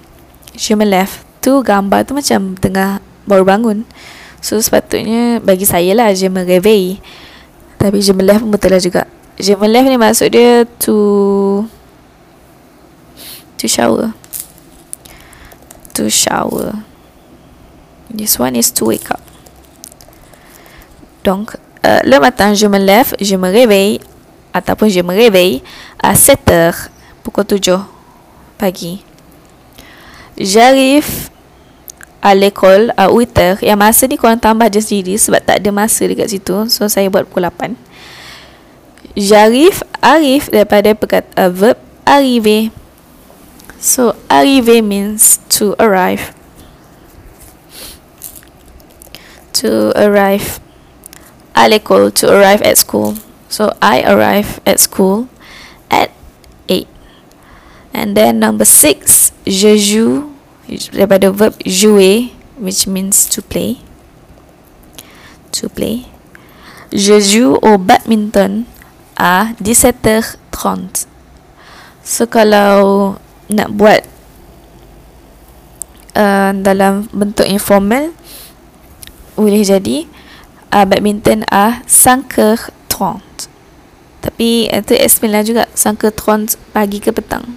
[0.56, 3.84] Je me lève Tu gambar tu macam Tengah baru bangun
[4.40, 7.04] So sepatutnya Bagi saya lah Je me réveille
[7.80, 9.08] Tapi je me lève pun betul lah juga.
[9.40, 10.96] Je me lève ni maksud dia To
[13.60, 14.16] To shower.
[15.96, 16.84] To shower.
[18.08, 19.20] This one is to wake up.
[21.24, 21.56] Donc,
[21.86, 24.00] euh, le matin, je me lève, je me réveille,
[24.54, 25.62] ataupun je me réveille
[26.02, 26.90] à 7 heures,
[27.22, 27.76] pukul 7
[28.58, 29.04] pagi.
[30.38, 31.30] J'arrive
[32.24, 33.60] l'école à 8 heures.
[33.64, 36.68] Yang masa ni korang tambah je sendiri sebab tak ada masa dekat situ.
[36.68, 37.76] So, saya buat pukul 8.
[39.16, 42.72] J'arrive, arrive daripada perkata uh, verb arriver.
[43.80, 46.36] So, arriver means to arrive.
[49.60, 50.60] To arrive
[51.68, 53.16] l'école to arrive at school.
[53.50, 55.28] So I arrive at school
[55.90, 56.12] at
[56.70, 56.88] 8.
[57.94, 60.30] And then number 6, je joue
[60.94, 62.30] daripada verb jouer
[62.60, 63.82] which means to play.
[65.58, 66.06] To play.
[66.94, 68.66] Je joue au badminton
[69.18, 71.06] à 17h30.
[72.02, 73.18] So kalau
[73.50, 74.02] nak buat
[76.18, 78.14] uh, dalam bentuk informal
[79.38, 80.10] boleh jadi
[80.74, 83.22] uh, badminton à 5h30.
[84.20, 87.56] Tapi itu explain lah juga 5h30 pagi ke petang.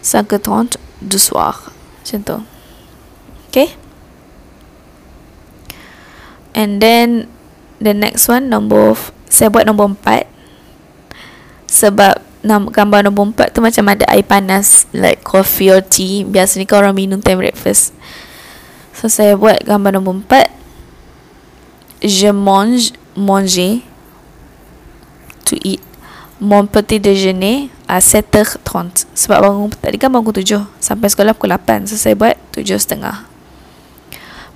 [0.00, 1.75] 5h30 du soir.
[2.06, 2.38] Macam tu.
[3.50, 3.74] Okay.
[6.54, 7.26] And then
[7.82, 8.94] the next one nombor
[9.26, 10.22] saya buat nombor 4
[11.66, 16.22] sebab gambar nombor 4 tu macam ada air panas like coffee or tea.
[16.22, 17.90] Biasanya kau orang minum time breakfast.
[18.94, 20.46] So saya buat gambar nombor 4
[22.06, 23.82] je mange, manger,
[25.42, 25.82] to eat,
[26.40, 29.08] mon petit déjeuner à 7h30.
[29.16, 31.88] Sebab bangun tadi kan bangun 7 sampai sekolah pukul 8.
[31.88, 33.00] So saya buat 7.30.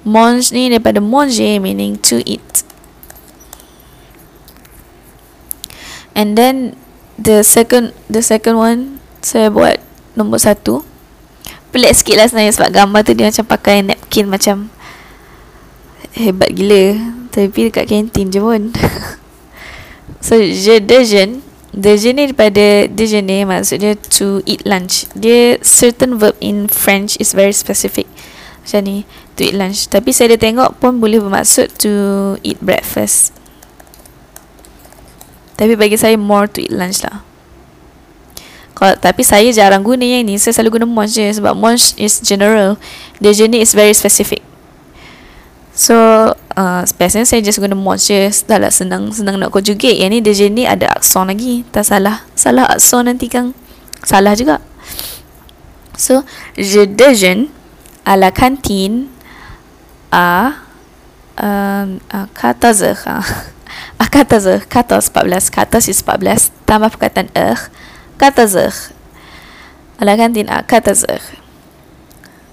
[0.05, 2.65] Mange ni daripada manger meaning to eat.
[6.17, 6.77] And then
[7.21, 8.81] the second the second one
[9.25, 9.81] saya buat
[10.17, 10.85] nombor satu.
[11.71, 14.75] Pelik sikit lah sebenarnya sebab gambar tu dia macam pakai napkin macam
[16.19, 16.99] hebat gila
[17.31, 18.75] tapi dekat kantin je pun
[20.27, 25.07] So je dejen Dejen ni daripada Dejener maksudnya to eat lunch.
[25.15, 28.11] Dia certain verb in French is very specific.
[28.67, 29.07] Macam ni
[29.39, 29.87] To eat lunch.
[29.87, 31.93] Tapi saya dah tengok pun boleh bermaksud to
[32.43, 33.31] eat breakfast.
[35.55, 37.23] Tapi bagi saya more to eat lunch lah.
[38.75, 40.41] Kalau, tapi saya jarang guna yang ni.
[40.41, 42.81] Saya selalu guna munch je Sebab munch is general.
[43.23, 44.41] Dejener is very specific
[45.75, 45.95] So
[46.35, 48.31] uh, Biasanya saya just guna je.
[48.47, 49.99] Dah lah senang Senang nak conjugate.
[49.99, 51.63] Yang ni DJ ni ada akson lagi.
[51.71, 52.27] Tak salah.
[52.35, 53.55] Salah akson nanti kan
[54.03, 54.59] Salah juga.
[56.01, 56.25] So
[56.57, 57.49] Je déjeune
[58.05, 59.07] À la cantine
[60.11, 60.53] À
[61.37, 61.85] À
[62.35, 63.05] 14 heures
[63.99, 67.69] À 14 heures 14, 14 14 is 14 Tambah perkataan heure
[68.19, 68.81] 14 heures
[70.01, 71.29] À la cantine à 14 heures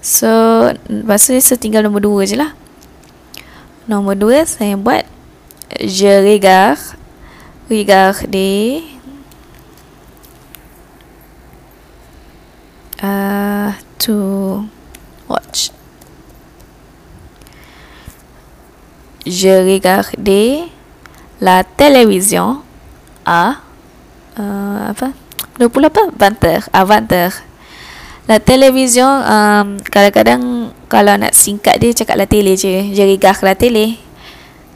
[0.02, 0.28] So
[0.88, 2.52] Lepas tu tinggal nombor 2 je lah
[3.88, 5.08] Nombor dua saya buat
[5.80, 6.92] Je regarde
[7.72, 8.84] Regarder
[13.00, 13.72] uh,
[14.04, 14.16] To
[15.24, 15.72] watch.
[19.24, 20.68] Je regarde
[21.40, 22.60] La télévision
[23.24, 23.64] À
[24.36, 25.16] uh, Apa?
[25.56, 26.66] 20 apa 20 heures.
[26.76, 27.36] À 20 heures.
[28.28, 32.92] La télévision um, Kadang-kadang Kalau nak singkat dia Cakap la tele je.
[32.96, 34.00] Jadi gah la tele.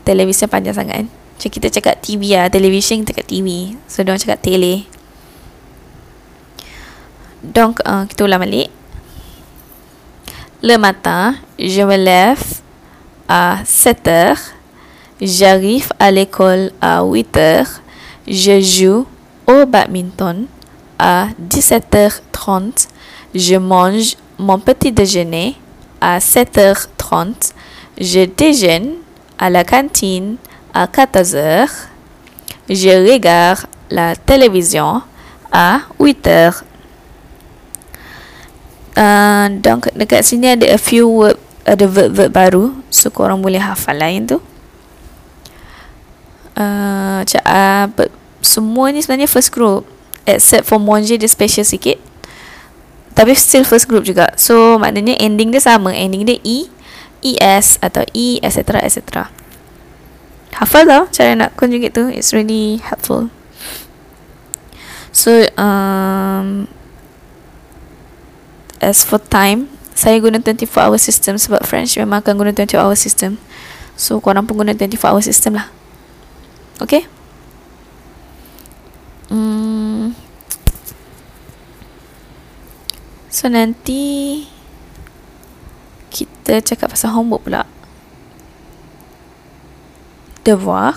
[0.04, 1.04] Television panjang sangat.
[1.04, 2.52] Kan Macam kita cakap TV lah.
[2.52, 3.48] Television kita cakap TV
[3.88, 4.84] So diorang cakap tele.
[7.40, 8.68] Donc uh, Kita ulang balik.
[10.62, 12.60] Le matin Je me lève
[13.26, 14.42] À 7 heures.
[15.22, 17.70] J'arrive à l'école à 8 heures.
[18.26, 19.06] Je joue
[19.46, 20.46] au badminton
[20.98, 22.88] à 17h30
[23.34, 25.56] Je mange mon petit déjeuner
[26.02, 27.54] à 7h30.
[27.94, 28.98] Je déjeune
[29.38, 30.36] à la cantine
[30.74, 31.70] à 14h.
[32.68, 35.02] Je regarde la télévision
[35.52, 36.64] à 8 heures.
[38.92, 43.96] Uh, donc dekat sini ada a few word, ada verb-verb baru so korang boleh hafal
[43.96, 44.36] lain tu.
[46.52, 47.88] Uh, cak, uh,
[48.44, 49.88] semua ni sebenarnya first group
[50.28, 51.96] except for Monje dia special sikit.
[53.12, 54.32] Tapi still first group juga.
[54.40, 55.92] So maknanya ending dia sama.
[55.92, 56.68] Ending dia E,
[57.22, 58.80] ES atau E, etc.
[58.80, 59.28] etc.
[60.52, 62.04] Hafal tau cara nak conjugate tu.
[62.12, 63.32] It's really helpful.
[65.12, 66.72] So, um,
[68.80, 72.96] as for time, saya guna 24 hour system sebab French memang akan guna 24 hour
[72.96, 73.36] system.
[73.92, 75.68] So, korang pun guna 24 hour system lah.
[76.80, 77.04] Okay?
[79.28, 80.16] Hmm.
[83.32, 84.44] So nanti
[86.12, 87.64] kita cakap pasal homework pula.
[90.44, 90.92] Devoir.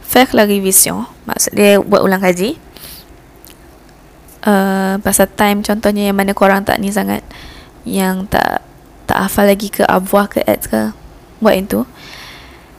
[0.00, 1.04] Faire la révision.
[1.28, 2.56] Maksud dia buat ulang kaji.
[4.44, 7.20] Uh, pasal time contohnya yang mana korang tak ni sangat.
[7.84, 8.64] Yang tak
[9.04, 10.96] tak hafal lagi ke avoir ke add ke.
[11.44, 11.84] Buat itu.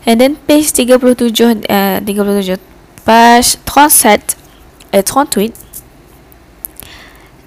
[0.10, 2.58] And then page 37 uh, 37
[3.06, 4.34] page 37
[4.98, 5.65] et 38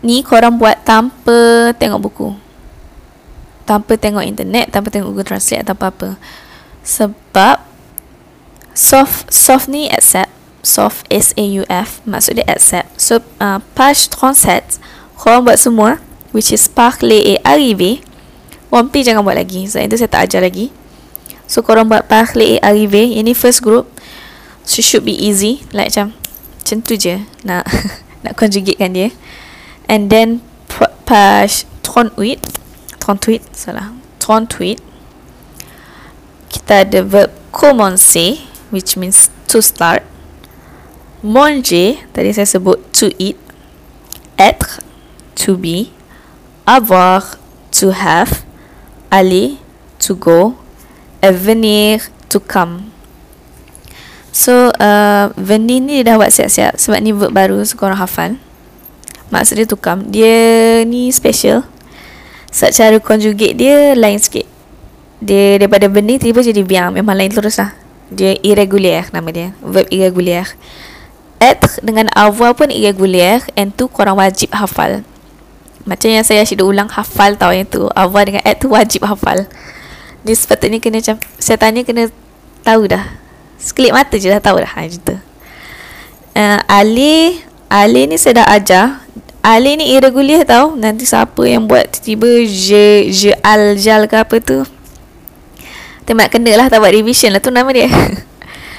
[0.02, 2.28] ni korang buat tanpa tengok buku.
[3.66, 6.16] Tanpa tengok internet tanpa tengok Google Translate atau apa-apa.
[6.86, 7.60] Sebab
[8.72, 10.30] soft soft ni accept
[10.62, 12.94] soft S A U F maksud dia accept.
[13.00, 14.78] So uh, page 37
[15.18, 15.98] korang buat semua
[16.30, 17.98] which is parler et arriver
[18.92, 20.70] please jangan buat lagi sebab itu saya tak ajar lagi.
[21.48, 23.88] So korang buat parler et arriver ini first group.
[24.68, 26.14] So should be easy like macam
[26.60, 27.24] macam tu je.
[27.42, 27.64] Nak
[28.24, 29.08] nak conjugatekan dia
[29.88, 30.44] and then
[31.08, 32.38] page 38
[33.00, 34.78] 38 salah 38
[36.52, 40.04] kita ada verb commencer which means to start
[41.24, 43.40] manger tadi saya sebut to eat
[44.38, 44.84] être
[45.34, 45.90] to be
[46.68, 47.40] avoir
[47.72, 48.44] to have
[49.10, 49.56] aller
[49.98, 50.54] to go
[51.22, 52.92] et venir to come.
[54.30, 58.38] So uh, venir ni dah buat siap-siap sebab ni verb baru so korang hafal
[59.28, 60.34] Maksud dia tukam Dia
[60.88, 61.64] ni special.
[62.48, 64.48] Sebab cara conjugate dia lain sikit.
[65.20, 66.96] Dia daripada benih tiba jadi biang.
[66.96, 67.76] Memang lain terus lah.
[68.08, 69.48] Dia irregular nama dia.
[69.60, 70.48] Verb irregular
[71.38, 75.04] Être dengan avoir pun irregular And tu korang wajib hafal.
[75.84, 77.84] Macam yang saya asyik ulang Hafal tau yang tu.
[77.92, 79.44] Avoir dengan être tu wajib hafal.
[80.24, 82.08] Dia sepatutnya kena macam Saya tanya kena
[82.64, 83.04] tahu dah.
[83.60, 84.72] Sekelip mata je dah tahu dah.
[84.72, 84.82] Ha,
[86.38, 88.84] uh, Ali Ali ni saya dah ajar
[89.48, 90.76] Ali ni irregular tau.
[90.76, 94.60] Nanti siapa yang buat tiba-tiba Je, je al jal ke apa tu.
[96.04, 97.88] Temat kena lah tak buat revision lah tu nama dia.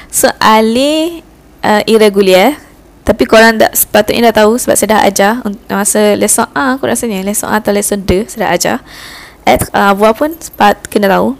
[0.09, 1.21] So Ali
[1.61, 2.57] uh, irregular
[3.05, 5.31] Tapi korang tak sepatutnya dah tahu Sebab saya dah ajar
[5.69, 8.77] Masa lesson A aku rasanya Lesson A atau lesson D Saya dah ajar.
[9.45, 11.37] At uh, buat pun sepat kena tahu.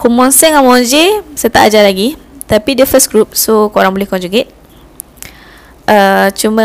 [0.00, 2.16] Commencer dengan manger Saya tak ajar lagi.
[2.48, 4.48] Tapi dia first group So korang boleh conjugate.
[5.84, 6.64] Uh, Cuma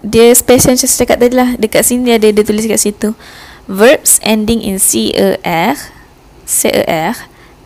[0.00, 1.50] dia special macam saya cakap tadi lah.
[1.60, 3.12] Dekat sini ada dia tulis kat situ.
[3.70, 5.76] Verbs ending in c e r
[6.48, 7.14] c e r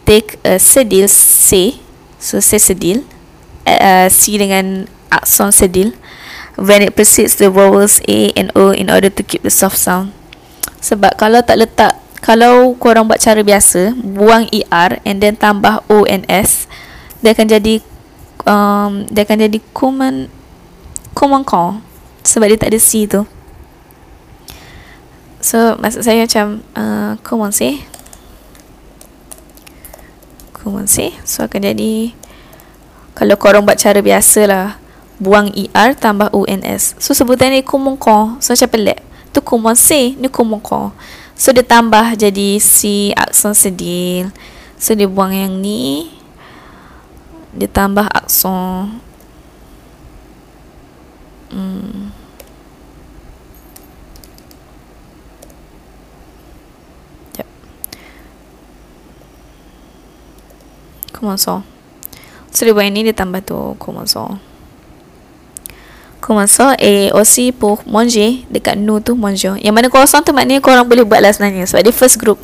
[0.05, 1.81] take a sedil c
[2.21, 3.07] so c sedil
[3.65, 5.97] uh, c dengan akson sedil.
[6.55, 10.15] When it precedes the vowels a and o in order to keep the soft sound.
[10.85, 16.09] Sebab kalau tak letak kalau korang buat cara biasa buang er and then tambah o
[16.09, 16.65] and s
[17.21, 17.75] dia akan jadi
[18.49, 20.29] um, dia akan jadi common
[21.13, 21.85] common call
[22.25, 23.23] sebab dia tak ada C tu.
[25.45, 27.85] So maksud saya macam uh, commencer
[30.57, 32.17] commencer so akan jadi
[33.13, 34.69] kalau korang buat cara biasa lah
[35.21, 39.01] buang ER tambah UNS so sebutan ni commencer so macam pelik.
[39.37, 40.97] Tu commencer ni commencer
[41.37, 44.33] so dia tambah jadi C aksen sedil.
[44.81, 46.09] So dia buang yang ni.
[47.53, 48.97] Dia tambah aksen
[51.55, 52.11] Hmm.
[57.39, 57.47] Yep.
[61.15, 61.63] Commençons.
[62.51, 64.35] So, dia buat ini, dia tambah tu commençons.
[66.19, 69.55] Commençons et aussi pour manger dekat nous tu manger.
[69.63, 72.43] Yang mana kosong tu maknanya korang boleh buat lah sebenarnya sebab dia first group.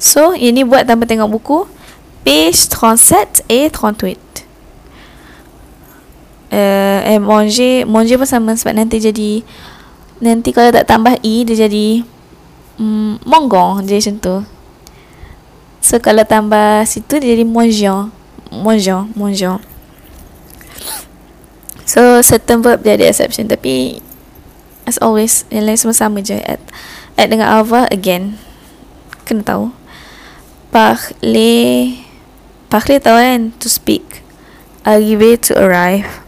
[0.00, 1.58] So, ini buat tanpa tengok buku.
[2.24, 4.29] Page 37 et 38
[6.50, 9.42] uh, eh manger manger pun sama sebab nanti jadi
[10.20, 12.04] nanti kalau tak tambah e dia jadi
[12.76, 14.36] mm, monggong dia macam tu.
[15.80, 18.12] So kalau tambah situ dia jadi monjon
[18.50, 19.62] monjon monjon
[21.90, 23.98] So certain verb dia ada exception tapi
[24.86, 26.38] as always yang lain semua sama je.
[26.46, 26.62] At,
[27.18, 28.38] at dengan avoir again.
[29.26, 29.74] Kena tahu.
[30.70, 31.98] Parler
[32.70, 34.22] parler tahu kan to speak.
[34.86, 36.19] Arriver to arrive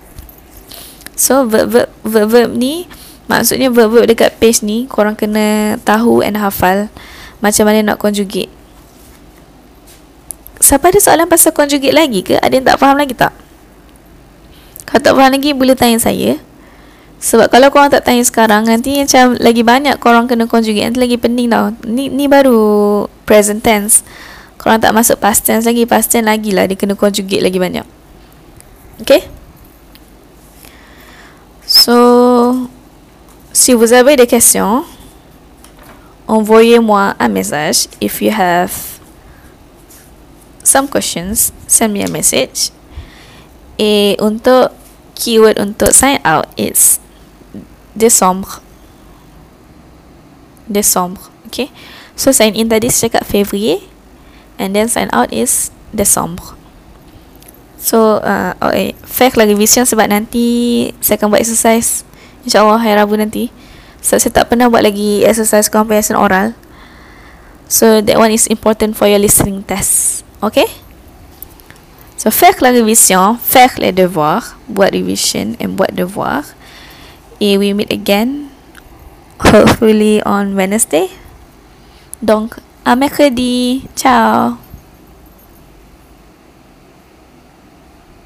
[1.23, 2.90] so verb verb verb, verb ni
[3.31, 6.90] maksudnya verb verb dekat page ni korang kena tahu and hafal
[7.39, 8.51] macam mana nak conjugate
[10.62, 12.39] Siapa ada soalan pasal conjugate lagi ke?
[12.39, 13.35] Ada yang tak faham lagi tak?
[14.86, 16.39] Kalau tak faham lagi boleh tanya saya.
[17.19, 21.19] Sebab kalau korang tak tanya sekarang nanti macam lagi banyak korang kena conjugate nanti lagi
[21.19, 21.74] pening tau.
[21.82, 24.07] Ni ni baru present tense.
[24.55, 27.86] Korang tak masuk past tense lagi, past tense lagi lah dia kena conjugate lagi banyak.
[29.03, 29.27] Okay?
[31.83, 32.69] So
[33.53, 34.85] si vous avez des questions,
[36.29, 38.71] envoyez-moi un message if you have
[40.63, 42.71] some questions, send me a message.
[43.81, 44.71] Et untuk
[45.19, 47.01] keyword untuk sign out it's
[47.99, 48.63] décembre.
[50.71, 51.73] Décembre, okay?
[52.15, 53.83] So sign in tadi saya cakap février
[54.55, 56.55] and then sign out is décembre.
[57.83, 62.07] So, uh, okay, fair lah revision sebab nanti saya akan buat exercise
[62.47, 63.51] InsyaAllah hari Rabu nanti
[63.99, 66.55] So, saya tak pernah buat lagi exercise comprehension oral
[67.67, 70.63] So, that one is important for your listening test Ok
[72.23, 76.47] So faire la révision, faire les devoirs, buat revision and buat devoir.
[77.43, 78.55] Et we meet again
[79.43, 81.11] hopefully on Wednesday.
[82.23, 83.91] Donc à mercredi.
[83.99, 84.62] Ciao.